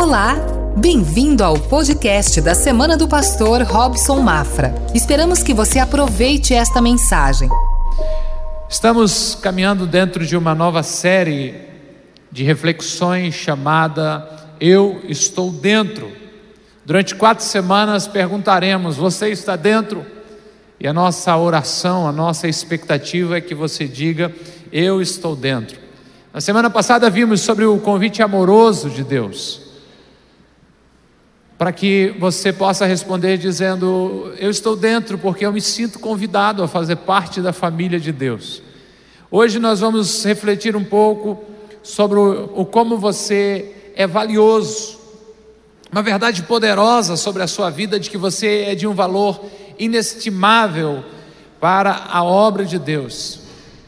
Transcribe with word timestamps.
Olá, 0.00 0.34
bem-vindo 0.78 1.44
ao 1.44 1.58
podcast 1.58 2.40
da 2.40 2.54
Semana 2.54 2.96
do 2.96 3.06
Pastor 3.06 3.60
Robson 3.60 4.18
Mafra. 4.20 4.74
Esperamos 4.94 5.42
que 5.42 5.52
você 5.52 5.78
aproveite 5.78 6.54
esta 6.54 6.80
mensagem. 6.80 7.50
Estamos 8.66 9.34
caminhando 9.34 9.86
dentro 9.86 10.24
de 10.24 10.38
uma 10.38 10.54
nova 10.54 10.82
série 10.82 11.54
de 12.32 12.42
reflexões 12.42 13.34
chamada 13.34 14.26
Eu 14.58 15.02
Estou 15.06 15.52
Dentro. 15.52 16.10
Durante 16.86 17.14
quatro 17.14 17.44
semanas 17.44 18.08
perguntaremos: 18.08 18.96
Você 18.96 19.28
está 19.28 19.54
dentro? 19.54 20.02
E 20.80 20.88
a 20.88 20.94
nossa 20.94 21.36
oração, 21.36 22.08
a 22.08 22.12
nossa 22.12 22.48
expectativa 22.48 23.36
é 23.36 23.40
que 23.42 23.54
você 23.54 23.86
diga: 23.86 24.32
Eu 24.72 25.02
estou 25.02 25.36
dentro. 25.36 25.78
Na 26.32 26.40
semana 26.40 26.70
passada 26.70 27.10
vimos 27.10 27.42
sobre 27.42 27.66
o 27.66 27.78
convite 27.78 28.22
amoroso 28.22 28.88
de 28.88 29.04
Deus 29.04 29.68
para 31.60 31.72
que 31.72 32.14
você 32.18 32.54
possa 32.54 32.86
responder 32.86 33.36
dizendo: 33.36 34.32
Eu 34.38 34.48
estou 34.48 34.74
dentro 34.74 35.18
porque 35.18 35.44
eu 35.44 35.52
me 35.52 35.60
sinto 35.60 35.98
convidado 35.98 36.62
a 36.62 36.68
fazer 36.68 36.96
parte 36.96 37.42
da 37.42 37.52
família 37.52 38.00
de 38.00 38.12
Deus. 38.12 38.62
Hoje 39.30 39.58
nós 39.58 39.80
vamos 39.80 40.24
refletir 40.24 40.74
um 40.74 40.82
pouco 40.82 41.44
sobre 41.82 42.18
o, 42.18 42.50
o 42.54 42.64
como 42.64 42.96
você 42.96 43.74
é 43.94 44.06
valioso, 44.06 44.98
uma 45.92 46.02
verdade 46.02 46.44
poderosa 46.44 47.14
sobre 47.14 47.42
a 47.42 47.46
sua 47.46 47.68
vida 47.68 48.00
de 48.00 48.08
que 48.08 48.16
você 48.16 48.64
é 48.68 48.74
de 48.74 48.86
um 48.86 48.94
valor 48.94 49.44
inestimável 49.78 51.04
para 51.60 52.06
a 52.10 52.24
obra 52.24 52.64
de 52.64 52.78
Deus. 52.78 53.40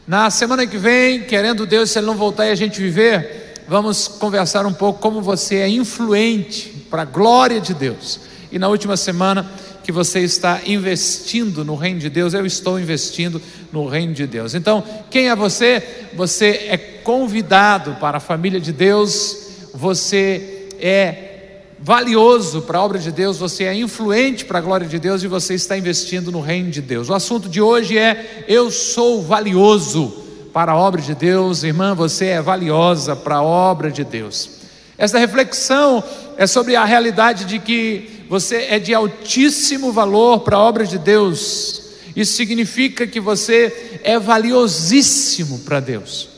Na 0.05 0.29
semana 0.29 0.67
que 0.67 0.77
vem, 0.77 1.23
querendo 1.23 1.65
Deus, 1.65 1.89
se 1.89 1.97
Ele 1.97 2.05
não 2.05 2.15
voltar 2.15 2.45
e 2.45 2.51
a 2.51 2.55
gente 2.55 2.79
viver, 2.79 3.63
vamos 3.67 4.07
conversar 4.07 4.63
um 4.67 4.73
pouco 4.73 4.99
como 4.99 5.23
você 5.23 5.55
é 5.55 5.67
influente 5.67 6.72
para 6.93 7.01
a 7.01 7.05
glória 7.05 7.59
de 7.59 7.73
Deus. 7.73 8.19
E 8.51 8.59
na 8.59 8.67
última 8.67 8.95
semana, 8.95 9.49
que 9.83 9.91
você 9.91 10.19
está 10.19 10.61
investindo 10.63 11.65
no 11.65 11.75
reino 11.75 11.99
de 11.99 12.07
Deus, 12.07 12.35
eu 12.35 12.45
estou 12.45 12.79
investindo 12.79 13.41
no 13.71 13.87
reino 13.87 14.13
de 14.13 14.27
Deus. 14.27 14.53
Então, 14.53 14.83
quem 15.09 15.27
é 15.27 15.35
você? 15.35 15.81
Você 16.13 16.67
é 16.69 16.77
convidado 16.77 17.97
para 17.99 18.17
a 18.17 18.19
família 18.19 18.59
de 18.59 18.71
Deus, 18.71 19.71
você 19.73 20.67
é 20.79 21.61
valioso 21.79 22.61
para 22.61 22.77
a 22.77 22.83
obra 22.83 22.99
de 22.99 23.11
Deus, 23.11 23.37
você 23.37 23.63
é 23.63 23.73
influente 23.73 24.45
para 24.45 24.59
a 24.59 24.61
glória 24.61 24.85
de 24.85 24.99
Deus 24.99 25.23
e 25.23 25.27
você 25.27 25.55
está 25.55 25.75
investindo 25.75 26.31
no 26.31 26.41
reino 26.41 26.69
de 26.69 26.79
Deus. 26.79 27.09
O 27.09 27.15
assunto 27.15 27.49
de 27.49 27.59
hoje 27.59 27.97
é: 27.97 28.45
eu 28.47 28.69
sou 28.69 29.23
valioso 29.23 30.13
para 30.53 30.73
a 30.73 30.77
obra 30.77 31.01
de 31.01 31.15
Deus, 31.15 31.63
irmã, 31.63 31.95
você 31.95 32.27
é 32.27 32.39
valiosa 32.39 33.15
para 33.15 33.37
a 33.37 33.43
obra 33.43 33.89
de 33.89 34.03
Deus. 34.03 34.61
Essa 34.97 35.17
reflexão 35.17 36.03
é 36.37 36.47
sobre 36.47 36.75
a 36.75 36.85
realidade 36.85 37.45
de 37.45 37.59
que 37.59 38.25
você 38.29 38.67
é 38.69 38.79
de 38.79 38.93
altíssimo 38.93 39.91
valor 39.91 40.39
para 40.39 40.57
a 40.57 40.59
obra 40.59 40.85
de 40.85 40.97
Deus. 40.97 41.83
Isso 42.15 42.33
significa 42.33 43.07
que 43.07 43.19
você 43.19 43.99
é 44.03 44.19
valiosíssimo 44.19 45.59
para 45.59 45.79
Deus. 45.79 46.29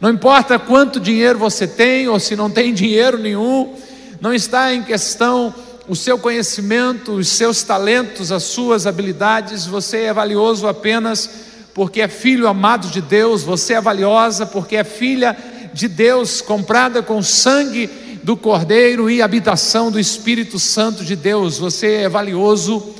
Não 0.00 0.10
importa 0.10 0.58
quanto 0.58 0.98
dinheiro 0.98 1.38
você 1.38 1.66
tem 1.66 2.08
ou 2.08 2.18
se 2.18 2.34
não 2.34 2.50
tem 2.50 2.72
dinheiro 2.72 3.18
nenhum, 3.18 3.74
não 4.20 4.32
está 4.32 4.72
em 4.72 4.82
questão 4.82 5.54
o 5.88 5.96
seu 5.96 6.18
conhecimento, 6.18 7.12
os 7.12 7.28
seus 7.28 7.62
talentos, 7.62 8.30
as 8.30 8.44
suas 8.44 8.86
habilidades, 8.86 9.66
você 9.66 10.02
é 10.02 10.12
valioso 10.12 10.68
apenas 10.68 11.28
porque 11.74 12.00
é 12.00 12.08
filho 12.08 12.46
amado 12.46 12.88
de 12.88 13.00
Deus, 13.00 13.42
você 13.42 13.74
é 13.74 13.80
valiosa 13.80 14.46
porque 14.46 14.76
é 14.76 14.84
filha 14.84 15.36
de 15.72 15.88
Deus, 15.88 16.40
comprada 16.40 17.02
com 17.02 17.22
sangue 17.22 17.88
do 18.22 18.36
Cordeiro 18.36 19.10
e 19.10 19.22
habitação 19.22 19.90
do 19.90 19.98
Espírito 19.98 20.58
Santo 20.58 21.04
de 21.04 21.16
Deus. 21.16 21.58
Você 21.58 22.02
é 22.02 22.08
valioso 22.08 22.94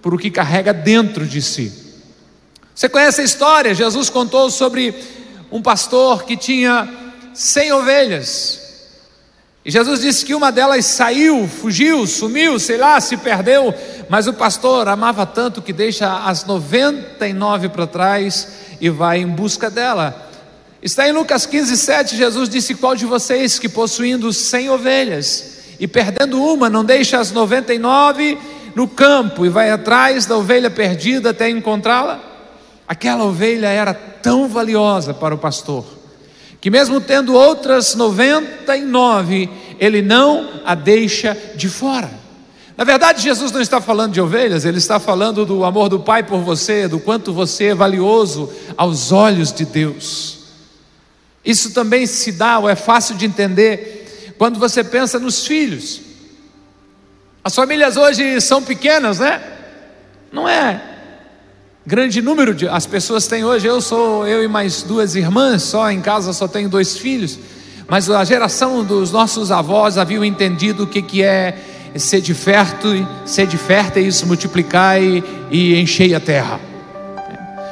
por 0.00 0.14
o 0.14 0.18
que 0.18 0.30
carrega 0.30 0.72
dentro 0.72 1.26
de 1.26 1.42
si. 1.42 1.72
Você 2.74 2.88
conhece 2.88 3.20
a 3.20 3.24
história? 3.24 3.74
Jesus 3.74 4.10
contou 4.10 4.50
sobre 4.50 4.94
um 5.50 5.62
pastor 5.62 6.24
que 6.24 6.36
tinha 6.36 6.88
cem 7.32 7.72
ovelhas. 7.72 8.66
E 9.64 9.70
Jesus 9.70 10.00
disse 10.00 10.24
que 10.24 10.34
uma 10.34 10.52
delas 10.52 10.84
saiu, 10.86 11.48
fugiu, 11.48 12.06
sumiu, 12.06 12.58
sei 12.58 12.76
lá, 12.76 13.00
se 13.00 13.16
perdeu, 13.16 13.74
mas 14.08 14.28
o 14.28 14.32
pastor 14.32 14.86
amava 14.86 15.26
tanto 15.26 15.60
que 15.60 15.72
deixa 15.72 16.24
as 16.24 16.44
99 16.44 17.70
para 17.70 17.86
trás 17.86 18.48
e 18.80 18.88
vai 18.88 19.18
em 19.18 19.26
busca 19.26 19.68
dela. 19.68 20.25
Está 20.86 21.08
em 21.08 21.10
Lucas 21.10 21.46
15, 21.46 21.76
7, 21.76 22.16
Jesus 22.16 22.48
disse: 22.48 22.72
Qual 22.76 22.94
de 22.94 23.04
vocês 23.04 23.58
que 23.58 23.68
possuindo 23.68 24.32
100 24.32 24.70
ovelhas 24.70 25.56
e 25.80 25.88
perdendo 25.88 26.40
uma, 26.40 26.70
não 26.70 26.84
deixa 26.84 27.18
as 27.18 27.32
99 27.32 28.38
no 28.72 28.86
campo 28.86 29.44
e 29.44 29.48
vai 29.48 29.68
atrás 29.68 30.26
da 30.26 30.36
ovelha 30.36 30.70
perdida 30.70 31.30
até 31.30 31.50
encontrá-la? 31.50 32.20
Aquela 32.86 33.24
ovelha 33.24 33.66
era 33.66 33.92
tão 33.92 34.48
valiosa 34.48 35.12
para 35.12 35.34
o 35.34 35.38
pastor 35.38 35.84
que 36.60 36.70
mesmo 36.70 37.00
tendo 37.00 37.34
outras 37.34 37.96
99, 37.96 39.50
ele 39.80 40.02
não 40.02 40.50
a 40.64 40.76
deixa 40.76 41.36
de 41.56 41.68
fora. 41.68 42.10
Na 42.76 42.84
verdade, 42.84 43.24
Jesus 43.24 43.50
não 43.50 43.60
está 43.60 43.80
falando 43.80 44.12
de 44.12 44.20
ovelhas, 44.20 44.64
ele 44.64 44.78
está 44.78 45.00
falando 45.00 45.44
do 45.44 45.64
amor 45.64 45.88
do 45.88 45.98
Pai 45.98 46.22
por 46.22 46.42
você, 46.42 46.86
do 46.86 47.00
quanto 47.00 47.32
você 47.32 47.66
é 47.66 47.74
valioso 47.74 48.48
aos 48.76 49.10
olhos 49.10 49.52
de 49.52 49.64
Deus. 49.64 50.35
Isso 51.46 51.72
também 51.72 52.06
se 52.06 52.32
dá, 52.32 52.58
ou 52.58 52.68
é 52.68 52.74
fácil 52.74 53.14
de 53.14 53.24
entender, 53.24 54.34
quando 54.36 54.58
você 54.58 54.84
pensa 54.84 55.18
nos 55.18 55.46
filhos. 55.46 56.02
As 57.42 57.54
famílias 57.54 57.96
hoje 57.96 58.40
são 58.40 58.62
pequenas, 58.62 59.20
né? 59.20 59.40
Não 60.32 60.48
é 60.48 60.96
grande 61.86 62.20
número 62.20 62.52
de 62.52 62.68
as 62.68 62.84
pessoas 62.84 63.28
têm 63.28 63.44
hoje. 63.44 63.66
Eu 63.66 63.80
sou 63.80 64.26
eu 64.26 64.42
e 64.42 64.48
mais 64.48 64.82
duas 64.82 65.14
irmãs 65.14 65.62
só 65.62 65.88
em 65.90 66.00
casa 66.00 66.32
só 66.32 66.48
tenho 66.48 66.68
dois 66.68 66.98
filhos. 66.98 67.38
Mas 67.86 68.10
a 68.10 68.24
geração 68.24 68.82
dos 68.82 69.12
nossos 69.12 69.52
avós 69.52 69.96
haviam 69.96 70.24
entendido 70.24 70.82
o 70.82 70.86
que, 70.88 71.00
que 71.00 71.22
é 71.22 71.56
ser 71.96 72.20
de 72.20 72.34
fértil, 72.34 73.06
ser 73.24 73.46
de 73.46 73.56
férteis, 73.56 74.22
multiplicar 74.24 75.00
e, 75.00 75.22
e 75.50 75.80
encher 75.80 76.12
a 76.12 76.18
terra. 76.18 76.60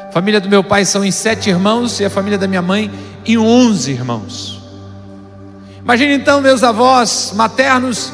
A 0.09 0.13
família 0.13 0.41
do 0.41 0.49
meu 0.49 0.63
pai 0.63 0.85
são 0.85 1.05
em 1.05 1.11
sete 1.11 1.51
irmãos 1.51 1.99
e 1.99 2.05
a 2.05 2.11
família 2.11 2.39
da 2.39 2.47
minha 2.47 2.63
mãe 2.63 2.89
em 3.25 3.39
onze 3.39 3.93
irmãos. 3.93 4.61
Imagine 5.83 6.15
então 6.15 6.41
meus 6.41 6.63
avós 6.63 7.33
maternos, 7.35 8.13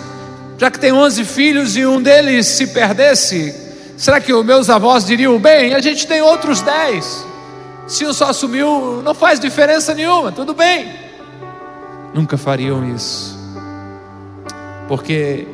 já 0.59 0.71
que 0.71 0.79
tem 0.79 0.93
onze 0.93 1.25
filhos 1.25 1.77
e 1.77 1.87
um 1.87 2.03
deles 2.03 2.47
se 2.47 2.69
perdesse, 2.69 3.71
Será 4.01 4.19
que 4.19 4.33
os 4.33 4.47
meus 4.47 4.71
avós 4.71 5.05
diriam, 5.05 5.39
bem, 5.39 5.75
a 5.75 5.79
gente 5.79 6.07
tem 6.07 6.23
outros 6.23 6.63
dez. 6.63 7.23
Se 7.87 8.07
um 8.07 8.15
só 8.15 8.33
sumiu, 8.33 9.03
não 9.05 9.13
faz 9.13 9.39
diferença 9.39 9.93
nenhuma, 9.93 10.33
tudo 10.33 10.55
bem. 10.55 10.91
Nunca 12.15 12.39
fariam 12.39 12.83
isso. 12.95 13.39
Porque 14.89 15.47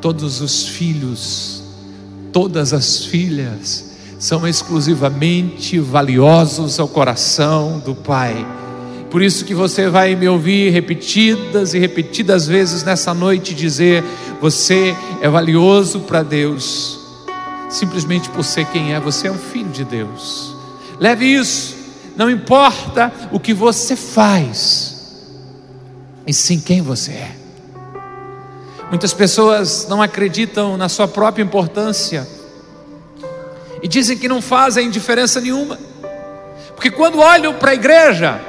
todos 0.00 0.40
os 0.40 0.68
filhos, 0.68 1.60
todas 2.32 2.72
as 2.72 3.04
filhas, 3.04 3.96
são 4.16 4.46
exclusivamente 4.46 5.80
valiosos 5.80 6.78
ao 6.78 6.86
coração 6.86 7.82
do 7.84 7.96
Pai. 7.96 8.46
Por 9.10 9.22
isso 9.22 9.44
que 9.44 9.54
você 9.54 9.88
vai 9.88 10.14
me 10.14 10.28
ouvir 10.28 10.70
repetidas 10.70 11.74
e 11.74 11.78
repetidas 11.78 12.46
vezes 12.46 12.82
nessa 12.82 13.14
noite 13.14 13.54
dizer: 13.54 14.04
você 14.40 14.94
é 15.20 15.28
valioso 15.28 16.00
para 16.00 16.22
Deus 16.22 16.98
simplesmente 17.68 18.28
por 18.30 18.44
ser 18.44 18.66
quem 18.66 18.94
é, 18.94 19.00
você 19.00 19.28
é 19.28 19.30
um 19.30 19.38
filho 19.38 19.70
de 19.70 19.84
Deus. 19.84 20.56
Leve 20.98 21.26
isso, 21.26 21.76
não 22.16 22.30
importa 22.30 23.12
o 23.30 23.38
que 23.38 23.52
você 23.52 23.94
faz, 23.94 24.96
e 26.26 26.32
sim 26.32 26.60
quem 26.60 26.80
você 26.80 27.12
é. 27.12 27.36
Muitas 28.88 29.12
pessoas 29.12 29.86
não 29.88 30.00
acreditam 30.00 30.76
na 30.76 30.88
sua 30.88 31.06
própria 31.06 31.42
importância 31.42 32.26
e 33.82 33.86
dizem 33.86 34.16
que 34.16 34.28
não 34.28 34.40
fazem 34.40 34.90
diferença 34.90 35.40
nenhuma, 35.40 35.78
porque 36.74 36.90
quando 36.90 37.18
olham 37.18 37.54
para 37.54 37.72
a 37.72 37.74
igreja, 37.74 38.40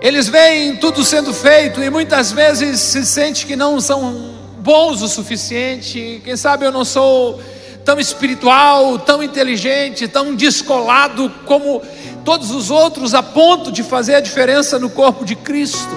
eles 0.00 0.28
veem 0.28 0.76
tudo 0.76 1.04
sendo 1.04 1.34
feito 1.34 1.82
e 1.82 1.90
muitas 1.90 2.30
vezes 2.30 2.80
se 2.80 3.04
sente 3.04 3.44
que 3.44 3.56
não 3.56 3.80
são 3.80 4.34
bons 4.60 5.02
o 5.02 5.08
suficiente. 5.08 6.20
Quem 6.24 6.36
sabe 6.36 6.64
eu 6.64 6.70
não 6.70 6.84
sou 6.84 7.40
tão 7.84 7.98
espiritual, 7.98 8.98
tão 8.98 9.22
inteligente, 9.22 10.06
tão 10.06 10.34
descolado 10.34 11.32
como 11.46 11.82
todos 12.24 12.50
os 12.50 12.70
outros, 12.70 13.12
a 13.14 13.22
ponto 13.22 13.72
de 13.72 13.82
fazer 13.82 14.16
a 14.16 14.20
diferença 14.20 14.78
no 14.78 14.90
corpo 14.90 15.24
de 15.24 15.34
Cristo. 15.34 15.96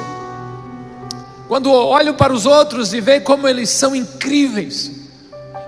Quando 1.48 1.72
olho 1.72 2.14
para 2.14 2.34
os 2.34 2.46
outros 2.46 2.94
e 2.94 3.02
vejo 3.02 3.22
como 3.22 3.48
eles 3.48 3.70
são 3.70 3.96
incríveis, 3.96 4.90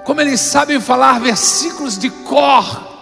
como 0.05 0.21
eles 0.21 0.39
sabem 0.39 0.79
falar 0.79 1.19
versículos 1.19 1.99
de 1.99 2.09
cor, 2.09 2.92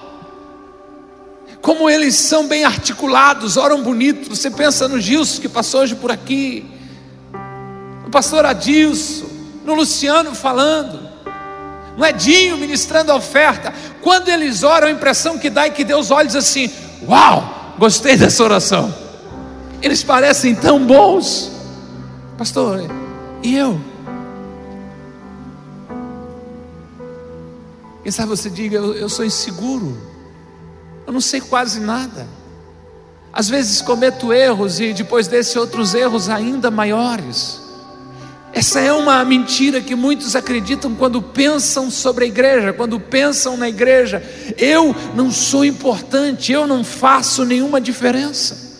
como 1.61 1.89
eles 1.89 2.15
são 2.15 2.47
bem 2.47 2.63
articulados, 2.63 3.55
oram 3.55 3.83
bonito. 3.83 4.29
Você 4.29 4.49
pensa 4.49 4.87
no 4.87 4.99
Gilson 4.99 5.41
que 5.41 5.49
passou 5.49 5.81
hoje 5.81 5.95
por 5.95 6.11
aqui, 6.11 6.65
pastor 8.11 8.45
Adilson, 8.45 9.25
no 9.63 9.73
Luciano 9.73 10.35
falando, 10.35 10.99
no 11.97 12.05
Edinho 12.05 12.57
ministrando 12.57 13.11
a 13.11 13.15
oferta. 13.15 13.73
Quando 14.01 14.27
eles 14.27 14.63
oram, 14.63 14.87
a 14.87 14.91
impressão 14.91 15.39
que 15.39 15.49
dá 15.49 15.65
é 15.65 15.69
que 15.69 15.83
Deus 15.83 16.11
olha 16.11 16.25
e 16.25 16.27
diz 16.27 16.35
assim: 16.35 16.69
Uau, 17.07 17.73
gostei 17.79 18.17
dessa 18.17 18.43
oração. 18.43 18.93
Eles 19.81 20.03
parecem 20.03 20.53
tão 20.53 20.85
bons, 20.85 21.51
pastor, 22.37 22.81
e 23.41 23.55
eu? 23.55 23.79
Quem 28.03 28.11
sabe 28.11 28.29
você 28.29 28.49
diga, 28.49 28.77
eu, 28.77 28.93
eu 28.93 29.09
sou 29.09 29.23
inseguro, 29.23 29.97
eu 31.11 31.13
não 31.13 31.19
sei 31.19 31.41
quase 31.41 31.81
nada. 31.81 32.25
Às 33.33 33.49
vezes 33.49 33.81
cometo 33.81 34.31
erros 34.31 34.79
e 34.79 34.93
depois 34.93 35.27
desses 35.27 35.53
outros 35.57 35.93
erros 35.93 36.29
ainda 36.29 36.71
maiores. 36.71 37.59
Essa 38.53 38.79
é 38.79 38.93
uma 38.93 39.23
mentira 39.25 39.81
que 39.81 39.93
muitos 39.93 40.37
acreditam 40.37 40.95
quando 40.95 41.21
pensam 41.21 41.91
sobre 41.91 42.23
a 42.23 42.27
igreja, 42.29 42.71
quando 42.71 42.97
pensam 42.97 43.57
na 43.57 43.67
igreja. 43.67 44.23
Eu 44.57 44.95
não 45.13 45.29
sou 45.29 45.65
importante, 45.65 46.53
eu 46.53 46.65
não 46.65 46.81
faço 46.81 47.43
nenhuma 47.43 47.81
diferença. 47.81 48.71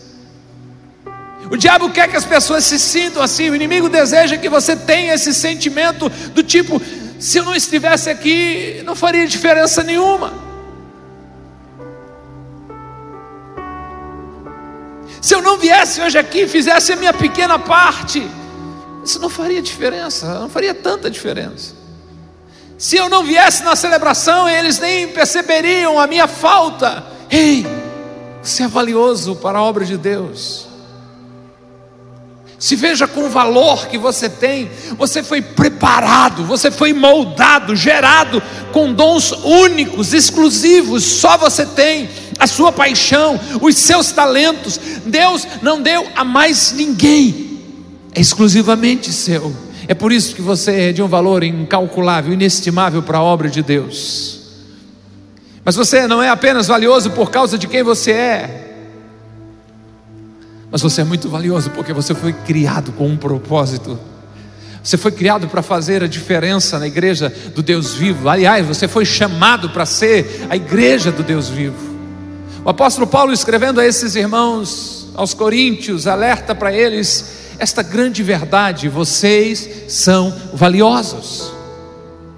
O 1.50 1.56
diabo 1.58 1.90
quer 1.90 2.08
que 2.08 2.16
as 2.16 2.24
pessoas 2.24 2.64
se 2.64 2.78
sintam 2.78 3.22
assim, 3.22 3.50
o 3.50 3.54
inimigo 3.54 3.90
deseja 3.90 4.38
que 4.38 4.48
você 4.48 4.74
tenha 4.74 5.12
esse 5.12 5.34
sentimento 5.34 6.08
do 6.08 6.42
tipo: 6.42 6.80
se 7.18 7.36
eu 7.36 7.44
não 7.44 7.54
estivesse 7.54 8.08
aqui, 8.08 8.80
não 8.86 8.96
faria 8.96 9.26
diferença 9.26 9.82
nenhuma. 9.82 10.51
Se 15.22 15.36
eu 15.36 15.40
não 15.40 15.56
viesse 15.56 16.02
hoje 16.02 16.18
aqui 16.18 16.40
e 16.40 16.48
fizesse 16.48 16.92
a 16.92 16.96
minha 16.96 17.12
pequena 17.12 17.56
parte, 17.56 18.28
isso 19.04 19.20
não 19.20 19.30
faria 19.30 19.62
diferença, 19.62 20.40
não 20.40 20.48
faria 20.48 20.74
tanta 20.74 21.08
diferença. 21.08 21.76
Se 22.76 22.96
eu 22.96 23.08
não 23.08 23.22
viesse 23.22 23.62
na 23.62 23.76
celebração, 23.76 24.48
eles 24.48 24.80
nem 24.80 25.06
perceberiam 25.06 25.96
a 25.96 26.08
minha 26.08 26.26
falta. 26.26 27.06
Ei, 27.30 27.64
você 28.42 28.64
é 28.64 28.68
valioso 28.68 29.36
para 29.36 29.60
a 29.60 29.62
obra 29.62 29.84
de 29.84 29.96
Deus. 29.96 30.66
Se 32.58 32.74
veja 32.74 33.06
com 33.06 33.24
o 33.26 33.30
valor 33.30 33.86
que 33.86 33.98
você 33.98 34.28
tem, 34.28 34.70
você 34.96 35.22
foi 35.22 35.40
preparado, 35.40 36.44
você 36.44 36.70
foi 36.70 36.92
moldado, 36.92 37.76
gerado 37.76 38.42
com 38.72 38.92
dons 38.92 39.30
únicos, 39.30 40.12
exclusivos, 40.12 41.04
só 41.04 41.36
você 41.36 41.64
tem 41.64 42.08
a 42.42 42.46
sua 42.48 42.72
paixão, 42.72 43.38
os 43.60 43.76
seus 43.76 44.10
talentos. 44.10 44.80
Deus 45.06 45.46
não 45.62 45.80
deu 45.80 46.08
a 46.16 46.24
mais 46.24 46.72
ninguém, 46.72 47.60
é 48.12 48.20
exclusivamente 48.20 49.12
seu. 49.12 49.54
É 49.86 49.94
por 49.94 50.10
isso 50.10 50.34
que 50.34 50.42
você 50.42 50.88
é 50.88 50.92
de 50.92 51.00
um 51.00 51.06
valor 51.06 51.44
incalculável, 51.44 52.32
inestimável 52.32 53.00
para 53.00 53.18
a 53.18 53.22
obra 53.22 53.48
de 53.48 53.62
Deus. 53.62 54.40
Mas 55.64 55.76
você 55.76 56.08
não 56.08 56.20
é 56.20 56.30
apenas 56.30 56.66
valioso 56.66 57.12
por 57.12 57.30
causa 57.30 57.56
de 57.56 57.68
quem 57.68 57.84
você 57.84 58.10
é, 58.10 58.74
mas 60.68 60.82
você 60.82 61.02
é 61.02 61.04
muito 61.04 61.28
valioso 61.28 61.70
porque 61.70 61.92
você 61.92 62.12
foi 62.12 62.32
criado 62.32 62.90
com 62.92 63.06
um 63.06 63.16
propósito. 63.16 63.96
Você 64.82 64.96
foi 64.96 65.12
criado 65.12 65.46
para 65.46 65.62
fazer 65.62 66.02
a 66.02 66.08
diferença 66.08 66.76
na 66.76 66.88
igreja 66.88 67.32
do 67.54 67.62
Deus 67.62 67.94
vivo. 67.94 68.28
Aliás, 68.28 68.66
você 68.66 68.88
foi 68.88 69.04
chamado 69.04 69.70
para 69.70 69.86
ser 69.86 70.44
a 70.50 70.56
igreja 70.56 71.12
do 71.12 71.22
Deus 71.22 71.48
vivo. 71.48 71.91
O 72.64 72.70
apóstolo 72.70 73.08
Paulo, 73.08 73.32
escrevendo 73.32 73.80
a 73.80 73.86
esses 73.86 74.14
irmãos, 74.14 75.08
aos 75.16 75.34
coríntios, 75.34 76.06
alerta 76.06 76.54
para 76.54 76.72
eles 76.72 77.56
esta 77.58 77.82
grande 77.82 78.22
verdade: 78.22 78.88
vocês 78.88 79.68
são 79.88 80.32
valiosos. 80.54 81.52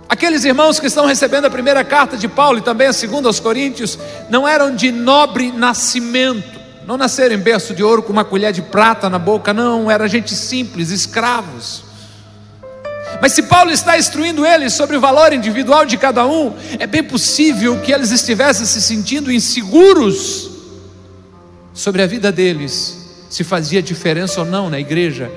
Aqueles 0.09 0.45
irmãos 0.45 0.81
que 0.81 0.87
estão 0.87 1.05
recebendo 1.05 1.45
a 1.45 1.51
primeira 1.51 1.85
carta 1.85 2.17
de 2.17 2.27
Paulo 2.27 2.59
e 2.59 2.63
também 2.63 2.87
a 2.87 2.93
segunda 2.95 3.29
aos 3.29 3.39
Coríntios, 3.39 3.99
não 4.31 4.49
eram 4.49 4.75
de 4.75 4.91
nobre 4.91 5.53
nascimento, 5.53 6.59
não 6.87 6.97
nasceram 6.97 7.35
em 7.35 7.39
berço 7.39 7.75
de 7.75 7.83
ouro 7.83 8.03
com 8.03 8.13
uma 8.13 8.25
colher 8.25 8.53
de 8.53 8.63
prata 8.63 9.11
na 9.11 9.19
boca, 9.19 9.53
não, 9.53 9.91
era 9.91 10.09
gente 10.09 10.35
simples, 10.35 10.91
escravos. 10.91 11.83
Mas 13.21 13.33
se 13.33 13.43
Paulo 13.43 13.71
está 13.71 13.99
instruindo 13.99 14.45
eles 14.45 14.73
sobre 14.73 14.97
o 14.97 15.01
valor 15.01 15.33
individual 15.33 15.87
de 15.87 15.97
cada 15.97 16.27
um, 16.27 16.53
é 16.79 16.87
bem 16.87 17.03
possível 17.03 17.81
que 17.81 17.93
eles 17.93 18.11
estivessem 18.11 18.67
se 18.67 18.81
sentindo 18.81 19.33
inseguros 19.33 20.51
sobre 21.73 22.03
a 22.03 22.07
vida 22.07 22.31
deles, 22.31 23.27
se 23.29 23.43
fazia 23.43 23.83
diferença 23.83 24.41
ou 24.41 24.47
não 24.47 24.71
na 24.71 24.79
igreja 24.79 25.31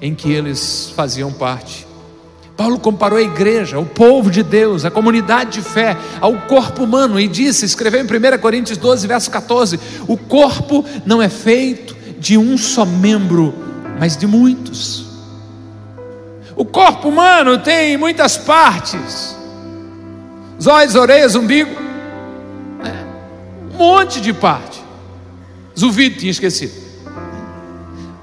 em 0.00 0.14
que 0.14 0.30
eles 0.32 0.92
faziam 0.94 1.32
parte. 1.32 1.86
Paulo 2.56 2.78
comparou 2.78 3.18
a 3.18 3.22
igreja, 3.22 3.78
o 3.78 3.86
povo 3.86 4.30
de 4.30 4.42
Deus, 4.42 4.84
a 4.84 4.90
comunidade 4.90 5.52
de 5.52 5.62
fé, 5.62 5.96
ao 6.20 6.34
corpo 6.42 6.84
humano 6.84 7.18
e 7.18 7.26
disse, 7.26 7.64
escreveu 7.64 8.00
em 8.00 8.04
1 8.04 8.38
Coríntios 8.38 8.78
12, 8.78 9.06
verso 9.06 9.30
14: 9.30 9.78
o 10.06 10.16
corpo 10.16 10.84
não 11.04 11.20
é 11.20 11.28
feito 11.28 11.96
de 12.18 12.38
um 12.38 12.56
só 12.56 12.84
membro, 12.84 13.52
mas 13.98 14.16
de 14.16 14.26
muitos. 14.26 15.03
O 16.56 16.64
corpo 16.64 17.08
humano 17.08 17.58
tem 17.58 17.96
muitas 17.96 18.36
partes: 18.36 19.36
olhos, 20.66 20.94
orelhas, 20.94 21.34
umbigo, 21.34 21.74
né? 22.82 23.06
um 23.72 23.76
monte 23.76 24.20
de 24.20 24.32
parte. 24.32 24.82
Zuvido 25.78 26.18
tinha 26.18 26.30
esquecido. 26.30 26.84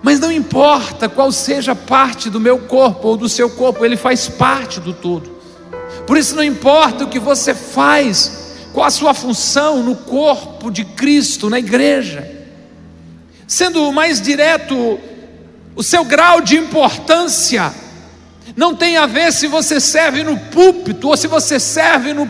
Mas 0.02 0.20
não 0.20 0.32
importa 0.32 1.08
qual 1.10 1.32
seja 1.32 1.74
a 1.74 1.76
parte 1.76 2.30
do 2.30 2.40
meu 2.40 2.58
corpo 2.60 3.10
ou 3.10 3.18
do 3.18 3.30
seu 3.30 3.50
corpo, 3.50 3.86
ele 3.86 3.98
faz 3.98 4.28
parte 4.28 4.80
do 4.80 4.94
todo. 4.94 5.30
Por 6.08 6.18
isso 6.18 6.36
não 6.36 6.44
importa 6.44 7.04
o 7.04 7.08
que 7.08 7.20
você 7.20 7.54
faz, 7.54 8.56
qual 8.74 8.86
a 8.86 8.90
sua 8.90 9.14
função 9.14 9.84
no 9.84 9.96
corpo 9.96 10.72
de 10.72 10.84
Cristo, 10.84 11.50
na 11.50 11.60
igreja. 11.60 12.28
Sendo 13.46 13.92
mais 13.92 14.22
direto, 14.22 15.00
o 15.76 15.84
seu 15.84 16.04
grau 16.04 16.42
de 16.42 16.58
importância 16.58 17.72
não 18.56 18.76
tem 18.76 18.98
a 18.98 19.06
ver 19.06 19.32
se 19.32 19.48
você 19.48 19.80
serve 19.80 20.24
no 20.24 20.38
púlpito 20.38 21.08
ou 21.08 21.18
se 21.18 21.28
você 21.28 21.60
serve 21.60 22.14
no, 22.14 22.28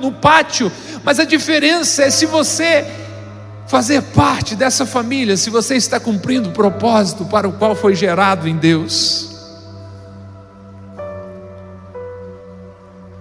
no 0.00 0.12
pátio, 0.12 0.70
mas 1.02 1.18
a 1.18 1.24
diferença 1.24 2.02
é 2.02 2.10
se 2.10 2.26
você 2.26 2.84
fazer 3.66 4.02
parte 4.02 4.54
dessa 4.54 4.84
família, 4.84 5.36
se 5.36 5.50
você 5.50 5.76
está 5.76 5.98
cumprindo 5.98 6.50
o 6.50 6.52
propósito 6.52 7.24
para 7.24 7.48
o 7.48 7.52
qual 7.52 7.74
foi 7.74 7.94
gerado 7.94 8.46
em 8.46 8.56
Deus. 8.56 9.30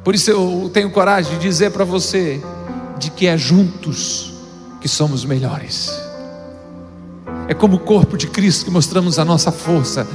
Por 0.03 0.13
isso 0.13 0.29
eu 0.29 0.69
tenho 0.73 0.91
coragem 0.91 1.37
de 1.37 1.39
dizer 1.39 1.71
para 1.71 1.85
você 1.85 2.41
de 2.99 3.09
que 3.09 3.25
é 3.25 3.37
juntos 3.37 4.33
que 4.81 4.87
somos 4.87 5.23
melhores. 5.23 5.89
É 7.47 7.53
como 7.53 7.77
o 7.77 7.79
corpo 7.79 8.17
de 8.17 8.27
Cristo 8.27 8.65
que 8.65 8.71
mostramos 8.71 9.17
a 9.17 9.23
nossa 9.23 9.51
força 9.51 10.05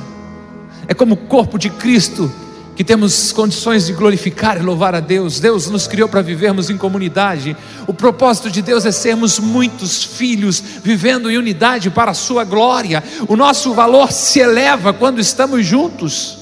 é 0.88 0.94
como 0.94 1.14
o 1.14 1.18
corpo 1.18 1.58
de 1.58 1.68
Cristo 1.68 2.32
que 2.74 2.84
temos 2.84 3.32
condições 3.32 3.86
de 3.86 3.92
glorificar 3.92 4.56
e 4.56 4.62
louvar 4.62 4.94
a 4.94 5.00
Deus. 5.00 5.40
Deus 5.40 5.68
nos 5.68 5.88
criou 5.88 6.08
para 6.08 6.22
vivermos 6.22 6.70
em 6.70 6.78
comunidade. 6.78 7.56
O 7.88 7.92
propósito 7.92 8.50
de 8.50 8.62
Deus 8.62 8.86
é 8.86 8.92
sermos 8.92 9.38
muitos 9.38 10.04
filhos 10.04 10.62
vivendo 10.82 11.28
em 11.28 11.36
unidade 11.36 11.90
para 11.90 12.12
a 12.12 12.14
sua 12.14 12.44
glória. 12.44 13.02
O 13.26 13.36
nosso 13.36 13.74
valor 13.74 14.12
se 14.12 14.38
eleva 14.38 14.92
quando 14.92 15.20
estamos 15.20 15.66
juntos. 15.66 16.38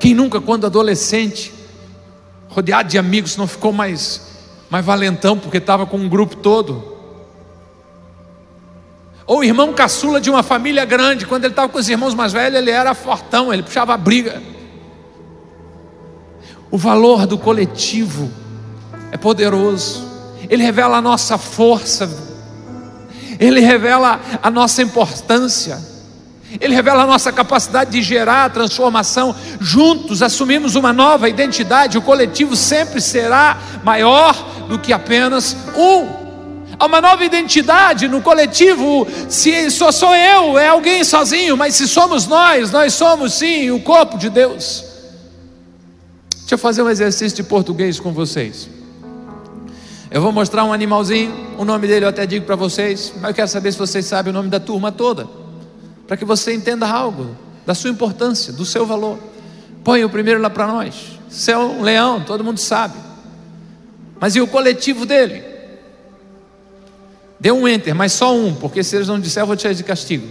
Quem 0.00 0.14
nunca, 0.14 0.40
quando 0.40 0.64
adolescente, 0.64 1.52
rodeado 2.48 2.88
de 2.88 2.96
amigos, 2.96 3.36
não 3.36 3.46
ficou 3.46 3.74
mais, 3.74 4.22
mais 4.70 4.84
valentão 4.84 5.38
porque 5.38 5.58
estava 5.58 5.84
com 5.84 5.98
um 5.98 6.08
grupo 6.08 6.36
todo? 6.36 6.99
Ou 9.30 9.44
irmão 9.44 9.72
caçula 9.72 10.20
de 10.20 10.28
uma 10.28 10.42
família 10.42 10.84
grande, 10.84 11.24
quando 11.24 11.44
ele 11.44 11.52
estava 11.52 11.68
com 11.68 11.78
os 11.78 11.88
irmãos 11.88 12.14
mais 12.14 12.32
velhos, 12.32 12.58
ele 12.58 12.72
era 12.72 12.92
fortão, 12.94 13.54
ele 13.54 13.62
puxava 13.62 13.94
a 13.94 13.96
briga. 13.96 14.42
O 16.68 16.76
valor 16.76 17.28
do 17.28 17.38
coletivo 17.38 18.28
é 19.12 19.16
poderoso, 19.16 20.04
ele 20.48 20.64
revela 20.64 20.96
a 20.96 21.00
nossa 21.00 21.38
força, 21.38 22.10
ele 23.38 23.60
revela 23.60 24.18
a 24.42 24.50
nossa 24.50 24.82
importância, 24.82 25.80
ele 26.60 26.74
revela 26.74 27.04
a 27.04 27.06
nossa 27.06 27.30
capacidade 27.30 27.92
de 27.92 28.02
gerar 28.02 28.50
transformação. 28.50 29.32
Juntos 29.60 30.24
assumimos 30.24 30.74
uma 30.74 30.92
nova 30.92 31.28
identidade, 31.28 31.96
o 31.96 32.02
coletivo 32.02 32.56
sempre 32.56 33.00
será 33.00 33.60
maior 33.84 34.34
do 34.68 34.76
que 34.76 34.92
apenas 34.92 35.56
um. 35.76 36.19
Há 36.80 36.86
uma 36.86 36.98
nova 37.02 37.22
identidade 37.22 38.08
no 38.08 38.22
coletivo. 38.22 39.06
Se 39.28 39.70
só 39.70 39.92
sou 39.92 40.14
eu, 40.16 40.58
é 40.58 40.68
alguém 40.68 41.04
sozinho, 41.04 41.54
mas 41.54 41.74
se 41.74 41.86
somos 41.86 42.26
nós, 42.26 42.70
nós 42.70 42.94
somos 42.94 43.34
sim 43.34 43.70
o 43.70 43.80
corpo 43.80 44.16
de 44.16 44.30
Deus. 44.30 44.82
Deixa 46.38 46.54
eu 46.54 46.58
fazer 46.58 46.82
um 46.82 46.88
exercício 46.88 47.36
de 47.36 47.42
português 47.42 48.00
com 48.00 48.12
vocês. 48.12 48.70
Eu 50.10 50.22
vou 50.22 50.32
mostrar 50.32 50.64
um 50.64 50.72
animalzinho, 50.72 51.54
o 51.58 51.66
nome 51.66 51.86
dele 51.86 52.06
eu 52.06 52.08
até 52.08 52.24
digo 52.24 52.46
para 52.46 52.56
vocês, 52.56 53.12
mas 53.16 53.28
eu 53.28 53.34
quero 53.34 53.48
saber 53.48 53.72
se 53.72 53.78
vocês 53.78 54.06
sabem 54.06 54.30
o 54.30 54.34
nome 54.34 54.48
da 54.48 54.58
turma 54.58 54.90
toda. 54.90 55.28
para 56.06 56.16
que 56.16 56.24
você 56.24 56.54
entenda 56.54 56.88
algo 56.88 57.36
da 57.66 57.74
sua 57.74 57.90
importância, 57.90 58.54
do 58.54 58.64
seu 58.64 58.86
valor. 58.86 59.18
Põe 59.84 60.02
o 60.02 60.08
primeiro 60.08 60.40
lá 60.40 60.48
para 60.48 60.66
nós. 60.66 60.94
Você 61.28 61.52
é 61.52 61.58
um 61.58 61.82
leão, 61.82 62.24
todo 62.24 62.42
mundo 62.42 62.58
sabe. 62.58 62.94
Mas 64.18 64.34
e 64.34 64.40
o 64.40 64.46
coletivo 64.46 65.04
dele? 65.04 65.49
Dê 67.40 67.50
um 67.50 67.66
enter, 67.66 67.94
mas 67.94 68.12
só 68.12 68.36
um, 68.36 68.54
porque 68.54 68.84
se 68.84 68.94
eles 68.94 69.08
não 69.08 69.18
disser, 69.18 69.42
eu 69.42 69.46
vou 69.46 69.56
tirar 69.56 69.72
de 69.72 69.82
castigo. 69.82 70.28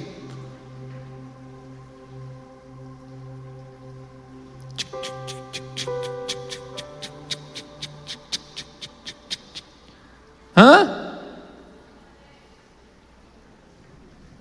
Hã? 10.56 11.16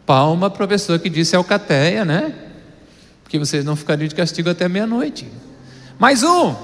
Palma 0.04 0.50
para 0.50 0.66
que 0.98 1.08
disse 1.08 1.34
Alcateia, 1.34 2.04
né? 2.04 2.34
Porque 3.22 3.38
vocês 3.38 3.64
não 3.64 3.76
ficariam 3.76 4.08
de 4.08 4.14
castigo 4.14 4.50
até 4.50 4.68
meia-noite. 4.68 5.26
Mais 5.98 6.22
um. 6.22 6.54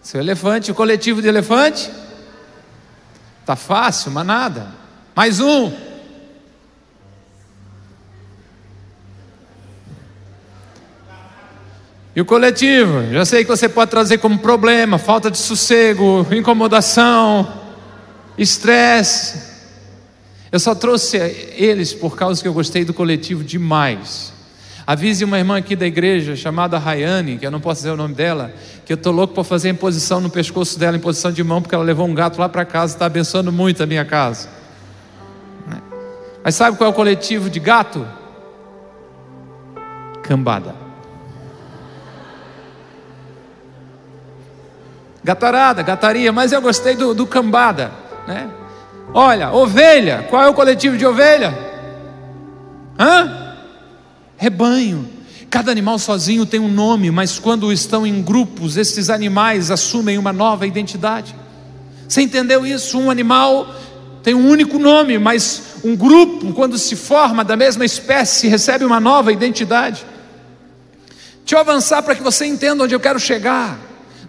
Seu 0.00 0.20
elefante, 0.20 0.70
o 0.70 0.74
coletivo 0.74 1.20
de 1.20 1.28
elefante. 1.28 1.90
Tá 3.48 3.56
fácil, 3.56 4.10
mas 4.10 4.26
nada. 4.26 4.66
Mais 5.16 5.40
um. 5.40 5.72
E 12.14 12.20
o 12.20 12.26
coletivo? 12.26 13.10
Já 13.10 13.24
sei 13.24 13.44
que 13.44 13.48
você 13.48 13.66
pode 13.66 13.90
trazer 13.90 14.18
como 14.18 14.38
problema 14.38 14.98
falta 14.98 15.30
de 15.30 15.38
sossego, 15.38 16.26
incomodação, 16.30 17.50
estresse. 18.36 19.40
Eu 20.52 20.60
só 20.60 20.74
trouxe 20.74 21.16
eles 21.16 21.94
por 21.94 22.18
causa 22.18 22.42
que 22.42 22.48
eu 22.48 22.52
gostei 22.52 22.84
do 22.84 22.92
coletivo 22.92 23.42
demais. 23.42 24.30
Avise 24.88 25.22
uma 25.22 25.36
irmã 25.36 25.58
aqui 25.58 25.76
da 25.76 25.86
igreja 25.86 26.34
chamada 26.34 26.78
Rayane, 26.78 27.36
que 27.36 27.44
eu 27.44 27.50
não 27.50 27.60
posso 27.60 27.80
dizer 27.80 27.90
o 27.90 27.96
nome 27.96 28.14
dela, 28.14 28.50
que 28.86 28.92
eu 28.94 28.94
estou 28.94 29.12
louco 29.12 29.34
para 29.34 29.44
fazer 29.44 29.68
imposição 29.68 30.18
no 30.18 30.30
pescoço 30.30 30.78
dela, 30.78 30.96
imposição 30.96 31.30
de 31.30 31.44
mão, 31.44 31.60
porque 31.60 31.74
ela 31.74 31.84
levou 31.84 32.06
um 32.06 32.14
gato 32.14 32.38
lá 32.40 32.48
para 32.48 32.64
casa 32.64 32.94
e 32.94 32.96
está 32.96 33.04
abençoando 33.04 33.52
muito 33.52 33.82
a 33.82 33.86
minha 33.86 34.06
casa. 34.06 34.48
Mas 36.42 36.54
sabe 36.54 36.78
qual 36.78 36.88
é 36.88 36.90
o 36.90 36.94
coletivo 36.94 37.50
de 37.50 37.60
gato? 37.60 38.08
Cambada. 40.22 40.74
Gatarada, 45.22 45.82
gataria, 45.82 46.32
mas 46.32 46.50
eu 46.50 46.62
gostei 46.62 46.96
do, 46.96 47.12
do 47.12 47.26
cambada, 47.26 47.90
né? 48.26 48.48
Olha, 49.12 49.52
ovelha, 49.52 50.26
qual 50.30 50.44
é 50.44 50.48
o 50.48 50.54
coletivo 50.54 50.96
de 50.96 51.04
ovelha? 51.04 51.52
Hã? 52.98 53.47
Rebanho. 54.38 55.06
Cada 55.50 55.70
animal 55.70 55.98
sozinho 55.98 56.46
tem 56.46 56.60
um 56.60 56.72
nome, 56.72 57.10
mas 57.10 57.38
quando 57.38 57.72
estão 57.72 58.06
em 58.06 58.22
grupos, 58.22 58.76
esses 58.76 59.10
animais 59.10 59.70
assumem 59.70 60.16
uma 60.16 60.32
nova 60.32 60.66
identidade. 60.66 61.34
Você 62.06 62.22
entendeu 62.22 62.64
isso? 62.64 62.98
Um 62.98 63.10
animal 63.10 63.74
tem 64.22 64.34
um 64.34 64.48
único 64.48 64.78
nome, 64.78 65.18
mas 65.18 65.80
um 65.82 65.96
grupo, 65.96 66.52
quando 66.52 66.78
se 66.78 66.94
forma 66.94 67.44
da 67.44 67.56
mesma 67.56 67.84
espécie, 67.84 68.46
recebe 68.46 68.84
uma 68.84 69.00
nova 69.00 69.32
identidade. 69.32 70.06
Deixa 71.40 71.56
eu 71.56 71.58
avançar 71.58 72.02
para 72.02 72.14
que 72.14 72.22
você 72.22 72.46
entenda 72.46 72.84
onde 72.84 72.94
eu 72.94 73.00
quero 73.00 73.18
chegar. 73.18 73.78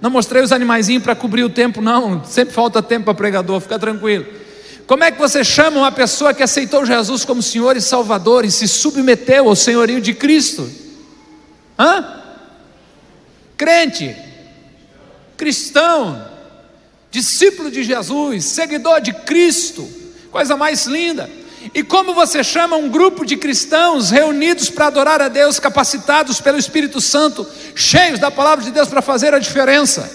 Não 0.02 0.10
mostrei 0.10 0.42
os 0.42 0.52
animaizinhos 0.52 1.04
para 1.04 1.14
cobrir 1.14 1.44
o 1.44 1.50
tempo, 1.50 1.82
não. 1.82 2.24
Sempre 2.24 2.54
falta 2.54 2.82
tempo 2.82 3.06
para 3.06 3.14
pregador, 3.14 3.60
fica 3.60 3.78
tranquilo. 3.78 4.26
Como 4.90 5.04
é 5.04 5.12
que 5.12 5.20
você 5.20 5.44
chama 5.44 5.82
uma 5.82 5.92
pessoa 5.92 6.34
que 6.34 6.42
aceitou 6.42 6.84
Jesus 6.84 7.24
como 7.24 7.44
Senhor 7.44 7.78
e 7.78 7.82
Salvador 7.82 8.44
e 8.44 8.50
se 8.50 8.68
submeteu 8.68 9.48
ao 9.48 9.56
senhorio 9.56 10.02
de 10.02 10.16
Cristo? 10.16 10.68
Hã? 11.78 12.24
Crente, 13.56 14.16
cristão, 15.38 16.28
discípulo 17.12 17.70
de 17.70 17.84
Jesus, 17.84 18.46
seguidor 18.46 19.00
de 19.00 19.14
Cristo, 19.14 19.88
coisa 20.32 20.58
mais 20.58 20.88
linda. 20.88 21.30
E 21.72 21.84
como 21.84 22.16
você 22.16 22.44
chama 22.44 22.76
um 22.76 22.90
grupo 22.90 23.24
de 23.24 23.38
cristãos 23.38 24.10
reunidos 24.10 24.72
para 24.72 24.88
adorar 24.88 25.22
a 25.22 25.28
Deus, 25.28 25.60
capacitados 25.60 26.42
pelo 26.42 26.58
Espírito 26.58 27.00
Santo, 27.00 27.46
cheios 27.76 28.18
da 28.18 28.32
palavra 28.32 28.66
de 28.66 28.72
Deus 28.72 28.90
para 28.90 29.04
fazer 29.04 29.36
a 29.36 29.40
diferença? 29.40 30.12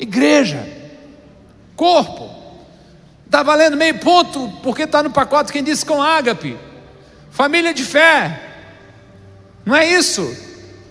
Igreja, 0.00 0.68
corpo, 1.76 2.27
está 3.38 3.42
valendo 3.44 3.76
meio 3.76 3.96
ponto, 3.98 4.50
porque 4.64 4.82
está 4.82 5.00
no 5.00 5.10
pacote 5.10 5.52
quem 5.52 5.62
disse 5.62 5.86
com 5.86 6.02
ágape, 6.02 6.56
família 7.30 7.72
de 7.72 7.84
fé, 7.84 8.42
não 9.64 9.76
é 9.76 9.88
isso? 9.88 10.28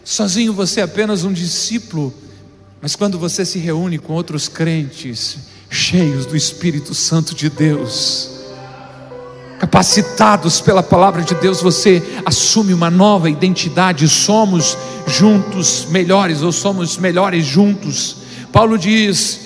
Sozinho 0.03 0.53
você 0.53 0.79
é 0.79 0.83
apenas 0.83 1.25
um 1.25 1.33
discípulo, 1.33 2.13
mas 2.81 2.95
quando 2.95 3.19
você 3.19 3.43
se 3.43 3.59
reúne 3.59 3.97
com 3.97 4.13
outros 4.13 4.47
crentes, 4.47 5.39
cheios 5.69 6.25
do 6.25 6.37
Espírito 6.37 6.93
Santo 6.93 7.35
de 7.35 7.49
Deus, 7.49 8.29
capacitados 9.59 10.61
pela 10.61 10.81
palavra 10.81 11.23
de 11.23 11.35
Deus, 11.35 11.61
você 11.61 12.01
assume 12.25 12.73
uma 12.73 12.89
nova 12.89 13.29
identidade. 13.29 14.07
Somos 14.07 14.77
juntos 15.07 15.87
melhores, 15.89 16.43
ou 16.43 16.51
somos 16.53 16.95
melhores 16.95 17.43
juntos. 17.43 18.17
Paulo 18.53 18.77
diz 18.77 19.39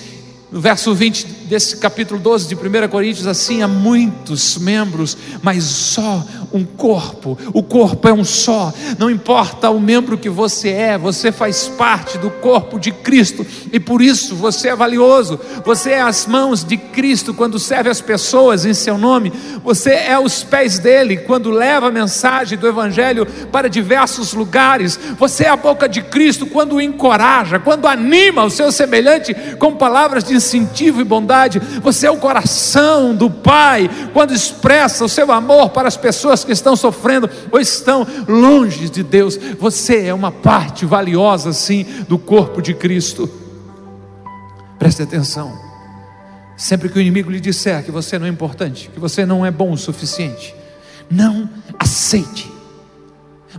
no 0.52 0.60
verso 0.60 0.94
20 0.94 1.41
desse 1.52 1.76
capítulo 1.76 2.18
12 2.18 2.48
de 2.48 2.54
1 2.54 2.88
Coríntios, 2.88 3.26
assim: 3.26 3.60
há 3.60 3.68
muitos 3.68 4.56
membros, 4.56 5.18
mas 5.42 5.64
só 5.64 6.24
um 6.50 6.64
corpo. 6.64 7.36
O 7.52 7.62
corpo 7.62 8.08
é 8.08 8.12
um 8.12 8.24
só. 8.24 8.72
Não 8.98 9.10
importa 9.10 9.68
o 9.70 9.80
membro 9.80 10.16
que 10.16 10.30
você 10.30 10.70
é, 10.70 10.98
você 10.98 11.30
faz 11.30 11.68
parte 11.68 12.16
do 12.16 12.30
corpo 12.30 12.78
de 12.78 12.90
Cristo 12.90 13.44
e 13.72 13.78
por 13.78 14.00
isso 14.00 14.34
você 14.34 14.68
é 14.68 14.76
valioso. 14.76 15.38
Você 15.64 15.90
é 15.90 16.00
as 16.00 16.26
mãos 16.26 16.64
de 16.64 16.76
Cristo 16.76 17.34
quando 17.34 17.58
serve 17.58 17.90
as 17.90 18.00
pessoas 18.00 18.64
em 18.64 18.74
seu 18.74 18.96
nome. 18.96 19.32
Você 19.62 19.90
é 19.90 20.18
os 20.18 20.42
pés 20.42 20.78
dele 20.78 21.18
quando 21.18 21.50
leva 21.50 21.88
a 21.88 21.92
mensagem 21.92 22.58
do 22.58 22.66
Evangelho 22.66 23.26
para 23.50 23.68
diversos 23.68 24.32
lugares. 24.32 24.98
Você 25.18 25.44
é 25.44 25.48
a 25.48 25.56
boca 25.56 25.88
de 25.88 26.02
Cristo 26.02 26.46
quando 26.46 26.76
o 26.76 26.80
encoraja, 26.80 27.58
quando 27.58 27.86
anima 27.86 28.44
o 28.44 28.50
seu 28.50 28.72
semelhante 28.72 29.34
com 29.58 29.74
palavras 29.74 30.24
de 30.24 30.34
incentivo 30.34 31.00
e 31.00 31.04
bondade. 31.04 31.41
Você 31.82 32.06
é 32.06 32.10
o 32.10 32.18
coração 32.18 33.14
do 33.14 33.30
Pai 33.30 33.90
quando 34.12 34.34
expressa 34.34 35.04
o 35.04 35.08
seu 35.08 35.32
amor 35.32 35.70
para 35.70 35.88
as 35.88 35.96
pessoas 35.96 36.44
que 36.44 36.52
estão 36.52 36.76
sofrendo 36.76 37.28
ou 37.50 37.58
estão 37.58 38.06
longe 38.28 38.88
de 38.88 39.02
Deus. 39.02 39.38
Você 39.58 40.06
é 40.06 40.14
uma 40.14 40.30
parte 40.30 40.84
valiosa, 40.84 41.52
sim, 41.52 41.84
do 42.08 42.18
corpo 42.18 42.60
de 42.60 42.74
Cristo. 42.74 43.28
Preste 44.78 45.02
atenção. 45.02 45.52
Sempre 46.56 46.88
que 46.88 46.98
o 46.98 47.00
inimigo 47.00 47.30
lhe 47.30 47.40
disser 47.40 47.82
que 47.84 47.90
você 47.90 48.18
não 48.18 48.26
é 48.26 48.28
importante, 48.28 48.90
que 48.92 49.00
você 49.00 49.24
não 49.24 49.44
é 49.44 49.50
bom 49.50 49.72
o 49.72 49.78
suficiente, 49.78 50.54
não 51.10 51.48
aceite 51.78 52.51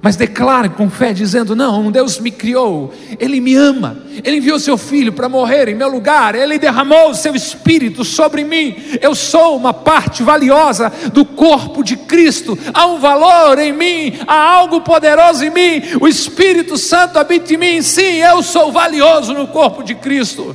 mas 0.03 0.17
declare 0.17 0.67
com 0.67 0.89
fé, 0.89 1.13
dizendo: 1.13 1.55
Não, 1.55 1.89
Deus 1.89 2.19
me 2.19 2.29
criou, 2.29 2.93
Ele 3.17 3.39
me 3.39 3.55
ama, 3.55 4.03
Ele 4.21 4.35
enviou 4.35 4.59
seu 4.59 4.77
filho 4.77 5.13
para 5.13 5.29
morrer 5.29 5.69
em 5.69 5.75
meu 5.75 5.87
lugar, 5.87 6.35
Ele 6.35 6.59
derramou 6.59 7.11
o 7.11 7.15
seu 7.15 7.33
espírito 7.33 8.03
sobre 8.03 8.43
mim. 8.43 8.75
Eu 8.99 9.15
sou 9.15 9.55
uma 9.55 9.73
parte 9.73 10.21
valiosa 10.21 10.91
do 11.13 11.23
corpo 11.23 11.81
de 11.81 11.95
Cristo, 11.95 12.59
há 12.73 12.85
um 12.85 12.99
valor 12.99 13.57
em 13.57 13.71
mim, 13.71 14.19
há 14.27 14.55
algo 14.55 14.81
poderoso 14.81 15.45
em 15.45 15.49
mim, 15.49 15.81
o 16.01 16.05
Espírito 16.05 16.75
Santo 16.77 17.17
habita 17.17 17.53
em 17.53 17.57
mim. 17.57 17.81
Sim, 17.81 18.17
eu 18.17 18.43
sou 18.43 18.73
valioso 18.73 19.33
no 19.33 19.47
corpo 19.47 19.83
de 19.83 19.95
Cristo. 19.95 20.53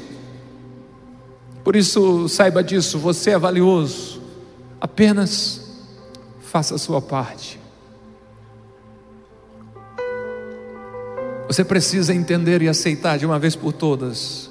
Por 1.65 1.75
isso, 1.75 2.29
saiba 2.29 2.63
disso, 2.63 2.99
você 2.99 3.31
é 3.31 3.39
valioso, 3.39 4.21
apenas 4.79 5.63
faça 6.39 6.75
a 6.75 6.79
sua 6.79 7.01
parte. 7.01 7.58
Você 11.49 11.65
precisa 11.65 12.15
entender 12.15 12.63
e 12.63 12.69
aceitar 12.69 13.19
de 13.19 13.27
uma 13.27 13.39
vez 13.39 13.57
por 13.57 13.73
todas 13.73 14.51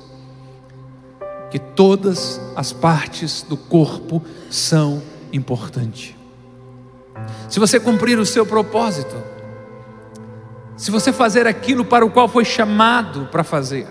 que 1.49 1.59
todas 1.59 2.41
as 2.55 2.73
partes 2.73 3.41
do 3.41 3.55
corpo 3.55 4.21
são 4.49 5.01
importantes. 5.31 6.13
Se 7.47 7.59
você 7.59 7.79
cumprir 7.79 8.19
o 8.19 8.25
seu 8.25 8.45
propósito, 8.45 9.15
se 10.75 10.91
você 10.91 11.13
fazer 11.13 11.47
aquilo 11.47 11.85
para 11.85 12.05
o 12.05 12.11
qual 12.11 12.27
foi 12.27 12.43
chamado 12.43 13.27
para 13.31 13.43
fazer, 13.43 13.87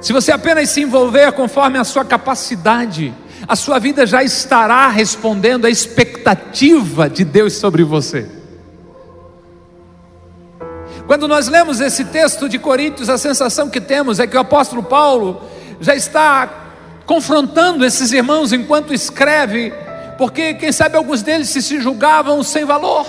se 0.00 0.12
você 0.12 0.32
apenas 0.32 0.68
se 0.68 0.82
envolver 0.82 1.32
conforme 1.32 1.78
a 1.78 1.84
sua 1.84 2.04
capacidade, 2.04 3.14
a 3.48 3.56
sua 3.56 3.78
vida 3.78 4.06
já 4.06 4.22
estará 4.22 4.88
respondendo 4.88 5.64
à 5.64 5.70
expectativa 5.70 7.08
de 7.08 7.24
Deus 7.24 7.54
sobre 7.54 7.82
você. 7.82 8.43
Quando 11.06 11.28
nós 11.28 11.48
lemos 11.48 11.80
esse 11.80 12.06
texto 12.06 12.48
de 12.48 12.58
Coríntios, 12.58 13.10
a 13.10 13.18
sensação 13.18 13.68
que 13.68 13.80
temos 13.80 14.18
é 14.18 14.26
que 14.26 14.36
o 14.36 14.40
apóstolo 14.40 14.82
Paulo 14.82 15.42
já 15.78 15.94
está 15.94 16.48
confrontando 17.04 17.84
esses 17.84 18.10
irmãos 18.12 18.52
enquanto 18.52 18.94
escreve 18.94 19.72
Porque, 20.16 20.54
quem 20.54 20.72
sabe, 20.72 20.96
alguns 20.96 21.22
deles 21.22 21.48
se, 21.48 21.80
julgavam 21.80 22.42
sem 22.42 22.64
valor. 22.64 23.06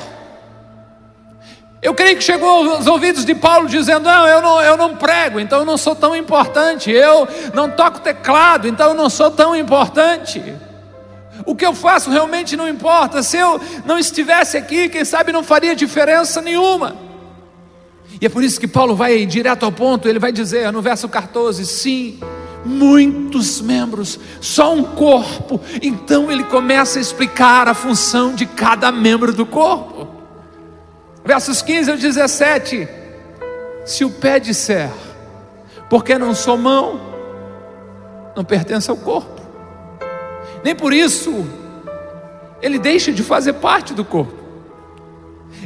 Eu 1.81 1.93
creio 1.93 2.17
que 2.17 2.23
chegou 2.23 2.73
aos 2.73 2.87
ouvidos 2.87 3.23
de 3.23 3.35
Paulo 3.35 3.69
dizendo: 3.69 4.05
Não, 4.05 4.27
eu 4.27 4.41
não, 4.41 4.61
eu 4.61 4.75
não 4.75 4.95
prego, 4.95 5.39
então 5.39 5.59
eu 5.59 5.65
não 5.65 5.77
sou 5.77 5.95
tão 5.95 6.15
importante. 6.15 6.89
Eu 6.89 7.27
não 7.53 7.69
toco 7.69 7.99
teclado, 7.99 8.67
então 8.67 8.89
eu 8.89 8.95
não 8.95 9.07
sou 9.07 9.29
tão 9.29 9.55
importante. 9.55 10.41
O 11.45 11.55
que 11.55 11.65
eu 11.65 11.75
faço 11.75 12.09
realmente 12.09 12.57
não 12.57 12.67
importa. 12.67 13.21
Se 13.21 13.37
eu 13.37 13.61
não 13.85 13.99
estivesse 13.99 14.57
aqui, 14.57 14.89
quem 14.89 15.05
sabe 15.05 15.31
não 15.31 15.43
faria 15.43 15.75
diferença 15.75 16.41
nenhuma. 16.41 17.04
E 18.19 18.25
é 18.25 18.29
por 18.29 18.43
isso 18.43 18.59
que 18.59 18.67
Paulo 18.67 18.95
vai 18.95 19.25
direto 19.25 19.63
ao 19.63 19.71
ponto, 19.71 20.07
ele 20.07 20.19
vai 20.19 20.31
dizer 20.31 20.71
no 20.71 20.81
verso 20.81 21.07
14: 21.09 21.65
sim, 21.65 22.19
muitos 22.63 23.61
membros, 23.61 24.19
só 24.39 24.73
um 24.73 24.83
corpo. 24.83 25.59
Então 25.81 26.31
ele 26.31 26.43
começa 26.43 26.99
a 26.99 27.01
explicar 27.01 27.67
a 27.67 27.73
função 27.73 28.33
de 28.33 28.45
cada 28.45 28.91
membro 28.91 29.33
do 29.33 29.45
corpo 29.45 30.15
versos 31.25 31.61
15 31.63 31.91
ao 31.91 31.97
17: 31.97 32.87
Se 33.83 34.05
o 34.05 34.11
pé 34.11 34.39
disser, 34.39 34.91
porque 35.89 36.17
não 36.17 36.35
sou 36.35 36.55
mão, 36.55 37.01
não 38.35 38.45
pertence 38.45 38.89
ao 38.89 38.95
corpo, 38.95 39.41
nem 40.63 40.75
por 40.75 40.93
isso 40.93 41.45
ele 42.61 42.77
deixa 42.77 43.11
de 43.11 43.23
fazer 43.23 43.53
parte 43.53 43.93
do 43.93 44.05
corpo. 44.05 44.45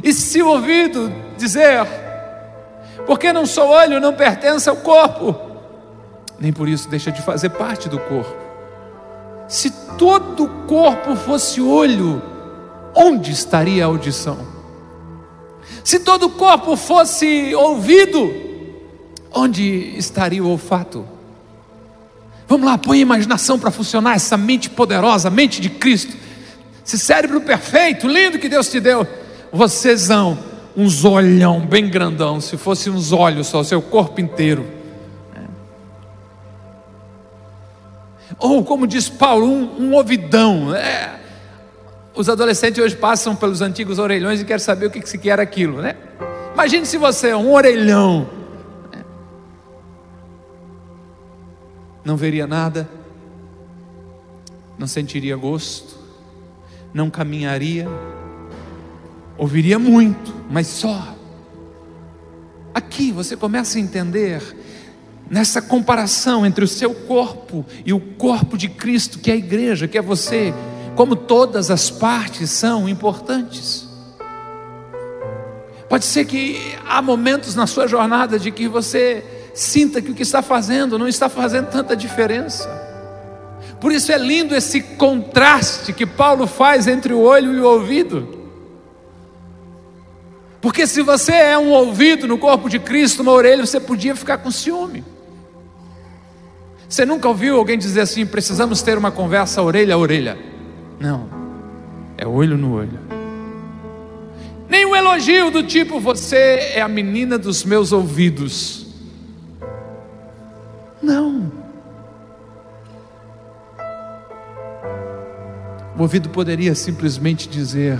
E 0.02 0.12
se 0.12 0.40
o 0.42 0.48
ouvido 0.48 1.12
dizer, 1.36 1.86
porque 3.06 3.32
não 3.32 3.46
sou 3.46 3.68
olho, 3.68 4.00
não 4.00 4.12
pertence 4.12 4.68
ao 4.68 4.76
corpo, 4.76 5.34
nem 6.38 6.52
por 6.52 6.68
isso 6.68 6.88
deixa 6.88 7.12
de 7.12 7.20
fazer 7.22 7.50
parte 7.50 7.88
do 7.88 7.98
corpo. 7.98 8.36
Se 9.46 9.70
todo 9.98 10.44
o 10.44 10.48
corpo 10.66 11.14
fosse 11.16 11.60
olho, 11.60 12.22
onde 12.94 13.32
estaria 13.32 13.84
a 13.84 13.86
audição? 13.86 14.38
Se 15.84 16.00
todo 16.00 16.26
o 16.26 16.30
corpo 16.30 16.76
fosse 16.76 17.54
ouvido, 17.54 18.32
onde 19.32 19.96
estaria 19.96 20.42
o 20.42 20.48
olfato? 20.48 21.06
Vamos 22.48 22.66
lá, 22.66 22.76
põe 22.78 22.98
a 22.98 23.02
imaginação 23.02 23.58
para 23.58 23.70
funcionar, 23.70 24.16
essa 24.16 24.36
mente 24.36 24.70
poderosa, 24.70 25.30
mente 25.30 25.60
de 25.60 25.70
Cristo, 25.70 26.16
esse 26.84 26.98
cérebro 26.98 27.40
perfeito, 27.40 28.08
lindo 28.08 28.38
que 28.38 28.48
Deus 28.48 28.68
te 28.68 28.80
deu. 28.80 29.06
Vocês 29.52 30.02
são 30.02 30.38
uns 30.76 31.04
olhão 31.04 31.60
bem 31.60 31.88
grandão, 31.88 32.40
se 32.40 32.56
fosse 32.56 32.88
uns 32.88 33.12
olhos 33.12 33.46
só, 33.46 33.62
seu 33.62 33.82
corpo 33.82 34.20
inteiro. 34.20 34.66
Ou 38.38 38.64
como 38.64 38.86
diz 38.86 39.08
Paulo, 39.08 39.46
um, 39.46 39.88
um 39.88 39.94
ouvidão. 39.94 40.74
É, 40.74 41.20
os 42.14 42.28
adolescentes 42.28 42.82
hoje 42.82 42.96
passam 42.96 43.36
pelos 43.36 43.60
antigos 43.60 43.98
orelhões 43.98 44.40
e 44.40 44.44
querem 44.44 44.62
saber 44.62 44.86
o 44.86 44.90
que, 44.90 45.06
se 45.06 45.18
quer 45.18 45.38
aquilo, 45.38 45.82
né? 45.82 45.96
Imagine 46.54 46.86
se 46.86 46.96
você 46.96 47.28
é 47.28 47.36
um 47.36 47.52
orelhão. 47.52 48.28
Né? 48.92 49.04
Não 52.04 52.16
veria 52.16 52.46
nada, 52.46 52.88
não 54.78 54.86
sentiria 54.86 55.36
gosto, 55.36 55.98
não 56.92 57.10
caminharia, 57.10 57.88
ouviria 59.40 59.78
muito, 59.78 60.34
mas 60.50 60.66
só. 60.66 61.16
Aqui 62.74 63.10
você 63.10 63.34
começa 63.34 63.78
a 63.78 63.80
entender 63.80 64.42
nessa 65.30 65.62
comparação 65.62 66.44
entre 66.44 66.62
o 66.62 66.68
seu 66.68 66.92
corpo 66.94 67.64
e 67.86 67.92
o 67.94 67.98
corpo 67.98 68.58
de 68.58 68.68
Cristo, 68.68 69.18
que 69.18 69.30
é 69.30 69.34
a 69.34 69.38
igreja, 69.38 69.88
que 69.88 69.96
é 69.96 70.02
você 70.02 70.52
como 70.94 71.16
todas 71.16 71.70
as 71.70 71.88
partes 71.90 72.50
são 72.50 72.86
importantes. 72.86 73.88
Pode 75.88 76.04
ser 76.04 76.26
que 76.26 76.60
há 76.86 77.00
momentos 77.00 77.54
na 77.54 77.66
sua 77.66 77.86
jornada 77.86 78.38
de 78.38 78.50
que 78.50 78.68
você 78.68 79.24
sinta 79.54 80.02
que 80.02 80.10
o 80.10 80.14
que 80.14 80.22
está 80.22 80.42
fazendo 80.42 80.98
não 80.98 81.08
está 81.08 81.30
fazendo 81.30 81.68
tanta 81.68 81.96
diferença. 81.96 82.68
Por 83.80 83.90
isso 83.90 84.12
é 84.12 84.18
lindo 84.18 84.54
esse 84.54 84.82
contraste 84.82 85.94
que 85.94 86.04
Paulo 86.04 86.46
faz 86.46 86.86
entre 86.86 87.14
o 87.14 87.20
olho 87.20 87.54
e 87.54 87.60
o 87.60 87.64
ouvido. 87.66 88.39
Porque 90.60 90.86
se 90.86 91.02
você 91.02 91.32
é 91.32 91.58
um 91.58 91.70
ouvido 91.70 92.28
no 92.28 92.36
corpo 92.36 92.68
de 92.68 92.78
Cristo, 92.78 93.22
uma 93.22 93.32
orelha, 93.32 93.64
você 93.64 93.80
podia 93.80 94.14
ficar 94.14 94.38
com 94.38 94.50
ciúme. 94.50 95.02
Você 96.88 97.06
nunca 97.06 97.28
ouviu 97.28 97.56
alguém 97.56 97.78
dizer 97.78 98.00
assim: 98.00 98.26
precisamos 98.26 98.82
ter 98.82 98.98
uma 98.98 99.10
conversa 99.10 99.62
orelha 99.62 99.94
a 99.94 99.98
orelha? 99.98 100.36
Não. 100.98 101.28
É 102.18 102.26
olho 102.26 102.58
no 102.58 102.74
olho. 102.74 102.98
Nem 104.68 104.84
um 104.84 104.94
elogio 104.94 105.50
do 105.50 105.62
tipo 105.62 105.98
você 105.98 106.72
é 106.74 106.82
a 106.82 106.88
menina 106.88 107.38
dos 107.38 107.64
meus 107.64 107.92
ouvidos. 107.92 108.86
Não. 111.02 111.50
O 115.96 116.02
ouvido 116.02 116.28
poderia 116.28 116.74
simplesmente 116.74 117.48
dizer: 117.48 117.98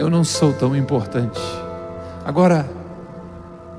Eu 0.00 0.08
não 0.08 0.24
sou 0.24 0.54
tão 0.54 0.74
importante. 0.74 1.38
Agora, 2.24 2.66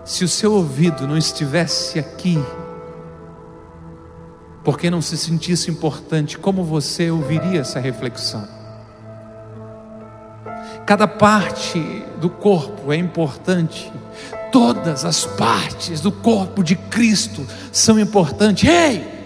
se 0.05 0.23
o 0.23 0.27
seu 0.27 0.53
ouvido 0.53 1.07
não 1.07 1.17
estivesse 1.17 1.97
aqui, 1.97 2.38
porque 4.63 4.91
não 4.91 5.01
se 5.01 5.17
sentisse 5.17 5.71
importante, 5.71 6.38
como 6.38 6.63
você 6.63 7.10
ouviria 7.10 7.62
essa 7.62 7.79
reflexão? 7.79 8.47
Cada 10.86 11.07
parte 11.07 12.05
do 12.19 12.29
corpo 12.29 12.93
é 12.93 12.97
importante, 12.97 13.91
todas 14.51 15.03
as 15.03 15.25
partes 15.25 16.01
do 16.01 16.12
corpo 16.12 16.63
de 16.63 16.75
Cristo 16.75 17.43
são 17.71 17.99
importantes. 17.99 18.69
Ei! 18.69 19.20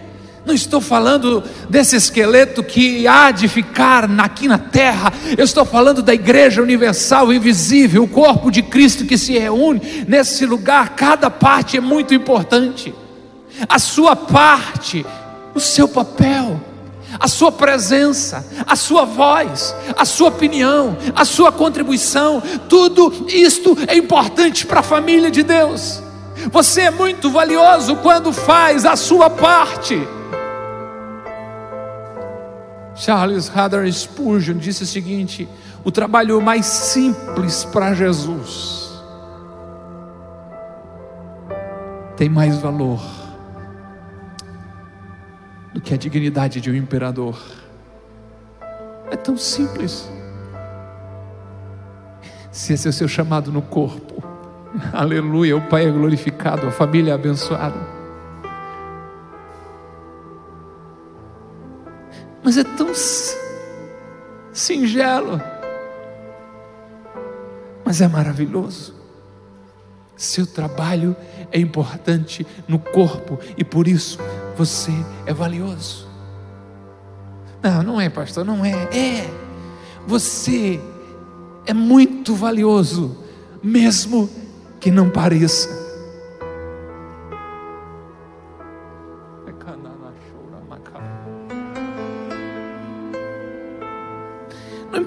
Não 0.45 0.53
estou 0.53 0.79
falando 0.79 1.43
desse 1.69 1.95
esqueleto 1.95 2.63
que 2.63 3.08
há 3.08 3.31
de 3.31 3.47
ficar 3.47 4.10
aqui 4.19 4.47
na 4.47 4.60
terra, 4.60 5.12
eu 5.38 5.43
estou 5.43 5.65
falando 5.65 6.03
da 6.03 6.13
igreja 6.13 6.62
universal, 6.62 7.34
invisível, 7.34 8.03
o 8.03 8.08
corpo 8.08 8.51
de 8.51 8.62
Cristo 8.62 9.05
que 9.05 9.17
se 9.17 9.38
reúne 9.38 10.05
nesse 10.08 10.45
lugar, 10.45 10.89
cada 10.95 11.31
parte 11.31 11.77
é 11.77 11.81
muito 11.81 12.13
importante. 12.13 12.93
A 13.67 13.79
sua 13.79 14.15
parte 14.15 15.05
o 15.55 15.60
seu 15.60 15.88
papel, 15.88 16.60
a 17.17 17.29
sua 17.29 17.49
presença, 17.49 18.45
a 18.67 18.75
sua 18.75 19.05
voz, 19.05 19.73
a 19.97 20.03
sua 20.03 20.27
opinião, 20.27 20.97
a 21.15 21.23
sua 21.23 21.49
contribuição, 21.49 22.43
tudo 22.67 23.25
isto 23.29 23.75
é 23.88 23.95
importante 23.95 24.65
para 24.65 24.81
a 24.81 24.84
família 24.84 25.31
de 25.31 25.41
Deus. 25.41 26.03
Você 26.51 26.81
é 26.81 26.91
muito 26.91 27.31
valioso 27.31 27.95
quando 27.97 28.34
faz 28.34 28.86
a 28.86 28.97
sua 28.97 29.29
parte. 29.29 30.05
Charles 32.95 33.51
Haddon 33.53 33.91
Spurgeon 33.91 34.58
disse 34.58 34.84
o 34.84 34.88
seguinte: 34.88 35.47
o 35.84 35.91
trabalho 35.91 36.41
mais 36.41 36.65
simples 36.65 37.65
para 37.65 37.93
Jesus 37.93 38.86
tem 42.15 42.29
mais 42.29 42.58
valor 42.58 43.01
do 45.73 45.81
que 45.81 45.93
a 45.93 45.97
dignidade 45.97 46.62
de 46.62 46.71
um 46.71 46.75
imperador. 46.75 47.38
É 49.12 49.17
tão 49.17 49.38
simples. 49.38 50.10
Se 52.49 52.71
esse 52.71 52.88
é 52.88 52.89
o 52.89 52.93
seu 52.93 53.08
chamado 53.10 53.51
no 53.51 53.62
corpo, 53.62 54.23
aleluia, 54.93 55.58
o 55.58 55.62
Pai 55.67 55.86
é 55.86 55.91
glorificado, 55.91 56.65
a 56.65 56.71
família 56.71 57.12
é 57.12 57.15
abençoada. 57.15 57.94
Mas 62.45 62.58
é 62.58 62.63
tão 62.63 62.93
singelo, 64.53 65.41
mas 67.84 68.01
é 68.01 68.08
maravilhoso. 68.08 68.93
Seu 70.15 70.45
trabalho 70.45 71.15
é 71.51 71.60
importante 71.60 72.45
no 72.67 72.77
corpo 72.77 73.39
e 73.58 73.63
por 73.63 73.88
isso 73.88 74.19
você 74.55 74.91
é 75.25 75.34
valioso. 75.34 76.08
Não, 77.63 77.81
não 77.81 77.99
é, 77.99 78.10
pastor, 78.10 78.45
não 78.45 78.63
é. 78.63 78.89
É. 78.95 79.27
Você 80.05 80.79
é 81.65 81.73
muito 81.73 82.36
valioso, 82.36 83.17
mesmo 83.63 84.29
que 84.79 84.91
não 84.91 85.10
pareça. 85.10 85.85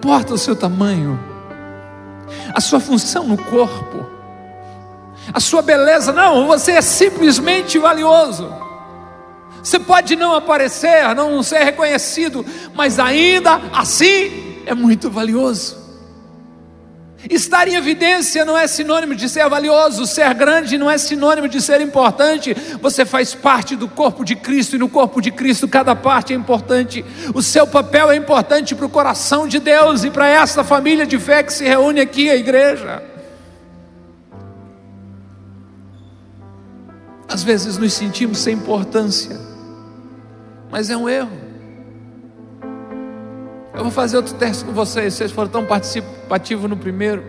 Importa 0.09 0.35
o 0.35 0.38
seu 0.38 0.57
tamanho, 0.57 1.18
a 2.55 2.61
sua 2.61 2.81
função 2.81 3.27
no 3.27 3.37
corpo 3.37 4.18
a 5.33 5.40
sua 5.40 5.62
beleza, 5.62 6.12
não, 6.12 6.47
você 6.47 6.73
é 6.73 6.81
simplesmente 6.83 7.79
valioso. 7.79 8.51
Você 9.62 9.79
pode 9.79 10.16
não 10.16 10.35
aparecer, 10.35 11.14
não 11.14 11.42
ser 11.42 11.64
reconhecido, 11.64 12.44
mas 12.75 12.99
ainda 12.99 13.61
assim 13.73 14.62
é 14.64 14.75
muito 14.75 15.11
valioso. 15.11 15.77
Estar 17.29 17.69
em 17.69 17.75
evidência 17.75 18.45
não 18.45 18.57
é 18.57 18.67
sinônimo 18.67 19.14
de 19.14 19.29
ser 19.29 19.47
valioso, 19.49 20.07
ser 20.07 20.33
grande 20.33 20.79
não 20.79 20.91
é 20.91 20.97
sinônimo 20.97 21.47
de 21.47 21.61
ser 21.61 21.81
importante. 21.81 22.55
Você 22.81 23.05
faz 23.05 23.35
parte 23.35 23.77
do 23.77 23.87
corpo 23.87 24.25
de 24.25 24.35
Cristo 24.35 24.77
e 24.77 24.79
no 24.79 24.88
corpo 24.88 25.21
de 25.21 25.31
Cristo 25.31 25.69
cada 25.69 25.95
parte 25.95 26.33
é 26.33 26.37
importante. 26.37 27.05
O 27.35 27.43
seu 27.43 27.67
papel 27.67 28.11
é 28.11 28.17
importante 28.17 28.75
para 28.75 28.87
o 28.87 28.91
coração 28.91 29.47
de 29.47 29.59
Deus 29.59 30.05
e 30.05 30.11
para 30.11 30.27
esta 30.27 30.64
família 30.64 31.07
de 31.07 31.19
fé 31.19 31.43
que 31.43 31.53
se 31.53 31.64
reúne 31.64 32.01
aqui, 32.01 32.31
a 32.31 32.37
igreja. 32.37 33.03
Às 37.29 37.43
vezes 37.43 37.77
nos 37.77 37.93
sentimos 37.93 38.38
sem 38.38 38.55
importância, 38.55 39.38
mas 40.71 40.88
é 40.88 40.97
um 40.97 41.07
erro. 41.07 41.48
Eu 43.79 43.85
vou 43.85 43.93
fazer 43.93 44.17
outro 44.17 44.35
teste 44.35 44.64
com 44.64 44.73
vocês. 44.73 45.14
Vocês 45.14 45.31
foram 45.31 45.49
tão 45.49 45.64
participativos 45.64 46.69
no 46.69 46.77
primeiro. 46.77 47.23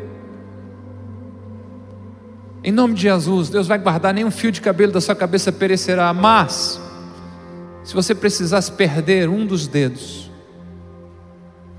Em 2.63 2.71
nome 2.71 2.95
de 2.95 3.03
Jesus, 3.03 3.49
Deus 3.49 3.67
vai 3.67 3.77
guardar 3.77 4.15
nenhum 4.15 4.31
fio 4.31 4.51
de 4.51 4.59
cabelo 4.59 4.91
da 4.91 4.99
sua 4.99 5.15
cabeça 5.15 5.51
perecerá. 5.51 6.11
Mas, 6.11 6.81
se 7.83 7.93
você 7.93 8.15
precisasse 8.15 8.71
perder 8.71 9.29
um 9.29 9.45
dos 9.45 9.67
dedos, 9.67 10.31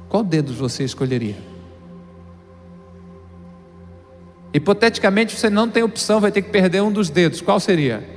qual 0.08 0.22
dedo 0.22 0.54
você 0.54 0.84
escolheria? 0.84 1.36
Hipoteticamente, 4.54 5.36
você 5.36 5.50
não 5.50 5.68
tem 5.68 5.82
opção, 5.82 6.20
vai 6.20 6.30
ter 6.30 6.42
que 6.42 6.50
perder 6.50 6.80
um 6.80 6.92
dos 6.92 7.10
dedos. 7.10 7.40
Qual 7.40 7.58
seria? 7.58 8.08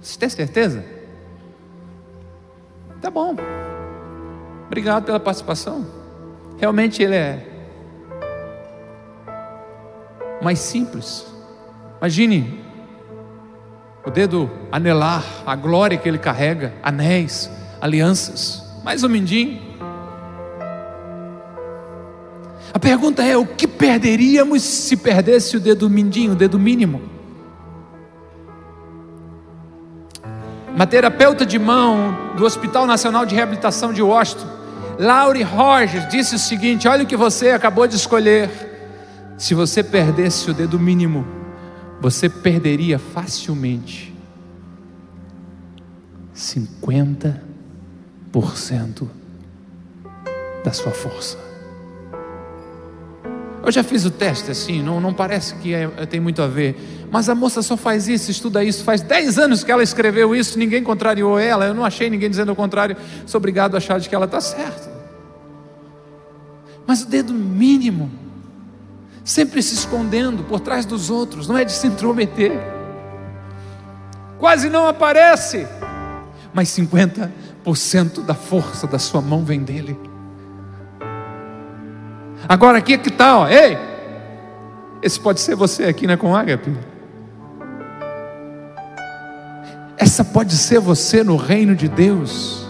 Você 0.00 0.16
tem 0.16 0.28
certeza? 0.28 0.99
Tá 3.00 3.10
bom. 3.10 3.34
Obrigado 4.66 5.04
pela 5.04 5.18
participação. 5.18 5.86
Realmente 6.58 7.02
ele 7.02 7.14
é 7.14 7.46
mais 10.42 10.58
simples. 10.58 11.26
Imagine 11.98 12.60
o 14.06 14.10
dedo 14.10 14.50
anelar 14.70 15.24
a 15.46 15.56
glória 15.56 15.96
que 15.96 16.08
ele 16.08 16.18
carrega, 16.18 16.74
anéis, 16.82 17.50
alianças, 17.80 18.62
mais 18.84 19.02
um 19.02 19.08
mindinho. 19.08 19.60
A 22.72 22.78
pergunta 22.78 23.22
é: 23.22 23.36
o 23.36 23.46
que 23.46 23.66
perderíamos 23.66 24.62
se 24.62 24.96
perdesse 24.96 25.56
o 25.56 25.60
dedo 25.60 25.88
mindinho, 25.88 26.32
o 26.32 26.36
dedo 26.36 26.58
mínimo? 26.58 27.19
Uma 30.74 30.86
terapeuta 30.86 31.44
de 31.44 31.58
mão 31.58 32.34
do 32.36 32.44
Hospital 32.44 32.86
Nacional 32.86 33.26
de 33.26 33.34
Reabilitação 33.34 33.92
de 33.92 34.02
Washington, 34.02 34.46
Laurie 34.98 35.42
Rogers, 35.42 36.08
disse 36.08 36.34
o 36.34 36.38
seguinte: 36.38 36.86
Olha 36.86 37.04
o 37.04 37.06
que 37.06 37.16
você 37.16 37.50
acabou 37.50 37.86
de 37.86 37.96
escolher. 37.96 38.68
Se 39.38 39.54
você 39.54 39.82
perdesse 39.82 40.50
o 40.50 40.54
dedo 40.54 40.78
mínimo, 40.78 41.26
você 42.00 42.28
perderia 42.28 42.98
facilmente 42.98 44.14
50% 46.34 49.08
da 50.64 50.72
sua 50.72 50.92
força. 50.92 51.49
Eu 53.70 53.72
já 53.72 53.84
fiz 53.84 54.04
o 54.04 54.10
teste 54.10 54.50
assim, 54.50 54.82
não, 54.82 55.00
não 55.00 55.14
parece 55.14 55.54
que 55.54 55.72
é, 55.72 55.86
tem 56.04 56.18
muito 56.18 56.42
a 56.42 56.48
ver. 56.48 57.06
Mas 57.08 57.28
a 57.28 57.36
moça 57.36 57.62
só 57.62 57.76
faz 57.76 58.08
isso, 58.08 58.28
estuda 58.28 58.64
isso. 58.64 58.82
Faz 58.82 59.00
10 59.00 59.38
anos 59.38 59.62
que 59.62 59.70
ela 59.70 59.80
escreveu 59.80 60.34
isso, 60.34 60.58
ninguém 60.58 60.82
contrariou 60.82 61.38
ela. 61.38 61.66
Eu 61.66 61.72
não 61.72 61.84
achei 61.84 62.10
ninguém 62.10 62.28
dizendo 62.28 62.50
o 62.50 62.56
contrário. 62.56 62.96
Sou 63.24 63.38
obrigado 63.38 63.76
a 63.76 63.78
achar 63.78 64.00
de 64.00 64.08
que 64.08 64.14
ela 64.16 64.24
está 64.24 64.40
certa. 64.40 64.90
Mas 66.84 67.02
o 67.02 67.06
dedo 67.06 67.32
mínimo, 67.32 68.10
sempre 69.24 69.62
se 69.62 69.74
escondendo 69.74 70.42
por 70.42 70.58
trás 70.58 70.84
dos 70.84 71.08
outros, 71.08 71.46
não 71.46 71.56
é 71.56 71.64
de 71.64 71.70
se 71.70 71.86
intrometer. 71.86 72.58
Quase 74.36 74.68
não 74.68 74.88
aparece, 74.88 75.64
mas 76.52 76.70
50% 76.70 78.24
da 78.24 78.34
força 78.34 78.88
da 78.88 78.98
sua 78.98 79.20
mão 79.20 79.44
vem 79.44 79.62
dele. 79.62 80.09
Agora 82.50 82.78
aqui 82.78 82.94
é 82.94 82.98
que 82.98 83.12
tal? 83.12 83.44
Tá, 83.44 83.52
ei, 83.52 83.78
esse 85.00 85.20
pode 85.20 85.38
ser 85.38 85.54
você 85.54 85.84
aqui, 85.84 86.04
né, 86.04 86.16
com 86.16 86.34
ágape. 86.34 86.76
Essa 89.96 90.24
pode 90.24 90.56
ser 90.56 90.80
você 90.80 91.22
no 91.22 91.36
reino 91.36 91.76
de 91.76 91.86
Deus. 91.86 92.66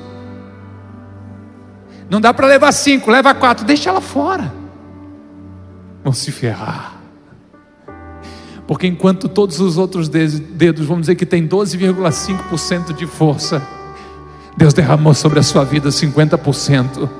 Não 2.10 2.20
dá 2.20 2.34
para 2.34 2.46
levar 2.46 2.72
cinco, 2.72 3.10
leva 3.10 3.32
quatro, 3.32 3.64
deixa 3.64 3.88
ela 3.88 4.02
fora. 4.02 4.52
Vão 6.04 6.12
se 6.12 6.30
ferrar. 6.30 6.96
Porque 8.66 8.86
enquanto 8.86 9.30
todos 9.30 9.60
os 9.60 9.78
outros 9.78 10.10
dedos, 10.10 10.84
vamos 10.84 11.04
dizer 11.04 11.14
que 11.14 11.24
tem 11.24 11.48
12,5% 11.48 12.92
de 12.92 13.06
força, 13.06 13.66
Deus 14.58 14.74
derramou 14.74 15.14
sobre 15.14 15.38
a 15.38 15.42
sua 15.42 15.64
vida 15.64 15.88
50% 15.88 17.19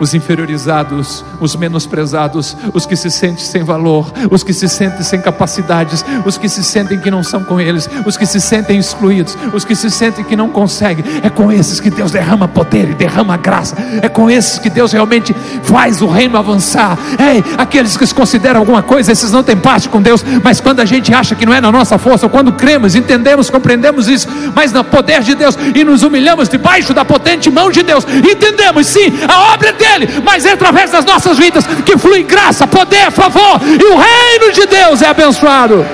os 0.00 0.14
inferiorizados, 0.14 1.24
os 1.40 1.56
menosprezados, 1.56 2.56
os 2.72 2.86
que 2.86 2.96
se 2.96 3.10
sentem 3.10 3.44
sem 3.44 3.62
valor, 3.62 4.12
os 4.30 4.42
que 4.42 4.52
se 4.52 4.68
sentem 4.68 5.02
sem 5.02 5.20
capacidades, 5.20 6.04
os 6.24 6.38
que 6.38 6.48
se 6.48 6.62
sentem 6.62 6.98
que 6.98 7.10
não 7.10 7.22
são 7.22 7.42
com 7.42 7.60
eles, 7.60 7.88
os 8.06 8.16
que 8.16 8.26
se 8.26 8.40
sentem 8.40 8.78
excluídos, 8.78 9.36
os 9.52 9.64
que 9.64 9.74
se 9.74 9.90
sentem 9.90 10.24
que 10.24 10.36
não 10.36 10.48
conseguem. 10.48 11.04
É 11.22 11.30
com 11.30 11.50
esses 11.50 11.80
que 11.80 11.90
Deus 11.90 12.10
derrama 12.10 12.46
poder 12.46 12.90
e 12.90 12.94
derrama 12.94 13.36
graça. 13.36 13.76
É 14.02 14.08
com 14.08 14.30
esses 14.30 14.58
que 14.58 14.70
Deus 14.70 14.92
realmente 14.92 15.34
faz 15.62 16.00
o 16.00 16.06
reino 16.06 16.36
avançar. 16.36 16.98
Ei, 17.18 17.44
aqueles 17.56 17.96
que 17.96 18.06
se 18.06 18.14
consideram 18.14 18.60
alguma 18.60 18.82
coisa, 18.82 19.10
esses 19.12 19.32
não 19.32 19.42
têm 19.42 19.56
parte 19.56 19.88
com 19.88 20.00
Deus, 20.00 20.24
mas 20.42 20.60
quando 20.60 20.80
a 20.80 20.84
gente 20.84 21.12
acha 21.12 21.34
que 21.34 21.44
não 21.44 21.54
é 21.54 21.60
na 21.60 21.72
nossa 21.72 21.98
força, 21.98 22.28
quando 22.28 22.52
cremos, 22.52 22.94
entendemos, 22.94 23.50
compreendemos 23.50 24.08
isso, 24.08 24.28
mas 24.54 24.72
no 24.72 24.84
poder 24.84 25.22
de 25.22 25.34
Deus 25.34 25.58
e 25.74 25.82
nos 25.82 26.02
humilhamos 26.02 26.48
debaixo 26.48 26.94
da 26.94 27.04
potente 27.04 27.50
mão 27.50 27.70
de 27.70 27.82
Deus, 27.82 28.06
entendemos 28.08 28.86
sim, 28.86 29.12
a 29.26 29.54
obra 29.54 29.70
é 29.70 29.72
dele 29.72 29.87
dele, 29.88 30.20
mas 30.24 30.44
é 30.44 30.52
através 30.52 30.90
das 30.90 31.04
nossas 31.04 31.38
vidas 31.38 31.66
que 31.66 31.96
flui 31.96 32.22
graça, 32.22 32.66
poder, 32.66 33.10
favor, 33.10 33.60
e 33.62 33.84
o 33.84 33.96
reino 33.96 34.52
de 34.52 34.66
Deus 34.66 35.02
é 35.02 35.08
abençoado. 35.08 35.84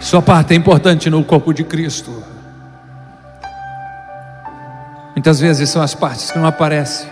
Sua 0.00 0.22
parte 0.22 0.54
é 0.54 0.56
importante 0.56 1.10
no 1.10 1.22
corpo 1.22 1.52
de 1.52 1.64
Cristo. 1.64 2.22
Muitas 5.14 5.40
vezes 5.40 5.68
são 5.68 5.82
as 5.82 5.94
partes 5.94 6.30
que 6.30 6.38
não 6.38 6.46
aparecem. 6.46 7.10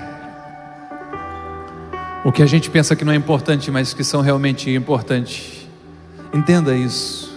O 2.25 2.33
que 2.33 2.43
a 2.43 2.47
gente 2.47 2.71
pensa 2.71 2.97
que 2.97 3.05
não 3.05 3.13
é 3.13 3.17
importante, 3.17 3.71
mas 3.71 3.93
que 3.93 4.03
são 4.03 4.21
realmente 4.21 4.71
importantes. 4.71 5.69
Entenda 6.33 6.75
isso. 6.75 7.36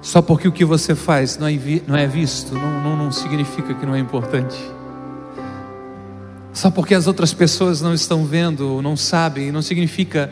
Só 0.00 0.22
porque 0.22 0.46
o 0.46 0.52
que 0.52 0.64
você 0.64 0.94
faz 0.94 1.36
não 1.38 1.46
é, 1.46 1.58
não 1.86 1.96
é 1.96 2.06
visto, 2.06 2.54
não, 2.54 2.82
não, 2.82 2.96
não 2.96 3.12
significa 3.12 3.74
que 3.74 3.84
não 3.84 3.94
é 3.94 3.98
importante. 3.98 4.56
Só 6.52 6.70
porque 6.70 6.94
as 6.94 7.06
outras 7.06 7.32
pessoas 7.32 7.80
não 7.80 7.94
estão 7.94 8.24
vendo, 8.24 8.80
não 8.82 8.96
sabem, 8.96 9.52
não 9.52 9.62
significa 9.62 10.30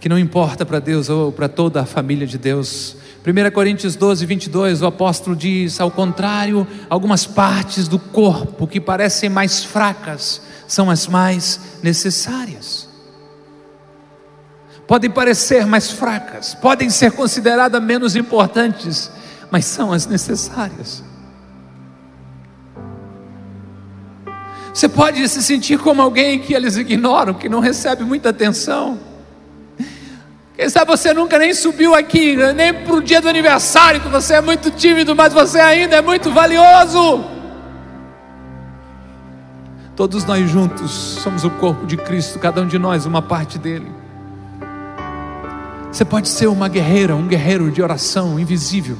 que 0.00 0.08
não 0.08 0.18
importa 0.18 0.66
para 0.66 0.78
Deus 0.78 1.08
ou 1.08 1.32
para 1.32 1.48
toda 1.48 1.80
a 1.80 1.86
família 1.86 2.26
de 2.26 2.38
Deus. 2.38 2.96
1 3.26 3.50
Coríntios 3.52 3.96
12, 3.96 4.26
22, 4.26 4.82
o 4.82 4.86
apóstolo 4.86 5.34
diz: 5.34 5.80
ao 5.80 5.90
contrário, 5.90 6.66
algumas 6.90 7.26
partes 7.26 7.88
do 7.88 7.98
corpo 7.98 8.66
que 8.66 8.80
parecem 8.80 9.30
mais 9.30 9.64
fracas 9.64 10.42
são 10.66 10.90
as 10.90 11.06
mais 11.06 11.60
necessárias 11.82 12.83
podem 14.86 15.10
parecer 15.10 15.66
mais 15.66 15.90
fracas, 15.90 16.54
podem 16.54 16.90
ser 16.90 17.12
consideradas 17.12 17.82
menos 17.82 18.16
importantes, 18.16 19.10
mas 19.50 19.64
são 19.64 19.92
as 19.92 20.06
necessárias. 20.06 21.02
Você 24.72 24.88
pode 24.88 25.26
se 25.28 25.40
sentir 25.40 25.78
como 25.78 26.02
alguém 26.02 26.40
que 26.40 26.52
eles 26.52 26.76
ignoram, 26.76 27.32
que 27.32 27.48
não 27.48 27.60
recebe 27.60 28.02
muita 28.02 28.30
atenção. 28.30 28.98
Quem 30.56 30.68
sabe 30.68 30.90
você 30.90 31.14
nunca 31.14 31.38
nem 31.38 31.54
subiu 31.54 31.94
aqui, 31.94 32.36
nem 32.54 32.74
para 32.74 32.94
o 32.94 33.00
dia 33.00 33.20
do 33.20 33.28
aniversário, 33.28 34.00
que 34.00 34.08
você 34.08 34.34
é 34.34 34.40
muito 34.40 34.72
tímido, 34.72 35.14
mas 35.14 35.32
você 35.32 35.60
ainda 35.60 35.96
é 35.96 36.02
muito 36.02 36.32
valioso. 36.32 37.24
Todos 39.94 40.24
nós 40.24 40.50
juntos 40.50 40.90
somos 40.90 41.44
o 41.44 41.50
corpo 41.50 41.86
de 41.86 41.96
Cristo, 41.96 42.40
cada 42.40 42.60
um 42.60 42.66
de 42.66 42.78
nós 42.78 43.06
uma 43.06 43.22
parte 43.22 43.58
dele. 43.58 43.93
Você 45.94 46.04
pode 46.04 46.28
ser 46.28 46.48
uma 46.48 46.66
guerreira, 46.66 47.14
um 47.14 47.28
guerreiro 47.28 47.70
de 47.70 47.80
oração 47.80 48.36
invisível. 48.36 48.98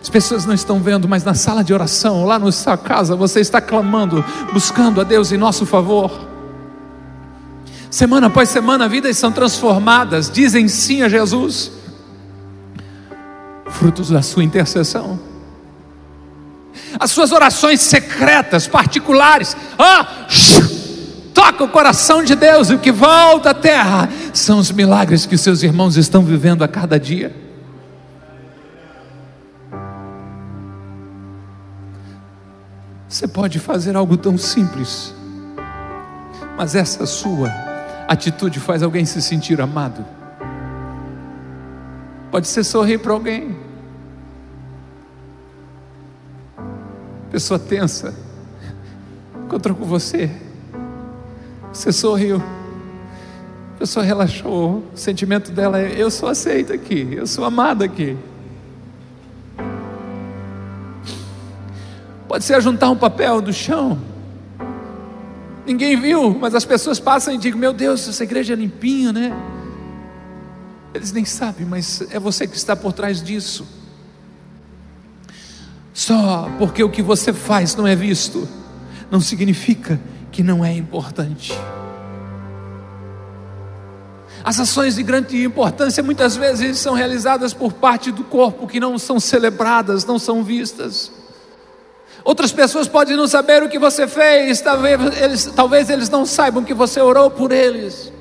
As 0.00 0.08
pessoas 0.08 0.46
não 0.46 0.54
estão 0.54 0.78
vendo, 0.78 1.08
mas 1.08 1.24
na 1.24 1.34
sala 1.34 1.64
de 1.64 1.74
oração, 1.74 2.24
lá 2.24 2.38
na 2.38 2.52
sua 2.52 2.76
casa, 2.76 3.16
você 3.16 3.40
está 3.40 3.60
clamando, 3.60 4.24
buscando 4.52 5.00
a 5.00 5.04
Deus 5.04 5.32
em 5.32 5.36
nosso 5.36 5.66
favor. 5.66 6.28
Semana 7.90 8.28
após 8.28 8.48
semana, 8.48 8.88
vidas 8.88 9.18
são 9.18 9.32
transformadas, 9.32 10.30
dizem 10.30 10.68
sim 10.68 11.02
a 11.02 11.08
Jesus, 11.08 11.72
frutos 13.68 14.08
da 14.10 14.22
sua 14.22 14.44
intercessão. 14.44 15.18
As 16.96 17.10
suas 17.10 17.32
orações 17.32 17.80
secretas, 17.80 18.68
particulares, 18.68 19.56
ah, 19.76 20.06
toca 21.34 21.64
o 21.64 21.68
coração 21.68 22.22
de 22.22 22.36
Deus 22.36 22.70
e 22.70 22.74
o 22.74 22.78
que 22.78 22.92
volta 22.92 23.50
à 23.50 23.54
terra 23.54 24.08
são 24.38 24.58
os 24.58 24.70
milagres 24.70 25.26
que 25.26 25.36
seus 25.36 25.62
irmãos 25.62 25.96
estão 25.96 26.24
vivendo 26.24 26.62
a 26.62 26.68
cada 26.68 26.98
dia. 26.98 27.34
Você 33.08 33.26
pode 33.26 33.58
fazer 33.58 33.96
algo 33.96 34.16
tão 34.16 34.38
simples, 34.38 35.12
mas 36.56 36.74
essa 36.74 37.04
sua 37.06 37.50
atitude 38.06 38.60
faz 38.60 38.82
alguém 38.82 39.04
se 39.04 39.20
sentir 39.20 39.60
amado. 39.60 40.04
Pode 42.30 42.46
ser 42.46 42.62
sorrir 42.62 42.98
para 42.98 43.12
alguém. 43.12 43.56
Pessoa 47.32 47.58
tensa, 47.58 48.14
encontrou 49.44 49.76
com 49.76 49.84
você, 49.84 50.30
você 51.72 51.92
sorriu, 51.92 52.42
pessoa 53.80 54.04
relaxou, 54.04 54.84
o 54.92 54.96
sentimento 54.96 55.50
dela 55.50 55.80
é: 55.80 55.94
eu 55.96 56.10
sou 56.10 56.28
aceita 56.28 56.74
aqui, 56.74 57.14
eu 57.14 57.26
sou 57.26 57.46
amada 57.46 57.86
aqui. 57.86 58.14
Pode 62.28 62.44
ser 62.44 62.60
juntar 62.60 62.90
um 62.90 62.96
papel 62.96 63.40
do 63.40 63.54
chão. 63.54 63.98
Ninguém 65.64 65.98
viu, 65.98 66.36
mas 66.38 66.54
as 66.54 66.66
pessoas 66.66 67.00
passam 67.00 67.32
e 67.32 67.38
dizem: 67.38 67.58
Meu 67.58 67.72
Deus, 67.72 68.06
essa 68.06 68.22
igreja 68.22 68.52
é 68.52 68.56
limpinha, 68.56 69.14
né? 69.14 69.32
Eles 70.92 71.10
nem 71.10 71.24
sabem, 71.24 71.66
mas 71.66 72.02
é 72.10 72.18
você 72.18 72.46
que 72.46 72.56
está 72.56 72.76
por 72.76 72.92
trás 72.92 73.22
disso. 73.22 73.66
Só 75.94 76.50
porque 76.58 76.84
o 76.84 76.90
que 76.90 77.00
você 77.00 77.32
faz 77.32 77.74
não 77.74 77.86
é 77.86 77.96
visto, 77.96 78.46
não 79.10 79.22
significa 79.22 79.98
que 80.30 80.42
não 80.42 80.62
é 80.62 80.74
importante. 80.74 81.54
As 84.42 84.58
ações 84.58 84.94
de 84.94 85.02
grande 85.02 85.42
importância 85.44 86.02
muitas 86.02 86.36
vezes 86.36 86.78
são 86.78 86.94
realizadas 86.94 87.52
por 87.52 87.72
parte 87.72 88.10
do 88.10 88.24
corpo 88.24 88.66
que 88.66 88.80
não 88.80 88.98
são 88.98 89.20
celebradas, 89.20 90.04
não 90.04 90.18
são 90.18 90.42
vistas. 90.42 91.12
Outras 92.24 92.52
pessoas 92.52 92.86
podem 92.86 93.16
não 93.16 93.26
saber 93.26 93.62
o 93.62 93.68
que 93.68 93.78
você 93.78 94.06
fez, 94.06 94.60
talvez 94.60 95.20
eles, 95.20 95.46
talvez 95.54 95.90
eles 95.90 96.08
não 96.08 96.24
saibam 96.24 96.64
que 96.64 96.74
você 96.74 97.00
orou 97.00 97.30
por 97.30 97.52
eles. 97.52 98.12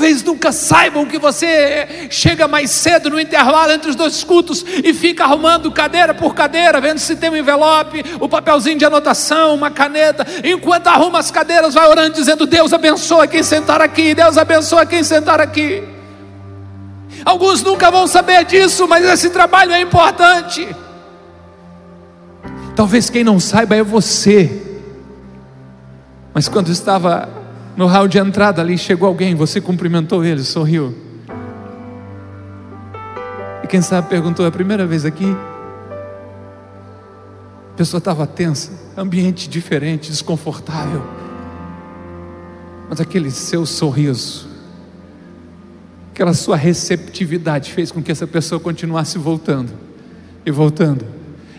Talvez 0.00 0.22
nunca 0.22 0.50
saibam 0.50 1.04
que 1.04 1.18
você 1.18 2.08
chega 2.08 2.48
mais 2.48 2.70
cedo 2.70 3.10
no 3.10 3.20
intervalo 3.20 3.70
entre 3.70 3.90
os 3.90 3.94
dois 3.94 4.24
cultos 4.24 4.64
e 4.82 4.94
fica 4.94 5.24
arrumando 5.24 5.70
cadeira 5.70 6.14
por 6.14 6.34
cadeira, 6.34 6.80
vendo 6.80 6.98
se 6.98 7.16
tem 7.16 7.28
um 7.28 7.36
envelope, 7.36 8.02
o 8.18 8.24
um 8.24 8.28
papelzinho 8.28 8.78
de 8.78 8.84
anotação, 8.86 9.54
uma 9.54 9.70
caneta. 9.70 10.26
Enquanto 10.42 10.86
arruma 10.86 11.18
as 11.18 11.30
cadeiras, 11.30 11.74
vai 11.74 11.86
orando, 11.86 12.14
dizendo: 12.14 12.46
Deus 12.46 12.72
abençoa 12.72 13.26
quem 13.26 13.42
sentar 13.42 13.82
aqui, 13.82 14.14
Deus 14.14 14.38
abençoa 14.38 14.86
quem 14.86 15.04
sentar 15.04 15.38
aqui. 15.38 15.84
Alguns 17.22 17.62
nunca 17.62 17.90
vão 17.90 18.06
saber 18.06 18.46
disso, 18.46 18.88
mas 18.88 19.04
esse 19.04 19.28
trabalho 19.28 19.72
é 19.72 19.82
importante. 19.82 20.66
Talvez 22.74 23.10
quem 23.10 23.22
não 23.22 23.38
saiba 23.38 23.76
é 23.76 23.82
você. 23.82 24.80
Mas 26.32 26.48
quando 26.48 26.70
estava 26.70 27.39
no 27.76 27.86
hall 27.86 28.08
de 28.08 28.18
entrada 28.18 28.60
ali, 28.60 28.76
chegou 28.76 29.08
alguém, 29.08 29.34
você 29.34 29.60
cumprimentou 29.60 30.24
ele, 30.24 30.42
sorriu. 30.42 30.94
E 33.62 33.66
quem 33.66 33.80
sabe 33.80 34.08
perguntou: 34.08 34.44
é 34.44 34.48
a 34.48 34.52
primeira 34.52 34.86
vez 34.86 35.04
aqui? 35.04 35.36
A 37.72 37.76
pessoa 37.76 37.98
estava 37.98 38.26
tensa, 38.26 38.72
ambiente 38.96 39.48
diferente, 39.48 40.10
desconfortável. 40.10 41.02
Mas 42.88 43.00
aquele 43.00 43.30
seu 43.30 43.64
sorriso, 43.64 44.48
aquela 46.12 46.34
sua 46.34 46.56
receptividade 46.56 47.72
fez 47.72 47.90
com 47.90 48.02
que 48.02 48.10
essa 48.12 48.26
pessoa 48.26 48.60
continuasse 48.60 49.16
voltando, 49.16 49.72
e 50.44 50.50
voltando, 50.50 51.06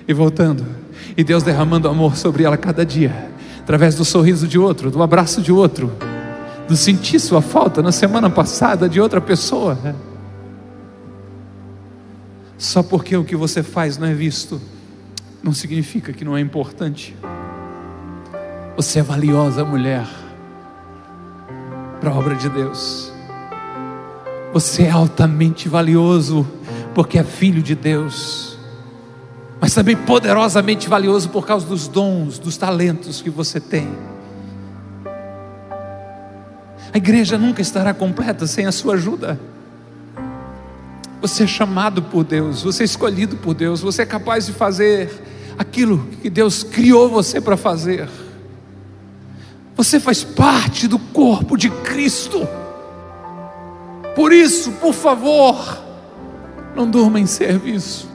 e 0.07 0.13
voltando 0.13 0.81
e 1.15 1.23
Deus 1.23 1.43
derramando 1.43 1.87
amor 1.87 2.15
sobre 2.15 2.43
ela 2.43 2.57
cada 2.57 2.85
dia, 2.85 3.30
através 3.71 3.95
do 3.95 4.03
sorriso 4.03 4.49
de 4.49 4.59
outro, 4.59 4.91
do 4.91 5.01
abraço 5.01 5.41
de 5.41 5.49
outro, 5.49 5.89
do 6.67 6.75
sentir 6.75 7.21
sua 7.21 7.41
falta 7.41 7.81
na 7.81 7.93
semana 7.93 8.29
passada 8.29 8.89
de 8.89 8.99
outra 8.99 9.21
pessoa. 9.21 9.77
Só 12.57 12.83
porque 12.83 13.15
o 13.15 13.23
que 13.23 13.33
você 13.33 13.63
faz 13.63 13.97
não 13.97 14.07
é 14.07 14.13
visto, 14.13 14.59
não 15.41 15.53
significa 15.53 16.11
que 16.11 16.25
não 16.25 16.35
é 16.35 16.41
importante. 16.41 17.15
Você 18.75 18.99
é 18.99 19.01
valiosa, 19.01 19.63
mulher, 19.63 20.05
para 22.01 22.09
a 22.09 22.13
obra 22.13 22.35
de 22.35 22.49
Deus. 22.49 23.09
Você 24.51 24.83
é 24.83 24.91
altamente 24.91 25.69
valioso, 25.69 26.45
porque 26.93 27.17
é 27.17 27.23
filho 27.23 27.63
de 27.63 27.73
Deus 27.73 28.50
mas 29.61 29.75
também 29.75 29.95
poderosamente 29.95 30.89
valioso 30.89 31.29
por 31.29 31.45
causa 31.45 31.67
dos 31.67 31.87
dons, 31.87 32.39
dos 32.39 32.57
talentos 32.57 33.21
que 33.21 33.29
você 33.29 33.59
tem. 33.59 33.87
A 36.91 36.97
igreja 36.97 37.37
nunca 37.37 37.61
estará 37.61 37.93
completa 37.93 38.47
sem 38.47 38.65
a 38.65 38.71
sua 38.71 38.95
ajuda. 38.95 39.39
Você 41.21 41.43
é 41.43 41.47
chamado 41.47 42.01
por 42.01 42.23
Deus, 42.23 42.63
você 42.63 42.81
é 42.81 42.85
escolhido 42.85 43.37
por 43.37 43.53
Deus, 43.53 43.81
você 43.81 44.01
é 44.01 44.05
capaz 44.05 44.47
de 44.47 44.51
fazer 44.51 45.53
aquilo 45.59 46.07
que 46.23 46.29
Deus 46.31 46.63
criou 46.63 47.07
você 47.07 47.39
para 47.39 47.55
fazer. 47.55 48.09
Você 49.75 49.99
faz 49.99 50.23
parte 50.23 50.87
do 50.87 50.97
corpo 50.97 51.55
de 51.55 51.69
Cristo. 51.69 52.47
Por 54.15 54.33
isso, 54.33 54.71
por 54.73 54.93
favor, 54.93 55.83
não 56.75 56.89
durma 56.89 57.19
em 57.19 57.27
serviço. 57.27 58.10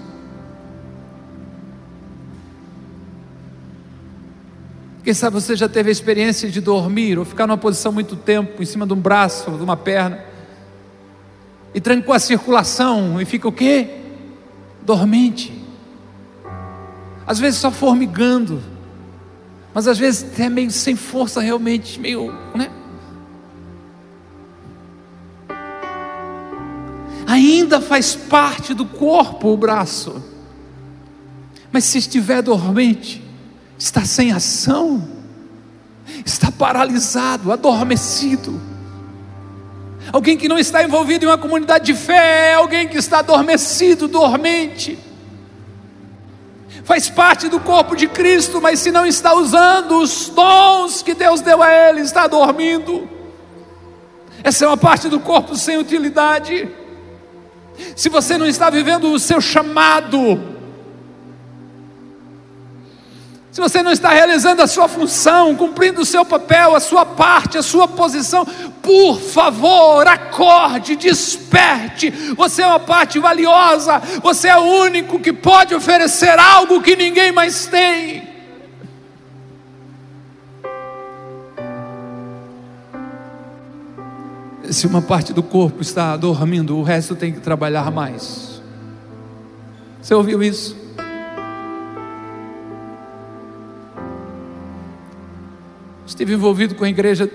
Quem 5.07 5.14
sabe 5.14 5.35
você 5.35 5.55
já 5.55 5.69
teve 5.69 5.88
a 5.88 5.92
experiência 5.92 6.51
de 6.51 6.61
dormir 6.61 7.16
ou 7.16 7.25
ficar 7.25 7.47
numa 7.47 7.57
posição 7.57 7.92
muito 7.92 8.16
tempo 8.16 8.61
em 8.61 8.66
cima 8.66 8.85
de 8.85 8.92
um 8.92 8.97
braço, 8.97 9.49
de 9.53 9.62
uma 9.62 9.77
perna, 9.77 10.19
e 11.73 11.81
trancou 11.81 12.12
a 12.12 12.19
circulação 12.19 13.21
e 13.21 13.25
fica 13.25 13.47
o 13.47 13.53
quê? 13.53 13.88
Dormente. 14.83 15.53
Às 17.25 17.38
vezes 17.38 17.61
só 17.61 17.71
formigando, 17.71 18.61
mas 19.73 19.87
às 19.87 19.97
vezes 19.97 20.25
até 20.25 20.49
meio 20.49 20.73
sem 20.73 20.97
força 20.97 21.40
realmente, 21.40 22.01
meio, 22.01 22.35
né? 22.53 22.69
Ainda 27.29 27.81
faz 27.81 28.16
parte 28.16 28.75
do 28.75 28.85
corpo 28.85 29.53
o 29.53 29.57
braço, 29.57 30.21
mas 31.71 31.85
se 31.85 31.99
estiver 31.99 32.42
dormente, 32.42 33.25
está 33.79 34.05
sem 34.05 34.33
ação, 34.33 35.07
está 36.25 36.51
paralisado, 36.51 37.53
adormecido. 37.53 38.61
Alguém 40.12 40.37
que 40.37 40.49
não 40.49 40.59
está 40.59 40.83
envolvido 40.83 41.25
em 41.25 41.29
uma 41.29 41.39
comunidade 41.39 41.87
de 41.87 41.95
fé 41.95 42.53
é 42.53 42.55
alguém 42.55 42.89
que 42.89 42.97
está 42.97 43.19
adormecido, 43.19 44.07
dormente. 44.07 44.99
Faz 46.85 47.11
parte 47.11 47.49
do 47.49 47.59
corpo 47.59 47.97
de 47.97 48.07
Cristo, 48.07 48.61
mas 48.61 48.79
se 48.79 48.93
não 48.93 49.05
está 49.05 49.35
usando 49.35 50.01
os 50.01 50.29
dons 50.29 51.03
que 51.03 51.15
Deus 51.15 51.41
deu 51.41 51.61
a 51.61 51.73
ele, 51.73 52.01
está 52.01 52.29
dormindo. 52.29 53.09
Essa 54.45 54.65
é 54.65 54.69
uma 54.69 54.77
parte 54.77 55.09
do 55.09 55.19
corpo 55.19 55.57
sem 55.57 55.77
utilidade. 55.77 56.69
Se 57.97 58.09
você 58.09 58.39
não 58.39 58.47
está 58.47 58.71
vivendo 58.71 59.11
o 59.11 59.19
seu 59.19 59.41
chamado, 59.41 60.56
se 63.57 63.61
você 63.62 63.83
não 63.83 63.90
está 63.90 64.11
realizando 64.11 64.61
a 64.61 64.66
sua 64.66 64.87
função, 64.87 65.57
cumprindo 65.57 66.03
o 66.03 66.05
seu 66.05 66.27
papel, 66.27 66.77
a 66.77 66.79
sua 66.79 67.07
parte, 67.07 67.57
a 67.57 67.62
sua 67.62 67.88
posição, 67.88 68.45
por 68.83 69.19
favor, 69.19 70.07
acorde, 70.07 70.95
desperte. 70.95 72.11
Você 72.37 72.61
é 72.61 72.66
uma 72.66 72.79
parte 72.79 73.19
valiosa, 73.19 73.99
você 74.23 74.49
é 74.49 74.59
o 74.59 74.62
único 74.62 75.19
que 75.19 75.33
pode 75.33 75.75
oferecer 75.75 76.38
algo 76.38 76.83
que 76.83 76.95
ninguém 76.95 77.33
mais 77.33 77.64
tem. 77.64 78.29
Se 84.71 84.87
uma 84.87 85.01
parte 85.01 85.33
do 85.33 85.42
corpo 85.42 85.81
está 85.81 86.14
dormindo, 86.19 86.77
o 86.77 86.83
resto 86.83 87.16
tem 87.16 87.33
que 87.33 87.40
trabalhar 87.40 87.90
mais. 87.90 88.61
Você 90.03 90.14
ouviu 90.14 90.42
isso? 90.42 90.86
Estive 96.16 96.33
envolvido 96.33 96.74
com 96.74 96.83
a 96.83 96.88
igreja 96.88 97.31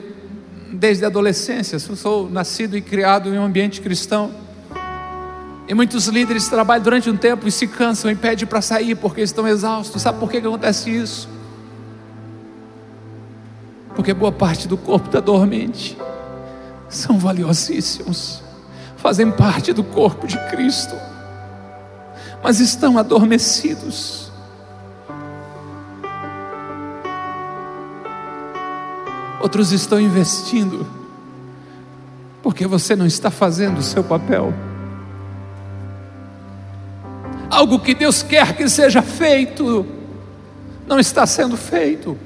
desde 0.73 1.05
a 1.05 1.07
adolescência. 1.07 1.77
Sou 1.77 2.27
nascido 2.27 2.75
e 2.75 2.81
criado 2.81 3.29
em 3.29 3.37
um 3.37 3.43
ambiente 3.43 3.79
cristão. 3.79 4.31
E 5.67 5.73
muitos 5.75 6.07
líderes 6.07 6.47
trabalham 6.47 6.83
durante 6.83 7.07
um 7.07 7.15
tempo 7.15 7.47
e 7.47 7.51
se 7.51 7.67
cansam 7.67 8.09
e 8.09 8.15
pedem 8.15 8.47
para 8.47 8.59
sair 8.59 8.95
porque 8.95 9.21
estão 9.21 9.47
exaustos. 9.47 10.01
Sabe 10.01 10.17
por 10.19 10.31
que 10.31 10.37
acontece 10.37 10.89
isso? 10.89 11.29
Porque 13.95 14.15
boa 14.15 14.31
parte 14.31 14.67
do 14.67 14.75
corpo 14.75 15.05
está 15.05 15.19
dormente. 15.19 15.95
São 16.89 17.19
valiosíssimos. 17.19 18.41
Fazem 18.97 19.29
parte 19.29 19.73
do 19.73 19.83
corpo 19.83 20.25
de 20.25 20.39
Cristo. 20.49 20.95
Mas 22.41 22.59
estão 22.59 22.97
adormecidos. 22.97 24.20
Outros 29.41 29.71
estão 29.71 29.99
investindo, 29.99 30.86
porque 32.43 32.67
você 32.67 32.95
não 32.95 33.06
está 33.06 33.32
fazendo 33.32 33.80
o 33.80 33.84
seu 33.84 34.04
papel. 34.04 34.54
Algo 37.49 37.80
que 37.80 37.93
Deus 37.93 38.21
quer 38.21 38.56
que 38.56 38.69
seja 38.69 39.01
feito, 39.01 39.86
não 40.88 40.99
está 40.99 41.25
sendo 41.25 41.58
feito. 41.58 42.17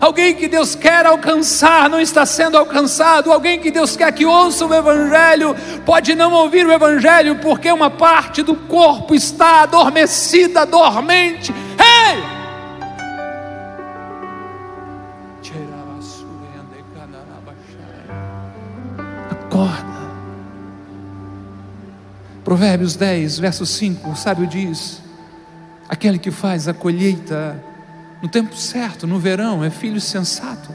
Alguém 0.00 0.34
que 0.34 0.48
Deus 0.48 0.74
quer 0.74 1.06
alcançar 1.06 1.88
não 1.88 2.00
está 2.00 2.26
sendo 2.26 2.56
alcançado. 2.56 3.32
Alguém 3.32 3.60
que 3.60 3.70
Deus 3.70 3.96
quer 3.96 4.12
que 4.12 4.26
ouça 4.26 4.66
o 4.66 4.74
Evangelho 4.74 5.54
pode 5.84 6.14
não 6.14 6.32
ouvir 6.32 6.66
o 6.66 6.72
Evangelho 6.72 7.36
porque 7.36 7.70
uma 7.70 7.90
parte 7.90 8.42
do 8.42 8.54
corpo 8.54 9.14
está 9.14 9.62
adormecida, 9.62 10.66
dormente. 10.66 11.54
Acorda. 19.54 19.94
Provérbios 22.42 22.96
10, 22.96 23.38
verso 23.38 23.64
5, 23.64 24.10
o 24.10 24.16
sábio 24.16 24.48
diz: 24.48 25.00
Aquele 25.88 26.18
que 26.18 26.32
faz 26.32 26.66
a 26.66 26.74
colheita 26.74 27.56
no 28.20 28.28
tempo 28.28 28.56
certo, 28.56 29.06
no 29.06 29.20
verão, 29.20 29.62
é 29.62 29.70
filho 29.70 30.00
sensato. 30.00 30.70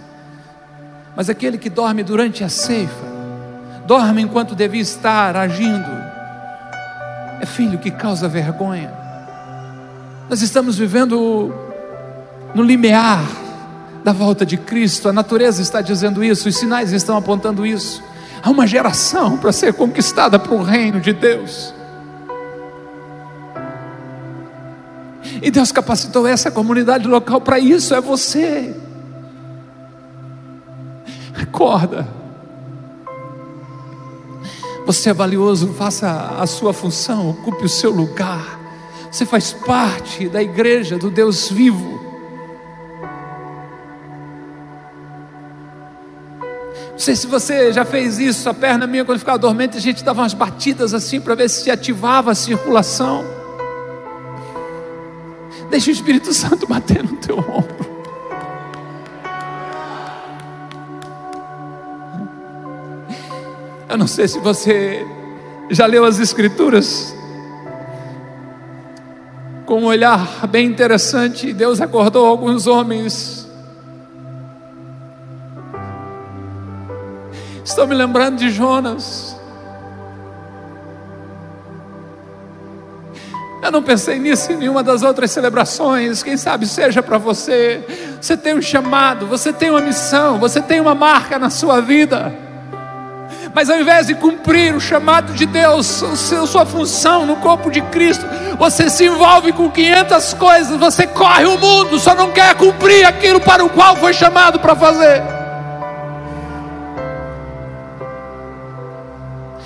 Mas 1.13 1.29
aquele 1.29 1.57
que 1.57 1.69
dorme 1.69 2.03
durante 2.03 2.41
a 2.41 2.47
ceifa, 2.47 3.05
dorme 3.85 4.21
enquanto 4.21 4.55
devia 4.55 4.81
estar 4.81 5.35
agindo, 5.35 5.91
é 7.41 7.45
filho 7.45 7.79
que 7.79 7.91
causa 7.91 8.29
vergonha. 8.29 8.93
Nós 10.29 10.41
estamos 10.41 10.77
vivendo 10.77 11.53
no 12.55 12.63
limiar 12.63 13.25
da 14.05 14.13
volta 14.13 14.45
de 14.45 14.55
Cristo, 14.55 15.09
a 15.09 15.13
natureza 15.13 15.61
está 15.61 15.81
dizendo 15.81 16.23
isso, 16.23 16.47
os 16.47 16.55
sinais 16.55 16.93
estão 16.93 17.17
apontando 17.17 17.65
isso. 17.65 18.07
Há 18.41 18.49
uma 18.49 18.65
geração 18.65 19.37
para 19.37 19.51
ser 19.51 19.73
conquistada 19.73 20.39
para 20.39 20.53
o 20.53 20.63
reino 20.63 20.99
de 20.99 21.13
Deus. 21.13 21.73
E 25.41 25.51
Deus 25.51 25.71
capacitou 25.71 26.27
essa 26.27 26.51
comunidade 26.51 27.07
local 27.07 27.39
para 27.41 27.59
isso, 27.59 27.93
é 27.93 28.01
você. 28.01 28.75
Acorda. 31.41 32.07
Você 34.85 35.11
é 35.11 35.13
valioso, 35.13 35.73
faça 35.73 36.35
a 36.39 36.47
sua 36.47 36.73
função, 36.73 37.29
ocupe 37.29 37.63
o 37.63 37.69
seu 37.69 37.91
lugar. 37.91 38.59
Você 39.11 39.25
faz 39.25 39.53
parte 39.53 40.27
da 40.27 40.41
igreja 40.41 40.97
do 40.97 41.09
Deus 41.09 41.49
vivo. 41.49 42.08
Não 46.99 47.05
sei 47.05 47.15
se 47.15 47.27
você 47.27 47.71
já 47.71 47.85
fez 47.85 48.19
isso, 48.19 48.49
a 48.49 48.53
perna 48.53 48.85
minha 48.85 49.05
quando 49.05 49.19
ficava 49.19 49.37
dormente, 49.37 49.77
a 49.77 49.79
gente 49.79 50.03
dava 50.03 50.21
umas 50.21 50.33
batidas 50.33 50.93
assim 50.93 51.21
para 51.21 51.33
ver 51.33 51.49
se 51.49 51.71
ativava 51.71 52.31
a 52.31 52.35
circulação. 52.35 53.23
Deixa 55.69 55.91
o 55.91 55.93
Espírito 55.93 56.33
Santo 56.33 56.67
bater 56.67 57.01
no 57.01 57.15
teu 57.15 57.37
ombro. 57.37 57.89
Eu 63.87 63.97
não 63.97 64.05
sei 64.05 64.27
se 64.27 64.37
você 64.39 65.07
já 65.69 65.85
leu 65.85 66.03
as 66.03 66.19
Escrituras 66.19 67.15
com 69.65 69.83
um 69.83 69.85
olhar 69.85 70.45
bem 70.47 70.67
interessante. 70.67 71.53
Deus 71.53 71.79
acordou 71.79 72.25
alguns 72.25 72.67
homens. 72.67 73.48
Estou 77.69 77.85
me 77.85 77.93
lembrando 77.93 78.35
de 78.35 78.49
Jonas. 78.49 79.37
Eu 83.61 83.71
não 83.71 83.83
pensei 83.83 84.17
nisso 84.17 84.51
em 84.51 84.55
nenhuma 84.55 84.81
das 84.81 85.03
outras 85.03 85.29
celebrações. 85.29 86.23
Quem 86.23 86.35
sabe 86.35 86.65
seja 86.65 87.03
para 87.03 87.19
você. 87.19 87.83
Você 88.19 88.35
tem 88.35 88.55
um 88.55 88.61
chamado, 88.61 89.27
você 89.27 89.53
tem 89.53 89.69
uma 89.69 89.81
missão, 89.81 90.39
você 90.39 90.59
tem 90.59 90.81
uma 90.81 90.95
marca 90.95 91.37
na 91.37 91.51
sua 91.51 91.79
vida. 91.79 92.33
Mas 93.53 93.69
ao 93.69 93.79
invés 93.79 94.07
de 94.07 94.15
cumprir 94.15 94.75
o 94.75 94.81
chamado 94.81 95.31
de 95.33 95.45
Deus, 95.45 95.85
sua 96.47 96.65
função 96.65 97.23
no 97.23 97.35
corpo 97.35 97.69
de 97.69 97.81
Cristo, 97.83 98.25
você 98.57 98.89
se 98.89 99.05
envolve 99.05 99.53
com 99.53 99.69
500 99.69 100.33
coisas, 100.33 100.75
você 100.75 101.05
corre 101.05 101.45
o 101.45 101.55
mundo, 101.55 101.99
só 101.99 102.15
não 102.15 102.31
quer 102.31 102.55
cumprir 102.55 103.05
aquilo 103.05 103.39
para 103.39 103.63
o 103.63 103.69
qual 103.69 103.95
foi 103.95 104.11
chamado 104.11 104.59
para 104.59 104.75
fazer. 104.75 105.38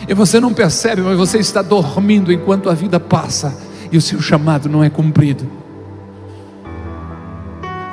E 0.08 0.14
você 0.14 0.40
não 0.40 0.54
percebe, 0.54 1.02
mas 1.02 1.18
você 1.18 1.38
está 1.38 1.62
dormindo 1.62 2.32
enquanto 2.32 2.70
a 2.70 2.74
vida 2.74 3.00
passa 3.00 3.58
e 3.92 3.98
o 3.98 4.02
seu 4.02 4.22
chamado 4.22 4.68
não 4.68 4.84
é 4.84 4.90
cumprido. 4.90 5.48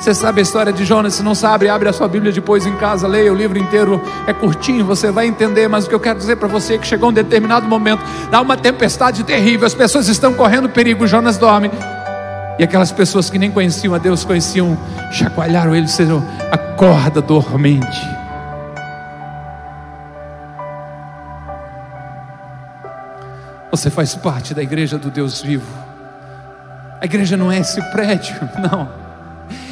Você 0.00 0.14
sabe 0.14 0.40
a 0.40 0.42
história 0.42 0.72
de 0.72 0.82
Jonas? 0.82 1.12
Se 1.12 1.22
não 1.22 1.34
sabe, 1.34 1.68
abre 1.68 1.86
a 1.86 1.92
sua 1.92 2.08
Bíblia 2.08 2.32
depois 2.32 2.64
em 2.64 2.74
casa, 2.76 3.06
leia 3.06 3.30
o 3.30 3.36
livro 3.36 3.58
inteiro, 3.58 4.00
é 4.26 4.32
curtinho, 4.32 4.82
você 4.82 5.10
vai 5.10 5.26
entender. 5.26 5.68
Mas 5.68 5.84
o 5.84 5.90
que 5.90 5.94
eu 5.94 6.00
quero 6.00 6.18
dizer 6.18 6.36
para 6.36 6.48
você 6.48 6.74
é 6.74 6.78
que 6.78 6.86
chegou 6.86 7.10
um 7.10 7.12
determinado 7.12 7.68
momento, 7.68 8.02
dá 8.30 8.40
uma 8.40 8.56
tempestade 8.56 9.22
terrível, 9.24 9.66
as 9.66 9.74
pessoas 9.74 10.08
estão 10.08 10.32
correndo 10.32 10.70
perigo, 10.70 11.06
Jonas 11.06 11.36
dorme. 11.36 11.70
E 12.58 12.64
aquelas 12.64 12.90
pessoas 12.90 13.28
que 13.28 13.38
nem 13.38 13.50
conheciam 13.50 13.94
a 13.94 13.98
Deus, 13.98 14.24
conheciam, 14.24 14.76
chacoalharam 15.12 15.76
ele, 15.76 15.84
disseram: 15.84 16.24
acorda 16.50 17.20
dormente. 17.20 18.19
Você 23.70 23.88
faz 23.88 24.14
parte 24.14 24.52
da 24.52 24.62
igreja 24.62 24.98
do 24.98 25.10
Deus 25.10 25.40
vivo. 25.40 25.66
A 27.00 27.04
igreja 27.04 27.36
não 27.36 27.50
é 27.50 27.58
esse 27.58 27.80
prédio, 27.90 28.36
não. 28.60 28.88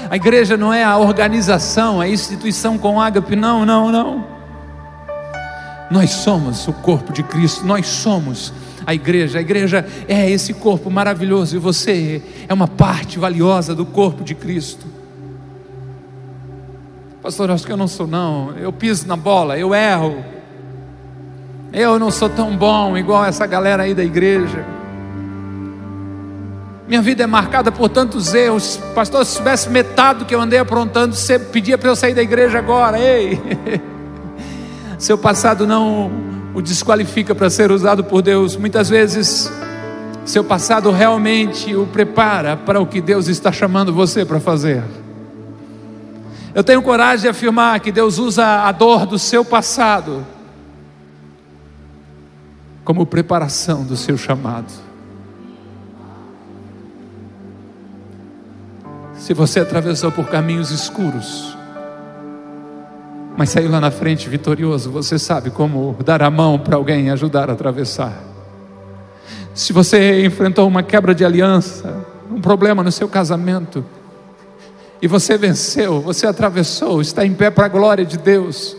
A 0.09 0.17
igreja 0.17 0.57
não 0.57 0.73
é 0.73 0.83
a 0.83 0.97
organização, 0.97 2.01
a 2.01 2.09
instituição 2.09 2.79
com 2.79 3.01
ágape, 3.01 3.37
não, 3.37 3.67
não, 3.67 3.91
não. 3.91 4.25
Nós 5.91 6.11
somos 6.11 6.67
o 6.69 6.73
corpo 6.73 7.13
de 7.13 7.23
Cristo, 7.23 7.67
nós 7.67 7.87
somos 7.87 8.53
a 8.87 8.95
igreja. 8.95 9.39
A 9.39 9.43
igreja 9.43 9.87
é 10.07 10.31
esse 10.31 10.55
corpo 10.55 10.91
maravilhoso 10.91 11.57
e 11.57 11.59
você 11.59 12.23
é 12.49 12.55
uma 12.55 12.69
parte 12.69 13.19
valiosa 13.19 13.75
do 13.75 13.85
corpo 13.85 14.25
de 14.25 14.35
Cristo. 14.35 14.87
Pastor, 17.23 17.51
acho 17.51 17.67
que 17.67 17.73
eu 17.73 17.77
não 17.77 17.89
sou, 17.89 18.07
não. 18.07 18.57
Eu 18.57 18.73
piso 18.73 19.07
na 19.07 19.17
bola, 19.17 19.59
eu 19.59 19.75
erro. 19.75 20.25
Eu 21.73 21.99
não 21.99 22.11
sou 22.11 22.29
tão 22.31 22.57
bom 22.57 22.97
igual 22.97 23.25
essa 23.25 23.47
galera 23.47 23.83
aí 23.83 23.95
da 23.95 24.03
igreja. 24.03 24.65
Minha 26.89 27.03
vida 27.03 27.25
é 27.25 27.27
marcada 27.27 27.71
por 27.71 27.91
tantos 27.91 28.33
erros. 28.33 28.81
Pastor, 28.95 29.25
se 29.27 29.33
soubesse 29.33 29.69
metade 29.69 30.21
do 30.21 30.25
que 30.25 30.35
eu 30.35 30.41
andei 30.41 30.59
aprontando, 30.59 31.15
você 31.15 31.39
pedia 31.39 31.77
para 31.77 31.91
eu 31.91 31.97
sair 31.97 32.15
da 32.15 32.23
igreja 32.23 32.59
agora. 32.59 32.99
Ei! 32.99 33.39
Seu 34.99 35.19
passado 35.19 35.67
não 35.67 36.11
o 36.55 36.63
desqualifica 36.63 37.35
para 37.35 37.51
ser 37.51 37.71
usado 37.71 38.03
por 38.03 38.23
Deus. 38.23 38.57
Muitas 38.57 38.89
vezes, 38.89 39.53
seu 40.25 40.43
passado 40.43 40.91
realmente 40.91 41.77
o 41.77 41.87
prepara 41.87 42.57
para 42.57 42.81
o 42.81 42.87
que 42.87 43.01
Deus 43.01 43.29
está 43.29 43.53
chamando 43.53 43.93
você 43.93 44.25
para 44.25 44.41
fazer. 44.41 44.83
Eu 46.53 46.65
tenho 46.65 46.83
coragem 46.83 47.21
de 47.21 47.29
afirmar 47.29 47.79
que 47.79 47.93
Deus 47.93 48.19
usa 48.19 48.65
a 48.65 48.73
dor 48.73 49.07
do 49.07 49.21
seu 49.21 49.45
passado 49.45 50.27
como 52.89 53.05
preparação 53.05 53.85
do 53.85 53.99
seu 53.99 54.17
chamado. 54.17 54.73
Se 59.13 59.35
você 59.35 59.61
atravessou 59.61 60.11
por 60.11 60.27
caminhos 60.29 60.71
escuros, 60.71 61.55
mas 63.37 63.51
saiu 63.51 63.71
lá 63.71 63.79
na 63.79 63.91
frente 63.91 64.27
vitorioso, 64.31 64.91
você 64.91 65.19
sabe 65.19 65.51
como 65.51 65.99
dar 66.03 66.23
a 66.23 66.31
mão 66.31 66.59
para 66.59 66.77
alguém 66.77 67.09
e 67.09 67.11
ajudar 67.11 67.51
a 67.51 67.53
atravessar. 67.53 68.25
Se 69.55 69.71
você 69.71 70.25
enfrentou 70.25 70.67
uma 70.67 70.83
quebra 70.83 71.15
de 71.15 71.27
aliança, 71.27 72.07
um 72.31 72.41
problema 72.41 72.83
no 72.83 72.91
seu 72.91 73.07
casamento, 73.07 73.85
e 75.03 75.07
você 75.07 75.37
venceu, 75.37 76.01
você 76.01 76.27
atravessou, 76.27 77.03
está 77.03 77.27
em 77.27 77.35
pé 77.35 77.51
para 77.51 77.67
a 77.67 77.69
glória 77.69 78.07
de 78.07 78.17
Deus, 78.17 78.79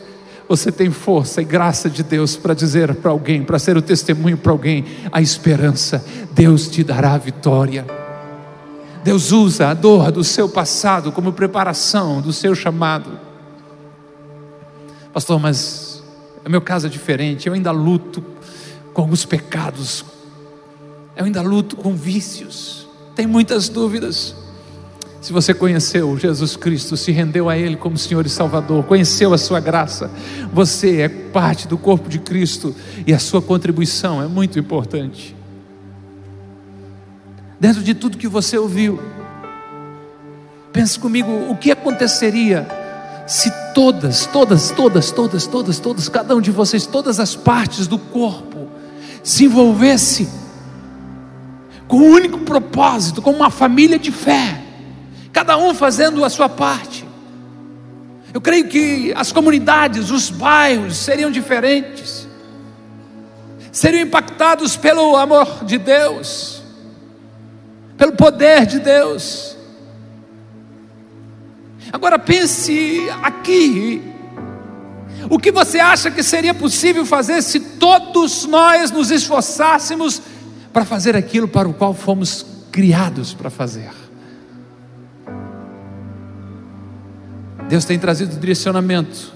você 0.49 0.71
tem 0.71 0.89
força 0.89 1.43
e 1.43 1.45
graça 1.45 1.87
de 1.87 2.01
Deus 2.01 2.35
para 2.35 2.55
dizer 2.55 2.95
para 2.95 3.11
alguém, 3.11 3.43
para 3.43 3.59
ser 3.59 3.77
o 3.77 3.83
testemunho 3.83 4.35
para 4.35 4.51
alguém, 4.51 4.83
a 5.11 5.21
esperança, 5.21 6.03
Deus 6.31 6.67
te 6.67 6.83
dará 6.83 7.15
vitória. 7.19 7.85
Deus 9.03 9.31
usa 9.31 9.69
a 9.69 9.75
dor 9.75 10.11
do 10.11 10.23
seu 10.23 10.49
passado 10.49 11.11
como 11.11 11.31
preparação 11.31 12.19
do 12.19 12.33
seu 12.33 12.55
chamado. 12.55 13.11
Pastor, 15.13 15.39
mas 15.39 16.03
o 16.43 16.49
meu 16.49 16.61
caso 16.61 16.87
é 16.87 16.89
diferente, 16.89 17.47
eu 17.47 17.53
ainda 17.53 17.69
luto 17.69 18.23
com 18.91 19.03
alguns 19.03 19.25
pecados, 19.25 20.03
eu 21.15 21.25
ainda 21.25 21.43
luto 21.43 21.75
com 21.75 21.95
vícios, 21.95 22.87
tem 23.15 23.27
muitas 23.27 23.69
dúvidas. 23.69 24.38
Se 25.21 25.33
você 25.33 25.53
conheceu 25.53 26.17
Jesus 26.17 26.55
Cristo, 26.55 26.95
se 26.95 27.11
rendeu 27.11 27.49
a 27.49 27.57
Ele 27.57 27.75
como 27.75 27.97
Senhor 27.97 28.25
e 28.25 28.29
Salvador, 28.29 28.85
conheceu 28.85 29.33
a 29.33 29.37
Sua 29.37 29.59
graça, 29.59 30.09
você 30.53 31.01
é 31.01 31.09
parte 31.09 31.67
do 31.67 31.77
corpo 31.77 32.07
de 32.07 32.19
Cristo 32.19 32.73
e 33.05 33.13
a 33.13 33.19
sua 33.19 33.41
contribuição 33.41 34.21
é 34.21 34.27
muito 34.27 34.57
importante. 34.57 35.35
Dentro 37.59 37.83
de 37.83 37.93
tudo 37.93 38.17
que 38.17 38.27
você 38.27 38.57
ouviu, 38.57 38.99
pense 40.71 40.97
comigo: 40.97 41.29
o 41.49 41.57
que 41.57 41.71
aconteceria 41.71 42.65
se 43.27 43.51
todas, 43.75 44.25
todas, 44.25 44.71
todas, 44.71 45.11
todas, 45.11 45.45
todas, 45.45 45.79
todas, 45.79 46.09
cada 46.09 46.35
um 46.35 46.41
de 46.41 46.49
vocês, 46.49 46.85
todas 46.85 47.19
as 47.19 47.35
partes 47.35 47.85
do 47.85 47.99
corpo 47.99 48.67
se 49.21 49.45
envolvesse 49.45 50.27
com 51.87 51.97
um 51.97 52.11
único 52.11 52.39
propósito, 52.39 53.21
como 53.21 53.37
uma 53.37 53.49
família 53.49 53.99
de 53.99 54.11
fé, 54.11 54.63
cada 55.39 55.57
um 55.57 55.73
fazendo 55.73 56.25
a 56.25 56.29
sua 56.29 56.49
parte. 56.49 57.07
Eu 58.33 58.41
creio 58.41 58.67
que 58.67 59.13
as 59.15 59.31
comunidades, 59.31 60.11
os 60.11 60.29
bairros 60.29 60.97
seriam 60.97 61.31
diferentes, 61.31 62.27
seriam 63.71 64.03
impactados 64.03 64.75
pelo 64.75 65.15
amor 65.15 65.63
de 65.63 65.77
Deus, 65.77 66.61
pelo 67.97 68.11
poder 68.17 68.65
de 68.65 68.79
Deus. 68.79 69.55
Agora 71.93 72.19
pense 72.19 73.07
aqui, 73.23 74.13
o 75.29 75.39
que 75.39 75.53
você 75.53 75.79
acha 75.79 76.11
que 76.11 76.21
seria 76.21 76.53
possível 76.53 77.05
fazer 77.05 77.41
se 77.41 77.61
todos 77.61 78.43
nós 78.45 78.91
nos 78.91 79.09
esforçássemos 79.09 80.21
para 80.73 80.83
fazer 80.83 81.15
aquilo 81.15 81.47
para 81.47 81.69
o 81.69 81.73
qual 81.73 81.93
fomos 81.93 82.45
criados 82.73 83.33
para 83.33 83.49
fazer. 83.49 84.08
Deus 87.69 87.85
tem 87.85 87.99
trazido 87.99 88.35
direcionamento, 88.35 89.31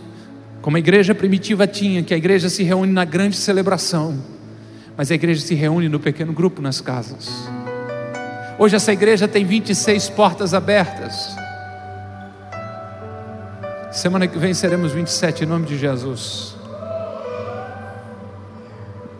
como 0.59 0.75
a 0.75 0.79
igreja 0.79 1.13
primitiva 1.13 1.67
tinha, 1.67 2.01
que 2.01 2.15
a 2.15 2.17
igreja 2.17 2.49
se 2.49 2.63
reúne 2.63 2.91
na 2.91 3.05
grande 3.05 3.37
celebração, 3.37 4.17
mas 4.97 5.11
a 5.11 5.13
igreja 5.13 5.39
se 5.39 5.53
reúne 5.53 5.87
no 5.87 5.99
pequeno 5.99 6.33
grupo 6.33 6.59
nas 6.59 6.81
casas. 6.81 7.29
Hoje 8.57 8.75
essa 8.75 8.91
igreja 8.91 9.27
tem 9.27 9.45
26 9.45 10.09
portas 10.09 10.55
abertas. 10.55 11.35
Semana 13.91 14.25
que 14.25 14.39
vem 14.39 14.55
seremos 14.55 14.91
27 14.93 15.43
em 15.43 15.47
nome 15.47 15.67
de 15.67 15.77
Jesus. 15.77 16.55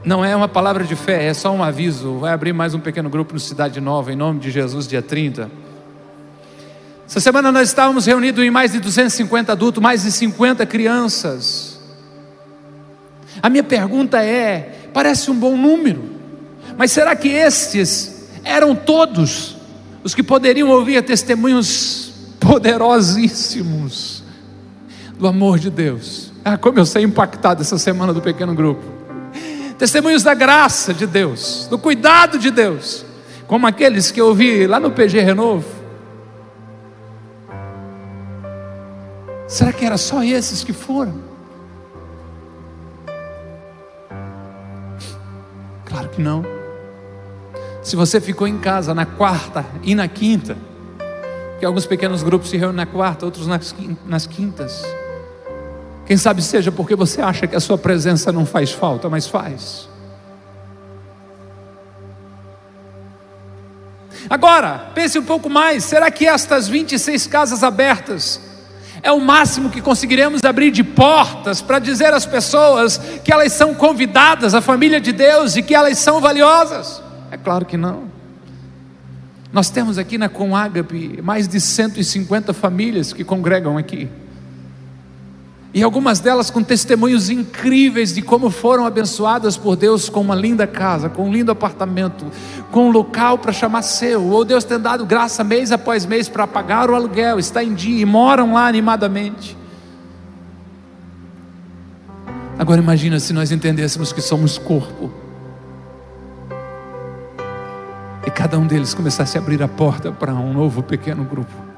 Não 0.04 0.26
é 0.26 0.36
uma 0.36 0.48
palavra 0.48 0.84
de 0.84 0.96
fé, 0.96 1.28
é 1.28 1.36
só 1.36 1.54
um 1.54 1.64
aviso. 1.64 2.18
Vai 2.18 2.34
abrir 2.34 2.52
mais 2.52 2.74
um 2.74 2.80
pequeno 2.80 3.12
grupo 3.12 3.36
no 3.36 3.40
Cidade 3.40 3.80
Nova, 3.80 4.12
em 4.12 4.16
nome 4.16 4.40
de 4.40 4.50
Jesus, 4.50 4.88
dia 4.88 5.04
30. 5.04 5.63
Essa 7.08 7.20
semana 7.20 7.52
nós 7.52 7.70
estávamos 7.70 8.06
reunidos 8.06 8.44
em 8.44 8.50
mais 8.50 8.72
de 8.72 8.80
250 8.80 9.52
adultos, 9.52 9.82
mais 9.82 10.04
de 10.04 10.12
50 10.12 10.66
crianças. 10.66 11.80
A 13.42 13.50
minha 13.50 13.64
pergunta 13.64 14.24
é: 14.24 14.90
parece 14.94 15.30
um 15.30 15.36
bom 15.36 15.58
número, 15.58 16.04
mas 16.78 16.92
será 16.92 17.16
que 17.16 17.30
estes 17.30 18.30
eram 18.44 18.76
todos 18.76 19.56
os 20.04 20.16
que 20.16 20.24
poderiam 20.24 20.70
ouvir 20.70 21.02
testemunhos 21.04 22.14
poderosíssimos 22.40 24.24
do 25.18 25.28
amor 25.28 25.60
de 25.60 25.70
Deus? 25.70 26.32
Ah, 26.44 26.58
como 26.58 26.80
eu 26.80 26.86
saí 26.86 27.04
impactado 27.04 27.62
essa 27.62 27.78
semana 27.78 28.14
do 28.14 28.22
pequeno 28.22 28.54
grupo 28.54 28.94
testemunhos 29.84 30.24
da 30.24 30.34
graça 30.34 30.94
de 30.94 31.06
Deus, 31.06 31.68
do 31.70 31.78
cuidado 31.78 32.38
de 32.38 32.50
Deus, 32.50 33.06
como 33.48 33.68
aqueles 33.68 34.12
que 34.12 34.22
eu 34.22 34.34
vi 34.34 34.66
lá 34.66 34.80
no 34.80 34.92
PG 34.92 35.20
Renovo. 35.20 35.83
Será 39.48 39.72
que 39.74 39.86
era 39.86 39.98
só 39.98 40.24
esses 40.24 40.64
que 40.64 40.74
foram? 40.74 41.22
Claro 45.86 46.10
que 46.10 46.22
não. 46.22 46.44
Se 47.84 47.96
você 47.96 48.22
ficou 48.22 48.48
em 48.48 48.58
casa 48.58 48.94
na 48.94 49.06
quarta 49.06 49.66
e 49.84 49.94
na 49.94 50.08
quinta, 50.08 50.58
que 51.60 51.66
alguns 51.66 51.86
pequenos 51.86 52.24
grupos 52.24 52.50
se 52.50 52.58
reúnem 52.58 52.78
na 52.78 52.86
quarta, 52.86 53.26
outros 53.26 53.46
nas 53.48 54.26
quintas. 54.26 54.84
Quem 56.06 56.18
sabe 56.18 56.42
seja 56.42 56.72
porque 56.72 56.96
você 56.96 57.22
acha 57.22 57.46
que 57.46 57.56
a 57.56 57.60
sua 57.60 57.78
presença 57.78 58.32
não 58.32 58.46
faz 58.46 58.72
falta, 58.72 59.10
mas 59.10 59.28
faz. 59.28 59.88
Agora, 64.30 64.92
pense 64.96 65.20
um 65.20 65.24
pouco 65.24 65.50
mais: 65.50 65.84
será 65.84 66.10
que 66.10 66.26
estas 66.26 66.68
26 66.68 67.28
casas 67.28 67.64
abertas 67.64 68.53
é 69.04 69.12
o 69.12 69.20
máximo 69.20 69.70
que 69.70 69.82
conseguiremos 69.82 70.42
abrir 70.46 70.72
de 70.72 70.82
portas 70.82 71.62
para 71.62 71.78
dizer 71.78 72.14
às 72.14 72.26
pessoas 72.26 72.98
que 73.24 73.34
elas 73.34 73.52
são 73.52 73.76
convidadas 73.76 74.56
à 74.56 74.62
família 74.62 75.02
de 75.02 75.12
Deus 75.12 75.58
e 75.58 75.62
que 75.62 75.76
elas 75.76 76.00
são 76.00 76.22
valiosas? 76.22 77.04
É 77.30 77.36
claro 77.36 77.66
que 77.66 77.76
não. 77.76 78.06
Nós 79.52 79.70
temos 79.70 79.98
aqui 79.98 80.18
na 80.18 80.30
Comágape 80.30 81.22
mais 81.22 81.50
de 81.50 81.60
150 81.60 82.54
famílias 82.54 83.12
que 83.12 83.26
congregam 83.26 83.78
aqui 83.78 84.10
e 85.74 85.82
algumas 85.82 86.20
delas 86.20 86.52
com 86.52 86.62
testemunhos 86.62 87.32
incríveis 87.32 88.14
de 88.14 88.22
como 88.22 88.52
foram 88.52 88.86
abençoadas 88.86 89.58
por 89.58 89.76
Deus 89.76 90.08
com 90.08 90.22
uma 90.22 90.36
linda 90.36 90.68
casa, 90.68 91.10
com 91.10 91.28
um 91.28 91.34
lindo 91.34 91.52
apartamento, 91.52 92.28
com 92.72 92.90
um 92.90 92.92
local 92.92 93.40
para 93.40 93.52
chamar 93.52 93.82
seu, 93.82 94.24
ou 94.24 94.46
Deus 94.46 94.64
tem 94.64 94.80
dado 94.80 95.04
graça 95.04 95.44
mês 95.44 95.72
após 95.72 96.06
mês 96.06 96.30
para 96.30 96.46
pagar 96.46 96.92
o 96.92 96.96
aluguel, 96.96 97.40
está 97.40 97.64
em 97.64 97.74
dia 97.74 98.00
e 98.00 98.06
moram 98.06 98.54
lá 98.54 98.68
animadamente. 98.68 99.58
Agora 102.60 102.80
imagina 102.80 103.20
se 103.20 103.34
nós 103.34 103.52
entendêssemos 103.52 104.14
que 104.14 104.22
somos 104.22 104.60
corpo. 104.60 105.12
E 108.28 108.30
cada 108.30 108.60
um 108.60 108.68
deles 108.68 108.94
começasse 108.94 109.40
a 109.40 109.42
abrir 109.42 109.62
a 109.64 109.68
porta 109.68 110.12
para 110.12 110.36
um 110.36 110.54
novo 110.54 110.84
pequeno 110.84 111.24
grupo. 111.24 111.73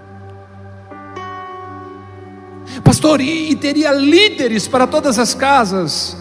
Pastor, 2.86 3.20
e, 3.20 3.50
e 3.50 3.56
teria 3.56 3.92
líderes 3.92 4.68
para 4.68 4.86
todas 4.86 5.18
as 5.18 5.34
casas? 5.34 6.16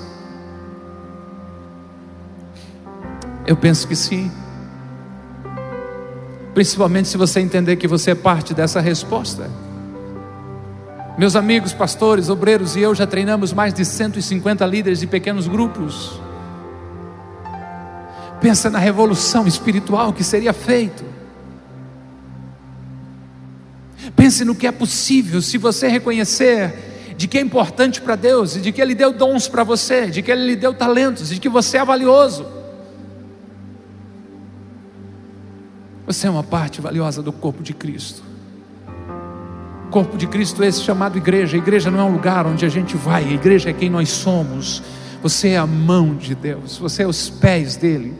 Eu 3.46 3.54
penso 3.54 3.86
que 3.86 3.94
sim. 3.94 4.32
Principalmente 6.54 7.08
se 7.08 7.18
você 7.18 7.40
entender 7.40 7.76
que 7.76 7.86
você 7.86 8.12
é 8.12 8.14
parte 8.14 8.54
dessa 8.54 8.80
resposta. 8.80 9.50
Meus 11.18 11.36
amigos, 11.36 11.74
pastores, 11.74 12.30
obreiros 12.30 12.74
e 12.76 12.80
eu 12.80 12.94
já 12.94 13.06
treinamos 13.06 13.52
mais 13.52 13.74
de 13.74 13.84
150 13.84 14.64
líderes 14.66 15.00
de 15.00 15.06
pequenos 15.06 15.46
grupos. 15.46 16.18
Pensa 18.40 18.70
na 18.70 18.78
revolução 18.78 19.46
espiritual 19.46 20.14
que 20.14 20.24
seria 20.24 20.54
feito. 20.54 21.04
Pense 24.14 24.44
no 24.44 24.54
que 24.54 24.66
é 24.66 24.72
possível 24.72 25.40
se 25.40 25.58
você 25.58 25.88
reconhecer 25.88 26.92
de 27.16 27.28
que 27.28 27.38
é 27.38 27.40
importante 27.40 28.00
para 28.00 28.16
Deus, 28.16 28.56
e 28.56 28.60
de 28.60 28.72
que 28.72 28.80
Ele 28.80 28.94
deu 28.94 29.12
dons 29.12 29.46
para 29.46 29.62
você, 29.62 30.06
de 30.06 30.22
que 30.22 30.30
Ele 30.30 30.46
lhe 30.46 30.56
deu 30.56 30.74
talentos, 30.74 31.28
de 31.28 31.38
que 31.38 31.48
você 31.48 31.78
é 31.78 31.84
valioso. 31.84 32.46
Você 36.06 36.26
é 36.26 36.30
uma 36.30 36.42
parte 36.42 36.80
valiosa 36.80 37.22
do 37.22 37.32
corpo 37.32 37.62
de 37.62 37.72
Cristo. 37.72 38.22
O 39.86 39.90
corpo 39.90 40.16
de 40.16 40.26
Cristo 40.26 40.62
é 40.62 40.66
esse 40.66 40.82
chamado 40.82 41.16
igreja. 41.16 41.56
A 41.56 41.58
igreja 41.58 41.90
não 41.90 42.00
é 42.00 42.02
um 42.02 42.12
lugar 42.12 42.46
onde 42.46 42.66
a 42.66 42.68
gente 42.68 42.96
vai, 42.96 43.24
a 43.24 43.32
igreja 43.32 43.70
é 43.70 43.72
quem 43.72 43.88
nós 43.88 44.10
somos. 44.10 44.82
Você 45.22 45.50
é 45.50 45.56
a 45.56 45.66
mão 45.66 46.14
de 46.14 46.34
Deus, 46.34 46.76
você 46.76 47.04
é 47.04 47.06
os 47.06 47.30
pés 47.30 47.76
dele. 47.76 48.12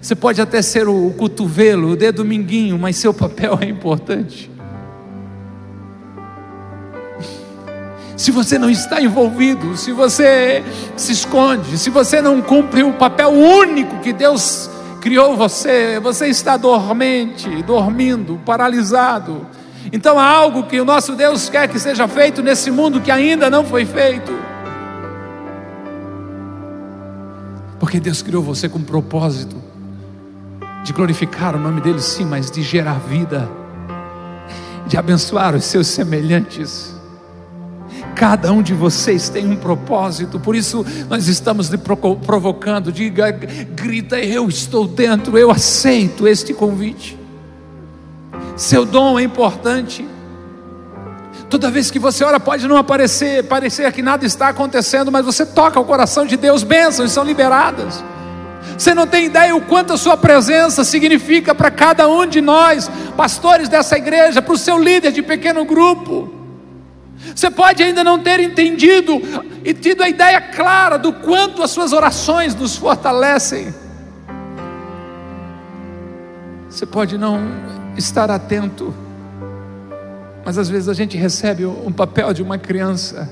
Você 0.00 0.14
pode 0.14 0.40
até 0.40 0.62
ser 0.62 0.88
o 0.88 1.10
cotovelo, 1.10 1.90
o 1.90 1.96
dedo 1.96 2.24
minguinho, 2.24 2.78
mas 2.78 2.96
seu 2.96 3.12
papel 3.12 3.58
é 3.60 3.66
importante. 3.66 4.55
Se 8.16 8.30
você 8.30 8.58
não 8.58 8.70
está 8.70 9.00
envolvido, 9.00 9.76
se 9.76 9.92
você 9.92 10.64
se 10.96 11.12
esconde, 11.12 11.76
se 11.76 11.90
você 11.90 12.22
não 12.22 12.40
cumpre 12.40 12.82
o 12.82 12.94
papel 12.94 13.30
único 13.30 13.98
que 14.00 14.12
Deus 14.12 14.70
criou 15.02 15.36
você, 15.36 16.00
você 16.00 16.26
está 16.26 16.56
dormente, 16.56 17.62
dormindo, 17.62 18.40
paralisado. 18.44 19.46
Então 19.92 20.18
há 20.18 20.24
algo 20.24 20.64
que 20.64 20.80
o 20.80 20.84
nosso 20.84 21.14
Deus 21.14 21.48
quer 21.50 21.68
que 21.68 21.78
seja 21.78 22.08
feito 22.08 22.42
nesse 22.42 22.70
mundo 22.70 23.00
que 23.00 23.10
ainda 23.10 23.50
não 23.50 23.64
foi 23.64 23.84
feito. 23.84 24.32
Porque 27.78 28.00
Deus 28.00 28.22
criou 28.22 28.42
você 28.42 28.68
com 28.68 28.80
propósito 28.80 29.56
de 30.82 30.92
glorificar 30.92 31.54
o 31.54 31.58
nome 31.58 31.80
dele, 31.82 32.00
sim, 32.00 32.24
mas 32.24 32.50
de 32.50 32.62
gerar 32.62 32.98
vida, 32.98 33.48
de 34.86 34.96
abençoar 34.96 35.54
os 35.54 35.64
seus 35.64 35.86
semelhantes. 35.86 36.95
Cada 38.16 38.50
um 38.50 38.62
de 38.62 38.72
vocês 38.72 39.28
tem 39.28 39.46
um 39.46 39.56
propósito, 39.56 40.40
por 40.40 40.56
isso 40.56 40.86
nós 41.06 41.28
estamos 41.28 41.68
lhe 41.68 41.76
provocando. 41.76 42.90
Diga, 42.90 43.30
grita, 43.30 44.18
eu 44.18 44.48
estou 44.48 44.88
dentro, 44.88 45.36
eu 45.36 45.50
aceito 45.50 46.26
este 46.26 46.54
convite. 46.54 47.18
Seu 48.56 48.86
dom 48.86 49.18
é 49.18 49.22
importante. 49.22 50.08
Toda 51.50 51.70
vez 51.70 51.90
que 51.90 51.98
você 51.98 52.24
ora, 52.24 52.40
pode 52.40 52.66
não 52.66 52.78
aparecer, 52.78 53.44
parecer 53.44 53.92
que 53.92 54.00
nada 54.00 54.24
está 54.24 54.48
acontecendo, 54.48 55.12
mas 55.12 55.22
você 55.22 55.44
toca 55.44 55.78
o 55.78 55.84
coração 55.84 56.24
de 56.24 56.38
Deus, 56.38 56.62
bênçãos 56.62 57.12
são 57.12 57.22
liberadas. 57.22 58.02
Você 58.78 58.94
não 58.94 59.06
tem 59.06 59.26
ideia 59.26 59.54
o 59.54 59.60
quanto 59.60 59.92
a 59.92 59.98
sua 59.98 60.16
presença 60.16 60.84
significa 60.84 61.54
para 61.54 61.70
cada 61.70 62.08
um 62.08 62.26
de 62.26 62.40
nós, 62.40 62.90
pastores 63.14 63.68
dessa 63.68 63.98
igreja, 63.98 64.40
para 64.40 64.54
o 64.54 64.58
seu 64.58 64.82
líder 64.82 65.12
de 65.12 65.22
pequeno 65.22 65.66
grupo. 65.66 66.35
Você 67.34 67.50
pode 67.50 67.82
ainda 67.82 68.04
não 68.04 68.18
ter 68.18 68.40
entendido 68.40 69.20
e 69.64 69.72
tido 69.74 70.02
a 70.02 70.08
ideia 70.08 70.40
clara 70.40 70.98
do 70.98 71.12
quanto 71.12 71.62
as 71.62 71.70
suas 71.70 71.92
orações 71.92 72.54
nos 72.54 72.76
fortalecem. 72.76 73.74
Você 76.68 76.84
pode 76.84 77.16
não 77.16 77.40
estar 77.96 78.30
atento, 78.30 78.94
mas 80.44 80.58
às 80.58 80.68
vezes 80.68 80.88
a 80.88 80.94
gente 80.94 81.16
recebe 81.16 81.64
um 81.64 81.90
papel 81.90 82.32
de 82.34 82.42
uma 82.42 82.58
criança. 82.58 83.30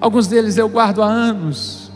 Alguns 0.00 0.26
deles 0.26 0.58
eu 0.58 0.68
guardo 0.68 1.00
há 1.00 1.06
anos. 1.06 1.92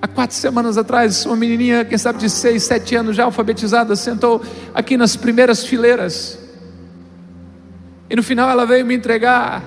Há 0.00 0.08
quatro 0.08 0.34
semanas 0.34 0.76
atrás, 0.76 1.24
uma 1.24 1.36
menininha, 1.36 1.84
quem 1.84 1.96
sabe 1.96 2.18
de 2.18 2.28
seis, 2.28 2.64
sete 2.64 2.96
anos 2.96 3.14
já 3.14 3.22
alfabetizada, 3.22 3.94
sentou 3.94 4.42
aqui 4.74 4.96
nas 4.96 5.14
primeiras 5.14 5.64
fileiras. 5.64 6.41
E 8.12 8.16
no 8.16 8.22
final 8.22 8.50
ela 8.50 8.66
veio 8.66 8.84
me 8.84 8.94
entregar 8.94 9.62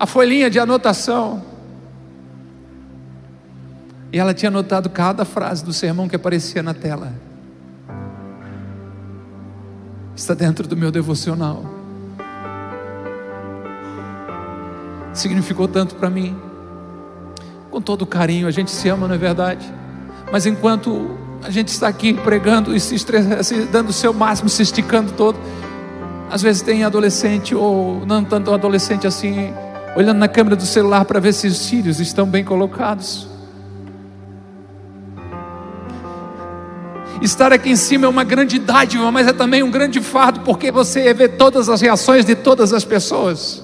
a 0.00 0.06
folhinha 0.06 0.48
de 0.48 0.58
anotação. 0.58 1.44
E 4.10 4.18
ela 4.18 4.32
tinha 4.32 4.48
anotado 4.48 4.88
cada 4.88 5.22
frase 5.26 5.62
do 5.62 5.70
sermão 5.70 6.08
que 6.08 6.16
aparecia 6.16 6.62
na 6.62 6.72
tela. 6.72 7.12
Está 10.16 10.32
dentro 10.32 10.66
do 10.66 10.74
meu 10.78 10.90
devocional. 10.90 11.62
Significou 15.12 15.68
tanto 15.68 15.94
para 15.96 16.08
mim. 16.08 16.34
Com 17.70 17.82
todo 17.82 18.06
carinho, 18.06 18.48
a 18.48 18.50
gente 18.50 18.70
se 18.70 18.88
ama, 18.88 19.06
não 19.06 19.14
é 19.14 19.18
verdade? 19.18 19.70
Mas 20.32 20.46
enquanto 20.46 21.18
a 21.42 21.50
gente 21.50 21.68
está 21.68 21.86
aqui 21.86 22.14
pregando 22.14 22.74
e 22.74 22.80
se, 22.80 22.96
dando 23.70 23.90
o 23.90 23.92
seu 23.92 24.14
máximo, 24.14 24.48
se 24.48 24.62
esticando 24.62 25.12
todo, 25.12 25.38
às 26.30 26.42
vezes 26.42 26.62
tem 26.62 26.84
adolescente, 26.84 27.54
ou 27.54 28.04
não 28.06 28.22
tanto 28.22 28.52
adolescente 28.52 29.06
assim, 29.06 29.52
olhando 29.96 30.18
na 30.18 30.28
câmera 30.28 30.56
do 30.56 30.66
celular 30.66 31.04
para 31.04 31.20
ver 31.20 31.32
se 31.32 31.46
os 31.46 31.56
cílios 31.58 32.00
estão 32.00 32.26
bem 32.26 32.44
colocados. 32.44 33.28
Estar 37.20 37.52
aqui 37.52 37.70
em 37.70 37.76
cima 37.76 38.06
é 38.06 38.08
uma 38.08 38.22
grande 38.22 38.58
dádiva, 38.58 39.10
mas 39.10 39.26
é 39.26 39.32
também 39.32 39.62
um 39.62 39.70
grande 39.70 40.00
fardo, 40.00 40.40
porque 40.40 40.70
você 40.70 41.12
vê 41.12 41.28
todas 41.28 41.68
as 41.68 41.80
reações 41.80 42.24
de 42.24 42.36
todas 42.36 42.72
as 42.72 42.84
pessoas. 42.84 43.62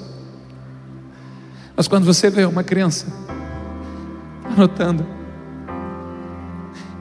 Mas 1.77 1.87
quando 1.87 2.05
você 2.05 2.31
vê 2.31 2.45
uma 2.45 2.65
criança 2.65 3.07
anotando, 4.45 5.07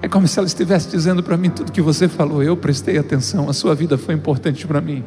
é 0.01 0.07
como 0.07 0.27
se 0.27 0.37
ela 0.37 0.45
estivesse 0.45 0.89
dizendo 0.89 1.23
para 1.23 1.37
mim 1.37 1.49
tudo 1.49 1.71
que 1.71 1.81
você 1.81 2.07
falou. 2.07 2.43
Eu 2.43 2.57
prestei 2.57 2.97
atenção, 2.97 3.49
a 3.49 3.53
sua 3.53 3.73
vida 3.73 3.97
foi 3.97 4.13
importante 4.13 4.67
para 4.67 4.81
mim. 4.81 5.03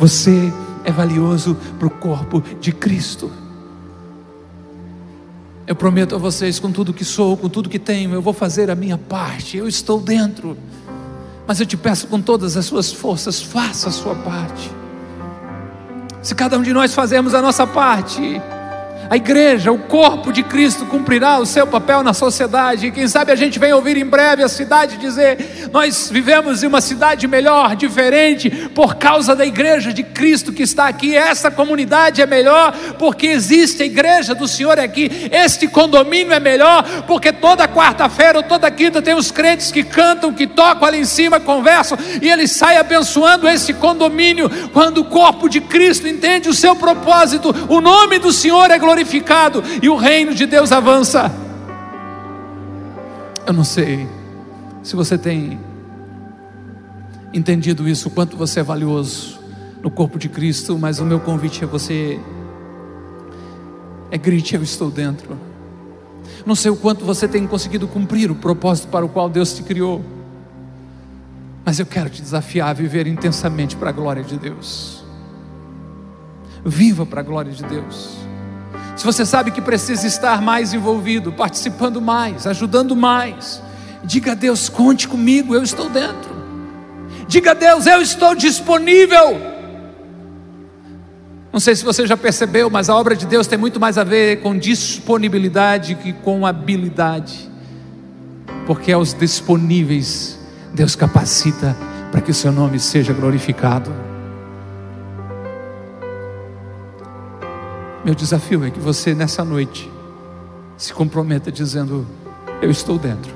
Você 0.00 0.50
é 0.82 0.90
valioso 0.90 1.54
para 1.78 1.86
o 1.86 1.90
corpo 1.90 2.42
de 2.58 2.72
Cristo. 2.72 3.30
Eu 5.66 5.76
prometo 5.76 6.14
a 6.14 6.18
vocês, 6.18 6.58
com 6.58 6.72
tudo 6.72 6.94
que 6.94 7.04
sou, 7.04 7.36
com 7.36 7.50
tudo 7.50 7.68
que 7.68 7.78
tenho, 7.78 8.14
eu 8.14 8.22
vou 8.22 8.32
fazer 8.32 8.70
a 8.70 8.74
minha 8.74 8.96
parte, 8.96 9.58
eu 9.58 9.68
estou 9.68 10.00
dentro. 10.00 10.56
Mas 11.46 11.60
eu 11.60 11.66
te 11.66 11.76
peço 11.76 12.06
com 12.06 12.18
todas 12.18 12.56
as 12.56 12.64
suas 12.64 12.90
forças, 12.90 13.42
faça 13.42 13.90
a 13.90 13.92
sua 13.92 14.14
parte. 14.14 14.70
Se 16.22 16.34
cada 16.34 16.56
um 16.56 16.62
de 16.62 16.72
nós 16.72 16.94
fazermos 16.94 17.34
a 17.34 17.42
nossa 17.42 17.66
parte, 17.66 18.40
a 19.10 19.16
igreja, 19.16 19.72
o 19.72 19.78
corpo 19.78 20.32
de 20.32 20.40
Cristo 20.44 20.86
cumprirá 20.86 21.40
o 21.40 21.44
seu 21.44 21.66
papel 21.66 22.00
na 22.04 22.14
sociedade. 22.14 22.86
E 22.86 22.92
quem 22.92 23.08
sabe 23.08 23.32
a 23.32 23.34
gente 23.34 23.58
vem 23.58 23.72
ouvir 23.72 23.96
em 23.96 24.06
breve 24.06 24.44
a 24.44 24.48
cidade 24.48 24.98
dizer: 24.98 25.68
Nós 25.72 26.08
vivemos 26.08 26.62
em 26.62 26.68
uma 26.68 26.80
cidade 26.80 27.26
melhor, 27.26 27.74
diferente, 27.74 28.48
por 28.72 28.94
causa 28.94 29.34
da 29.34 29.44
igreja 29.44 29.92
de 29.92 30.04
Cristo 30.04 30.52
que 30.52 30.62
está 30.62 30.86
aqui. 30.86 31.16
Essa 31.16 31.50
comunidade 31.50 32.22
é 32.22 32.26
melhor 32.26 32.72
porque 33.00 33.26
existe 33.26 33.82
a 33.82 33.86
igreja 33.86 34.32
do 34.32 34.46
Senhor 34.46 34.78
aqui. 34.78 35.28
Este 35.32 35.66
condomínio 35.66 36.32
é 36.32 36.38
melhor 36.38 36.84
porque 37.08 37.32
toda 37.32 37.66
quarta-feira 37.66 38.38
ou 38.38 38.44
toda 38.44 38.70
quinta 38.70 39.02
tem 39.02 39.14
os 39.14 39.32
crentes 39.32 39.72
que 39.72 39.82
cantam, 39.82 40.32
que 40.32 40.46
tocam 40.46 40.86
ali 40.86 41.00
em 41.00 41.04
cima, 41.04 41.40
conversam 41.40 41.98
e 42.22 42.30
eles 42.30 42.52
saem 42.52 42.78
abençoando 42.78 43.48
esse 43.48 43.74
condomínio. 43.74 44.48
Quando 44.72 44.98
o 44.98 45.04
corpo 45.06 45.48
de 45.48 45.60
Cristo 45.60 46.06
entende 46.06 46.48
o 46.48 46.54
seu 46.54 46.76
propósito, 46.76 47.52
o 47.68 47.80
nome 47.80 48.20
do 48.20 48.32
Senhor 48.32 48.70
é 48.70 48.78
glorificado 48.78 48.99
glorificado 49.00 49.62
e 49.82 49.88
o 49.88 49.96
reino 49.96 50.34
de 50.34 50.46
Deus 50.46 50.72
avança. 50.72 51.32
Eu 53.46 53.52
não 53.52 53.64
sei 53.64 54.06
se 54.82 54.94
você 54.94 55.16
tem 55.16 55.58
entendido 57.32 57.88
isso, 57.88 58.08
o 58.08 58.10
quanto 58.10 58.36
você 58.36 58.60
é 58.60 58.62
valioso 58.62 59.38
no 59.82 59.90
corpo 59.90 60.18
de 60.18 60.28
Cristo, 60.28 60.78
mas 60.78 60.98
o 60.98 61.04
meu 61.04 61.20
convite 61.20 61.64
a 61.64 61.66
você 61.66 62.20
é 64.10 64.18
grite, 64.18 64.54
eu 64.54 64.62
estou 64.62 64.90
dentro. 64.90 65.36
Não 66.44 66.54
sei 66.54 66.70
o 66.70 66.76
quanto 66.76 67.04
você 67.04 67.28
tem 67.28 67.46
conseguido 67.46 67.86
cumprir 67.88 68.30
o 68.30 68.34
propósito 68.34 68.88
para 68.88 69.04
o 69.04 69.08
qual 69.08 69.28
Deus 69.28 69.54
te 69.54 69.62
criou, 69.62 70.04
mas 71.64 71.78
eu 71.78 71.86
quero 71.86 72.10
te 72.10 72.20
desafiar 72.20 72.70
a 72.70 72.72
viver 72.72 73.06
intensamente 73.06 73.76
para 73.76 73.90
a 73.90 73.92
glória 73.92 74.22
de 74.22 74.38
Deus. 74.38 75.04
Viva 76.64 77.06
para 77.06 77.20
a 77.20 77.24
glória 77.24 77.52
de 77.52 77.62
Deus. 77.64 78.29
Se 78.96 79.04
você 79.04 79.24
sabe 79.24 79.50
que 79.50 79.60
precisa 79.60 80.06
estar 80.06 80.42
mais 80.42 80.74
envolvido, 80.74 81.32
participando 81.32 82.00
mais, 82.00 82.46
ajudando 82.46 82.94
mais, 82.94 83.62
diga 84.04 84.32
a 84.32 84.34
Deus: 84.34 84.68
conte 84.68 85.08
comigo, 85.08 85.54
eu 85.54 85.62
estou 85.62 85.88
dentro. 85.88 86.40
Diga 87.26 87.52
a 87.52 87.54
Deus: 87.54 87.86
eu 87.86 88.02
estou 88.02 88.34
disponível. 88.34 89.40
Não 91.52 91.58
sei 91.58 91.74
se 91.74 91.84
você 91.84 92.06
já 92.06 92.16
percebeu, 92.16 92.70
mas 92.70 92.88
a 92.88 92.94
obra 92.94 93.16
de 93.16 93.26
Deus 93.26 93.46
tem 93.46 93.58
muito 93.58 93.80
mais 93.80 93.98
a 93.98 94.04
ver 94.04 94.40
com 94.40 94.56
disponibilidade 94.56 95.96
que 95.96 96.12
com 96.12 96.46
habilidade, 96.46 97.50
porque 98.66 98.92
aos 98.92 99.12
disponíveis 99.12 100.38
Deus 100.72 100.94
capacita 100.94 101.76
para 102.12 102.20
que 102.20 102.30
o 102.30 102.34
seu 102.34 102.52
nome 102.52 102.78
seja 102.78 103.12
glorificado. 103.12 104.09
Meu 108.02 108.14
desafio 108.14 108.64
é 108.64 108.70
que 108.70 108.80
você 108.80 109.14
nessa 109.14 109.44
noite 109.44 109.90
se 110.76 110.92
comprometa 110.92 111.52
dizendo: 111.52 112.06
Eu 112.62 112.70
estou 112.70 112.98
dentro, 112.98 113.34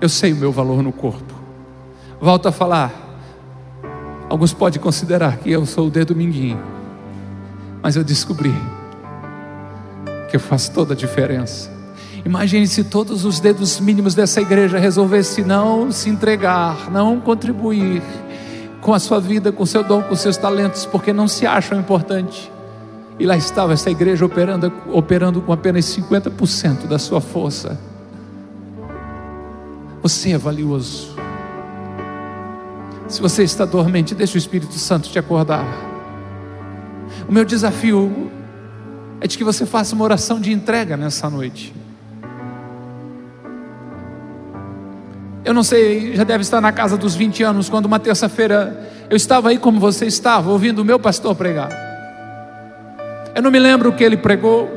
eu 0.00 0.08
sei 0.08 0.32
o 0.32 0.36
meu 0.36 0.50
valor 0.50 0.82
no 0.82 0.90
corpo. 0.90 1.34
Volto 2.18 2.48
a 2.48 2.52
falar. 2.52 3.02
Alguns 4.30 4.54
podem 4.54 4.80
considerar 4.80 5.36
que 5.36 5.50
eu 5.50 5.66
sou 5.66 5.88
o 5.88 5.90
dedo 5.90 6.16
minguinho, 6.16 6.58
mas 7.82 7.94
eu 7.94 8.02
descobri 8.02 8.54
que 10.30 10.36
eu 10.36 10.40
faço 10.40 10.72
toda 10.72 10.94
a 10.94 10.96
diferença. 10.96 11.70
Imagine 12.24 12.66
se 12.66 12.84
todos 12.84 13.26
os 13.26 13.38
dedos 13.38 13.78
mínimos 13.78 14.14
dessa 14.14 14.40
igreja 14.40 14.78
resolvessem 14.78 15.44
não 15.44 15.92
se 15.92 16.08
entregar, 16.08 16.90
não 16.90 17.20
contribuir 17.20 18.02
com 18.80 18.94
a 18.94 18.98
sua 18.98 19.20
vida, 19.20 19.52
com 19.52 19.62
o 19.62 19.66
seu 19.66 19.84
dom, 19.84 20.02
com 20.02 20.14
os 20.14 20.20
seus 20.20 20.38
talentos, 20.38 20.86
porque 20.86 21.12
não 21.12 21.28
se 21.28 21.46
acham 21.46 21.78
importantes 21.78 22.53
e 23.18 23.26
lá 23.26 23.36
estava 23.36 23.72
essa 23.72 23.90
igreja 23.90 24.24
operando, 24.24 24.72
operando 24.92 25.40
com 25.40 25.52
apenas 25.52 25.84
50% 25.84 26.86
da 26.86 26.98
sua 26.98 27.20
força. 27.20 27.78
Você 30.02 30.32
é 30.32 30.38
valioso. 30.38 31.14
Se 33.08 33.20
você 33.20 33.44
está 33.44 33.64
dormente, 33.64 34.14
deixa 34.14 34.34
o 34.34 34.38
Espírito 34.38 34.74
Santo 34.74 35.08
te 35.08 35.18
acordar. 35.18 35.64
O 37.28 37.32
meu 37.32 37.44
desafio 37.44 38.30
é 39.20 39.26
de 39.26 39.38
que 39.38 39.44
você 39.44 39.64
faça 39.64 39.94
uma 39.94 40.04
oração 40.04 40.40
de 40.40 40.52
entrega 40.52 40.96
nessa 40.96 41.30
noite. 41.30 41.72
Eu 45.44 45.54
não 45.54 45.62
sei, 45.62 46.16
já 46.16 46.24
deve 46.24 46.42
estar 46.42 46.60
na 46.60 46.72
casa 46.72 46.96
dos 46.96 47.14
20 47.14 47.42
anos, 47.42 47.68
quando 47.68 47.86
uma 47.86 48.00
terça-feira 48.00 48.90
eu 49.08 49.16
estava 49.16 49.50
aí 49.50 49.58
como 49.58 49.78
você 49.78 50.06
estava, 50.06 50.50
ouvindo 50.50 50.80
o 50.80 50.84
meu 50.84 50.98
pastor 50.98 51.34
pregar. 51.34 51.93
Eu 53.34 53.42
não 53.42 53.50
me 53.50 53.58
lembro 53.58 53.90
o 53.90 53.92
que 53.92 54.04
ele 54.04 54.16
pregou, 54.16 54.70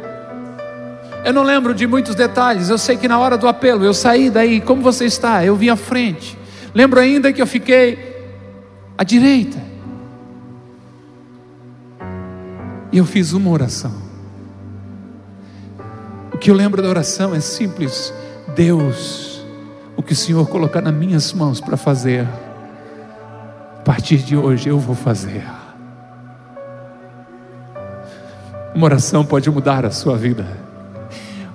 eu 1.28 1.34
não 1.34 1.44
lembro 1.44 1.74
de 1.74 1.86
muitos 1.86 2.16
detalhes, 2.16 2.70
eu 2.70 2.78
sei 2.78 2.96
que 2.96 3.08
na 3.08 3.20
hora 3.20 3.38
do 3.38 3.48
apelo 3.48 3.84
eu 3.84 3.94
saí 3.94 4.30
daí, 4.30 4.62
como 4.62 4.82
você 4.82 5.06
está, 5.06 5.44
eu 5.44 5.56
vim 5.56 5.68
à 5.68 5.76
frente. 5.76 6.38
Lembro 6.74 7.00
ainda 7.00 7.34
que 7.34 7.42
eu 7.42 7.48
fiquei 7.48 8.16
à 8.98 9.04
direita. 9.04 9.62
E 12.92 12.98
eu 12.98 13.06
fiz 13.06 13.34
uma 13.34 13.52
oração. 13.52 13.92
O 16.32 16.38
que 16.38 16.50
eu 16.50 16.56
lembro 16.56 16.82
da 16.82 16.88
oração 16.88 17.36
é 17.36 17.40
simples: 17.40 18.14
Deus, 18.56 19.46
o 19.96 20.02
que 20.02 20.14
o 20.14 20.16
Senhor 20.16 20.48
colocar 20.48 20.82
nas 20.82 20.94
minhas 20.94 21.34
mãos 21.34 21.60
para 21.60 21.76
fazer, 21.76 22.26
a 23.80 23.82
partir 23.84 24.20
de 24.20 24.38
hoje 24.38 24.70
eu 24.70 24.80
vou 24.80 24.96
fazer. 24.96 25.44
Uma 28.78 28.86
oração 28.86 29.26
pode 29.26 29.50
mudar 29.50 29.88
a 29.88 29.90
sua 29.90 30.16
vida. 30.16 30.46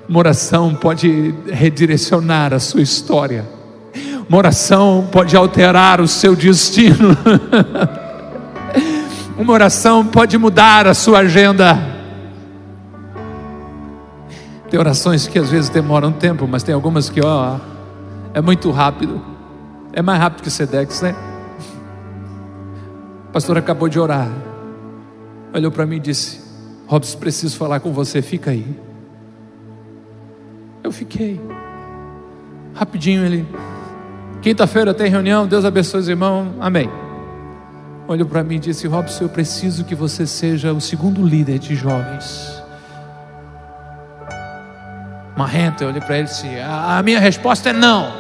Uma 0.09 0.19
oração 0.19 0.75
pode 0.75 1.33
redirecionar 1.47 2.53
a 2.53 2.59
sua 2.59 2.83
história. 2.83 3.45
Uma 4.29 4.39
oração 4.39 5.07
pode 5.09 5.37
alterar 5.37 6.01
o 6.01 6.09
seu 6.09 6.35
destino. 6.35 7.17
Uma 9.39 9.53
oração 9.53 10.05
pode 10.05 10.37
mudar 10.37 10.89
a 10.89 10.95
sua 10.95 11.21
agenda. 11.21 11.79
Tem 14.69 14.81
orações 14.81 15.29
que 15.29 15.39
às 15.39 15.49
vezes 15.49 15.71
demoram 15.71 16.11
tempo, 16.11 16.49
mas 16.49 16.65
tem 16.65 16.75
algumas 16.75 17.09
que, 17.09 17.25
ó, 17.25 17.57
é 18.35 18.41
muito 18.41 18.69
rápido. 18.73 19.23
É 19.93 20.03
mais 20.03 20.19
rápido 20.19 20.43
que 20.43 20.49
o 20.49 20.51
Sedex, 20.51 21.01
né? 21.03 21.15
O 23.29 23.33
pastor 23.33 23.57
acabou 23.57 23.89
de 23.89 24.01
orar. 24.01 24.29
Olhou 25.55 25.71
para 25.71 25.87
mim 25.87 25.99
e 25.99 26.01
disse: 26.01 26.42
Robson, 26.93 27.19
preciso 27.19 27.57
falar 27.57 27.81
com 27.81 27.91
você, 27.91 28.21
fica 28.21 28.51
aí. 28.51 28.67
Eu 30.85 30.93
fiquei. 30.93 31.41
Rapidinho 32.75 33.25
ele. 33.25 33.49
Quinta-feira 34.43 34.93
tem 34.93 35.11
reunião, 35.11 35.47
Deus 35.47 35.65
abençoe 35.65 36.01
os 36.01 36.09
irmãos, 36.11 36.53
amém. 36.61 36.91
Olhou 38.07 38.29
para 38.29 38.45
mim 38.45 38.57
e 38.57 38.59
disse: 38.59 38.87
Robson, 38.87 39.25
eu 39.25 39.31
preciso 39.31 39.87
que 39.87 39.95
você 39.95 40.27
seja 40.27 40.71
o 40.75 40.83
segundo 40.83 41.27
líder 41.27 41.59
de 41.59 41.75
jovens. 41.75 42.63
Marrento, 45.35 45.85
eu 45.85 45.89
olhei 45.89 46.03
para 46.03 46.19
ele 46.19 46.27
e 46.27 46.31
disse: 46.31 46.47
a 46.61 47.03
minha 47.03 47.21
resposta 47.21 47.71
é 47.71 47.73
não. 47.73 48.13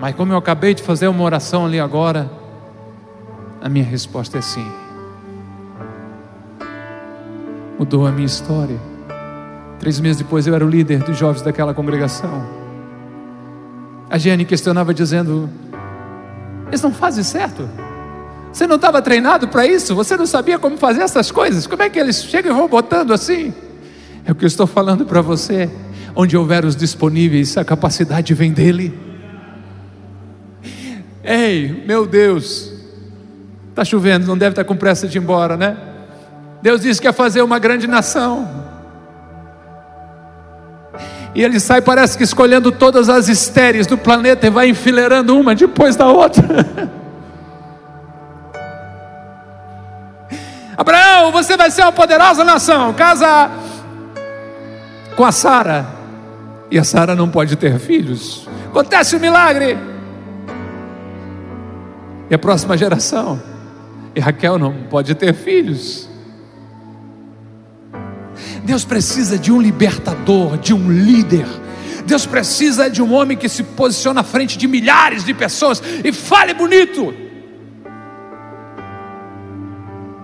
Mas 0.00 0.14
como 0.14 0.32
eu 0.32 0.38
acabei 0.38 0.72
de 0.72 0.82
fazer 0.82 1.06
uma 1.06 1.22
oração 1.22 1.66
ali 1.66 1.78
agora, 1.78 2.30
a 3.60 3.68
minha 3.68 3.84
resposta 3.84 4.38
é 4.38 4.40
sim. 4.40 4.81
Mudou 7.82 8.06
a 8.06 8.12
minha 8.12 8.26
história. 8.26 8.78
Três 9.80 9.98
meses 9.98 10.18
depois 10.18 10.46
eu 10.46 10.54
era 10.54 10.64
o 10.64 10.68
líder 10.68 11.02
dos 11.02 11.18
jovens 11.18 11.42
daquela 11.42 11.74
congregação. 11.74 12.46
A 14.08 14.16
Jenny 14.16 14.44
questionava 14.44 14.94
dizendo: 14.94 15.50
Eles 16.68 16.80
não 16.80 16.92
fazem 16.92 17.24
certo? 17.24 17.68
Você 18.52 18.68
não 18.68 18.76
estava 18.76 19.02
treinado 19.02 19.48
para 19.48 19.66
isso? 19.66 19.96
Você 19.96 20.16
não 20.16 20.26
sabia 20.26 20.60
como 20.60 20.78
fazer 20.78 21.00
essas 21.00 21.32
coisas? 21.32 21.66
Como 21.66 21.82
é 21.82 21.90
que 21.90 21.98
eles 21.98 22.22
chegam 22.22 22.52
e 22.52 22.56
vão 22.56 22.68
botando 22.68 23.12
assim? 23.12 23.52
É 24.24 24.30
o 24.30 24.34
que 24.36 24.44
eu 24.44 24.46
estou 24.46 24.68
falando 24.68 25.04
para 25.04 25.20
você. 25.20 25.68
Onde 26.14 26.36
houver 26.36 26.64
os 26.64 26.76
disponíveis, 26.76 27.56
a 27.56 27.64
capacidade 27.64 28.32
vem 28.32 28.52
dele. 28.52 28.96
Ei, 31.24 31.82
meu 31.84 32.06
Deus, 32.06 32.72
está 33.70 33.84
chovendo, 33.84 34.24
não 34.24 34.38
deve 34.38 34.52
estar 34.52 34.62
tá 34.62 34.68
com 34.68 34.76
pressa 34.76 35.08
de 35.08 35.18
ir 35.18 35.20
embora, 35.20 35.56
né? 35.56 35.91
Deus 36.62 36.80
disse 36.80 37.00
que 37.00 37.08
ia 37.08 37.12
fazer 37.12 37.42
uma 37.42 37.58
grande 37.58 37.88
nação. 37.88 38.48
E 41.34 41.42
ele 41.42 41.58
sai, 41.58 41.82
parece 41.82 42.16
que 42.16 42.22
escolhendo 42.22 42.70
todas 42.70 43.08
as 43.08 43.28
estéreis 43.28 43.86
do 43.86 43.98
planeta 43.98 44.46
e 44.46 44.50
vai 44.50 44.68
enfileirando 44.68 45.36
uma 45.36 45.54
depois 45.54 45.96
da 45.96 46.06
outra. 46.06 46.44
Abraão, 50.76 51.32
você 51.32 51.56
vai 51.56 51.70
ser 51.70 51.82
uma 51.82 51.92
poderosa 51.92 52.44
nação. 52.44 52.92
Casa 52.92 53.50
com 55.16 55.24
a 55.24 55.32
Sara. 55.32 55.86
E 56.70 56.78
a 56.78 56.84
Sara 56.84 57.14
não 57.14 57.28
pode 57.28 57.56
ter 57.56 57.78
filhos. 57.78 58.48
Acontece 58.68 59.14
o 59.14 59.18
um 59.18 59.20
milagre. 59.20 59.78
E 62.30 62.34
a 62.34 62.38
próxima 62.38 62.76
geração. 62.76 63.40
E 64.14 64.20
Raquel 64.20 64.58
não 64.58 64.72
pode 64.90 65.14
ter 65.14 65.34
filhos. 65.34 66.11
Deus 68.64 68.84
precisa 68.84 69.38
de 69.38 69.50
um 69.50 69.60
libertador, 69.60 70.56
de 70.56 70.72
um 70.72 70.90
líder. 70.90 71.46
Deus 72.06 72.26
precisa 72.26 72.88
de 72.90 73.02
um 73.02 73.12
homem 73.12 73.36
que 73.36 73.48
se 73.48 73.62
posicione 73.62 74.18
à 74.18 74.22
frente 74.22 74.56
de 74.56 74.66
milhares 74.66 75.24
de 75.24 75.34
pessoas 75.34 75.82
e 76.04 76.12
fale 76.12 76.54
bonito. 76.54 77.14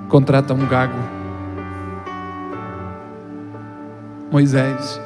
Contrata 0.09 0.55
um 0.55 0.67
gago. 0.67 0.99
Moisés. 4.31 5.01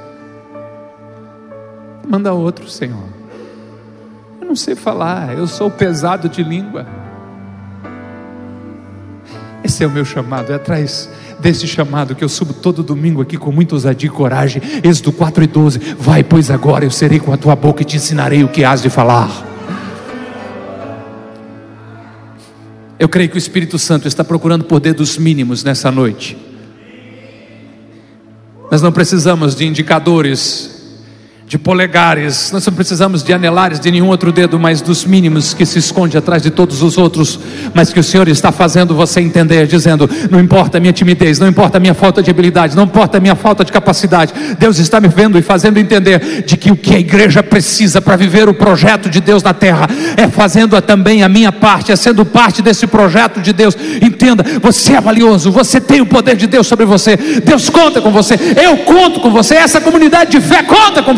Manda 2.09 2.33
outro, 2.33 2.69
Senhor. 2.69 3.09
Eu 4.41 4.47
não 4.47 4.57
sei 4.57 4.75
falar, 4.75 5.37
eu 5.37 5.47
sou 5.47 5.71
pesado 5.71 6.29
de 6.29 6.43
língua. 6.43 6.87
Esse 9.65 9.85
é 9.85 9.87
o 9.87 9.91
meu 9.91 10.05
chamado, 10.05 10.53
é 10.53 10.57
atrás 10.57 11.09
desse 11.43 11.67
chamado 11.67 12.15
que 12.15 12.23
eu 12.23 12.29
subo 12.29 12.55
todo 12.55 12.83
domingo 12.83 13.21
aqui 13.21 13.37
com 13.37 13.51
muita 13.51 13.75
ousadia 13.75 14.09
e 14.09 14.13
coragem. 14.13 14.63
Êxodo 14.83 15.13
4 15.13 15.43
e 15.45 15.47
12. 15.47 15.79
Vai, 15.99 16.23
pois 16.23 16.51
agora 16.51 16.85
eu 16.85 16.91
serei 16.91 17.19
com 17.19 17.33
a 17.33 17.37
tua 17.37 17.57
boca 17.57 17.83
e 17.83 17.85
te 17.85 17.97
ensinarei 17.97 18.45
o 18.45 18.49
que 18.49 18.65
has 18.65 18.81
de 18.81 18.89
falar. 18.89 19.49
Eu 22.99 23.09
creio 23.09 23.29
que 23.29 23.37
o 23.37 23.39
Espírito 23.39 23.79
Santo 23.79 24.07
está 24.07 24.23
procurando 24.23 24.65
por 24.65 24.79
dedos 24.79 25.19
mínimos 25.19 25.65
nessa 25.65 25.91
noite. 25.91 26.39
Nós 28.71 28.81
não 28.81 28.93
precisamos 28.93 29.57
de 29.57 29.67
indicadores 29.67 30.82
de 31.53 31.59
polegares, 31.59 32.51
nós 32.51 32.67
não 32.67 32.73
precisamos 32.73 33.23
de 33.23 33.31
anelares 33.31 33.79
de 33.79 33.91
nenhum 33.91 34.09
outro 34.09 34.33
dedo, 34.33 34.59
mas 34.59 34.81
dos 34.81 35.05
mínimos 35.05 35.53
que 35.53 35.67
se 35.67 35.79
esconde 35.79 36.17
atrás 36.17 36.43
de 36.43 36.51
todos 36.51 36.81
os 36.81 36.97
outros, 36.97 37.39
mas 37.75 37.93
que 37.93 38.01
o 38.01 38.03
Senhor 38.03 38.27
está 38.27 38.51
fazendo 38.51 38.95
você 38.95 39.21
entender, 39.21 39.67
dizendo: 39.67 40.09
não 40.31 40.41
importa 40.41 40.79
a 40.79 40.81
minha 40.81 40.95
timidez, 40.95 41.39
não 41.39 41.47
importa 41.47 41.77
a 41.77 41.81
minha 41.81 41.93
falta 41.93 42.23
de 42.23 42.31
habilidade, 42.31 42.75
não 42.75 42.85
importa 42.85 43.19
a 43.19 43.21
minha 43.21 43.35
falta 43.35 43.67
de 43.67 43.71
capacidade, 43.71 44.33
Deus 44.59 44.79
está 44.79 44.99
me 44.99 45.09
vendo 45.09 45.39
e 45.39 45.43
fazendo 45.43 45.77
entender 45.77 46.43
de 46.47 46.57
que 46.57 46.71
o 46.71 46.77
que 46.77 46.95
a 46.95 46.99
igreja 46.99 47.43
precisa 47.43 48.01
para 48.01 48.17
viver 48.17 48.49
o 48.49 48.55
projeto 48.55 49.11
de 49.11 49.21
Deus 49.21 49.43
na 49.43 49.53
terra 49.53 49.87
é 50.17 50.29
fazendo 50.29 50.81
também 50.81 51.23
a 51.23 51.29
minha 51.29 51.53
parte, 51.53 51.93
é 51.93 51.97
sendo 51.97 52.25
parte 52.25 52.63
desse 52.63 52.87
projeto 52.87 53.43
de 53.43 53.53
Deus. 53.53 53.77
Entenda, 54.01 54.43
você 54.63 54.95
é 54.95 55.03
valioso, 55.03 55.53
você 55.53 55.83
tem 55.83 56.01
o 56.01 56.07
poder 56.07 56.35
de 56.35 56.47
Deus 56.47 56.67
sobre 56.67 56.87
você, 56.87 57.15
Deus 57.45 57.69
conta 57.69 58.01
com 58.01 58.11
você, 58.11 58.39
eu 58.57 58.79
conto 58.79 59.21
com 59.21 59.31
você, 59.31 59.57
essa 59.57 59.83
comunidade 59.83 60.31
de 60.31 60.41
fé 60.41 60.63
conta 60.63 61.03
com 61.03 61.13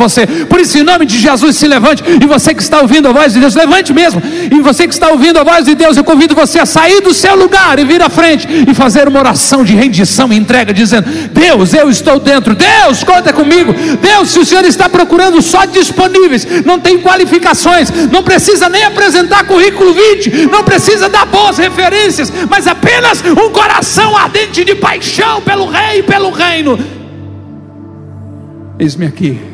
Por 0.49 0.61
isso, 0.61 0.79
em 0.79 0.83
nome 0.83 1.07
de 1.07 1.19
Jesus, 1.19 1.57
se 1.57 1.67
levante. 1.67 2.03
E 2.23 2.27
você 2.27 2.55
que 2.55 2.63
está 2.63 2.81
ouvindo 2.81 3.09
a 3.09 3.13
voz 3.13 3.33
de 3.33 3.41
Deus, 3.41 3.55
levante 3.55 3.93
mesmo. 3.93 4.23
E 4.51 4.61
você 4.61 4.87
que 4.87 4.95
está 4.95 5.09
ouvindo 5.09 5.39
a 5.39 5.45
voz 5.45 5.65
de 5.65 5.75
Deus, 5.75 5.97
eu 5.97 6.05
convido 6.05 6.35
você 6.35 6.59
a 6.59 6.67
sair 6.67 7.01
do 7.01 7.13
seu 7.13 7.37
lugar 7.37 7.79
e 7.79 7.85
vir 7.85 8.03
à 8.03 8.09
frente 8.09 8.47
e 8.69 8.75
fazer 8.75 9.09
uma 9.09 9.19
oração 9.19 9.65
de 9.65 9.75
rendição 9.75 10.33
e 10.33 10.37
entrega, 10.37 10.73
dizendo: 10.73 11.09
Deus, 11.33 11.73
eu 11.75 11.89
estou 11.91 12.19
dentro. 12.19 12.55
Deus, 12.55 13.05
conta 13.05 13.33
comigo. 13.33 13.75
Deus, 14.01 14.31
se 14.31 14.39
o 14.39 14.45
Senhor 14.45 14.65
está 14.65 14.89
procurando 14.89 15.41
só 15.43 15.65
disponíveis, 15.65 16.47
não 16.65 16.79
tem 16.79 16.99
qualificações, 16.99 17.91
não 18.11 18.23
precisa 18.23 18.69
nem 18.69 18.85
apresentar 18.85 19.45
currículo 19.45 19.93
20, 19.93 20.49
não 20.51 20.65
precisa 20.65 21.09
dar 21.09 21.27
boas 21.27 21.59
referências, 21.59 22.33
mas 22.49 22.67
apenas 22.67 23.23
um 23.23 23.51
coração 23.51 24.17
ardente 24.17 24.65
de 24.65 24.75
paixão 24.75 25.41
pelo 25.43 25.67
Rei 25.67 26.01
e 26.01 26.03
pelo 26.03 26.31
Reino. 26.31 26.79
Eis-me 28.79 29.07
aqui 29.07 29.54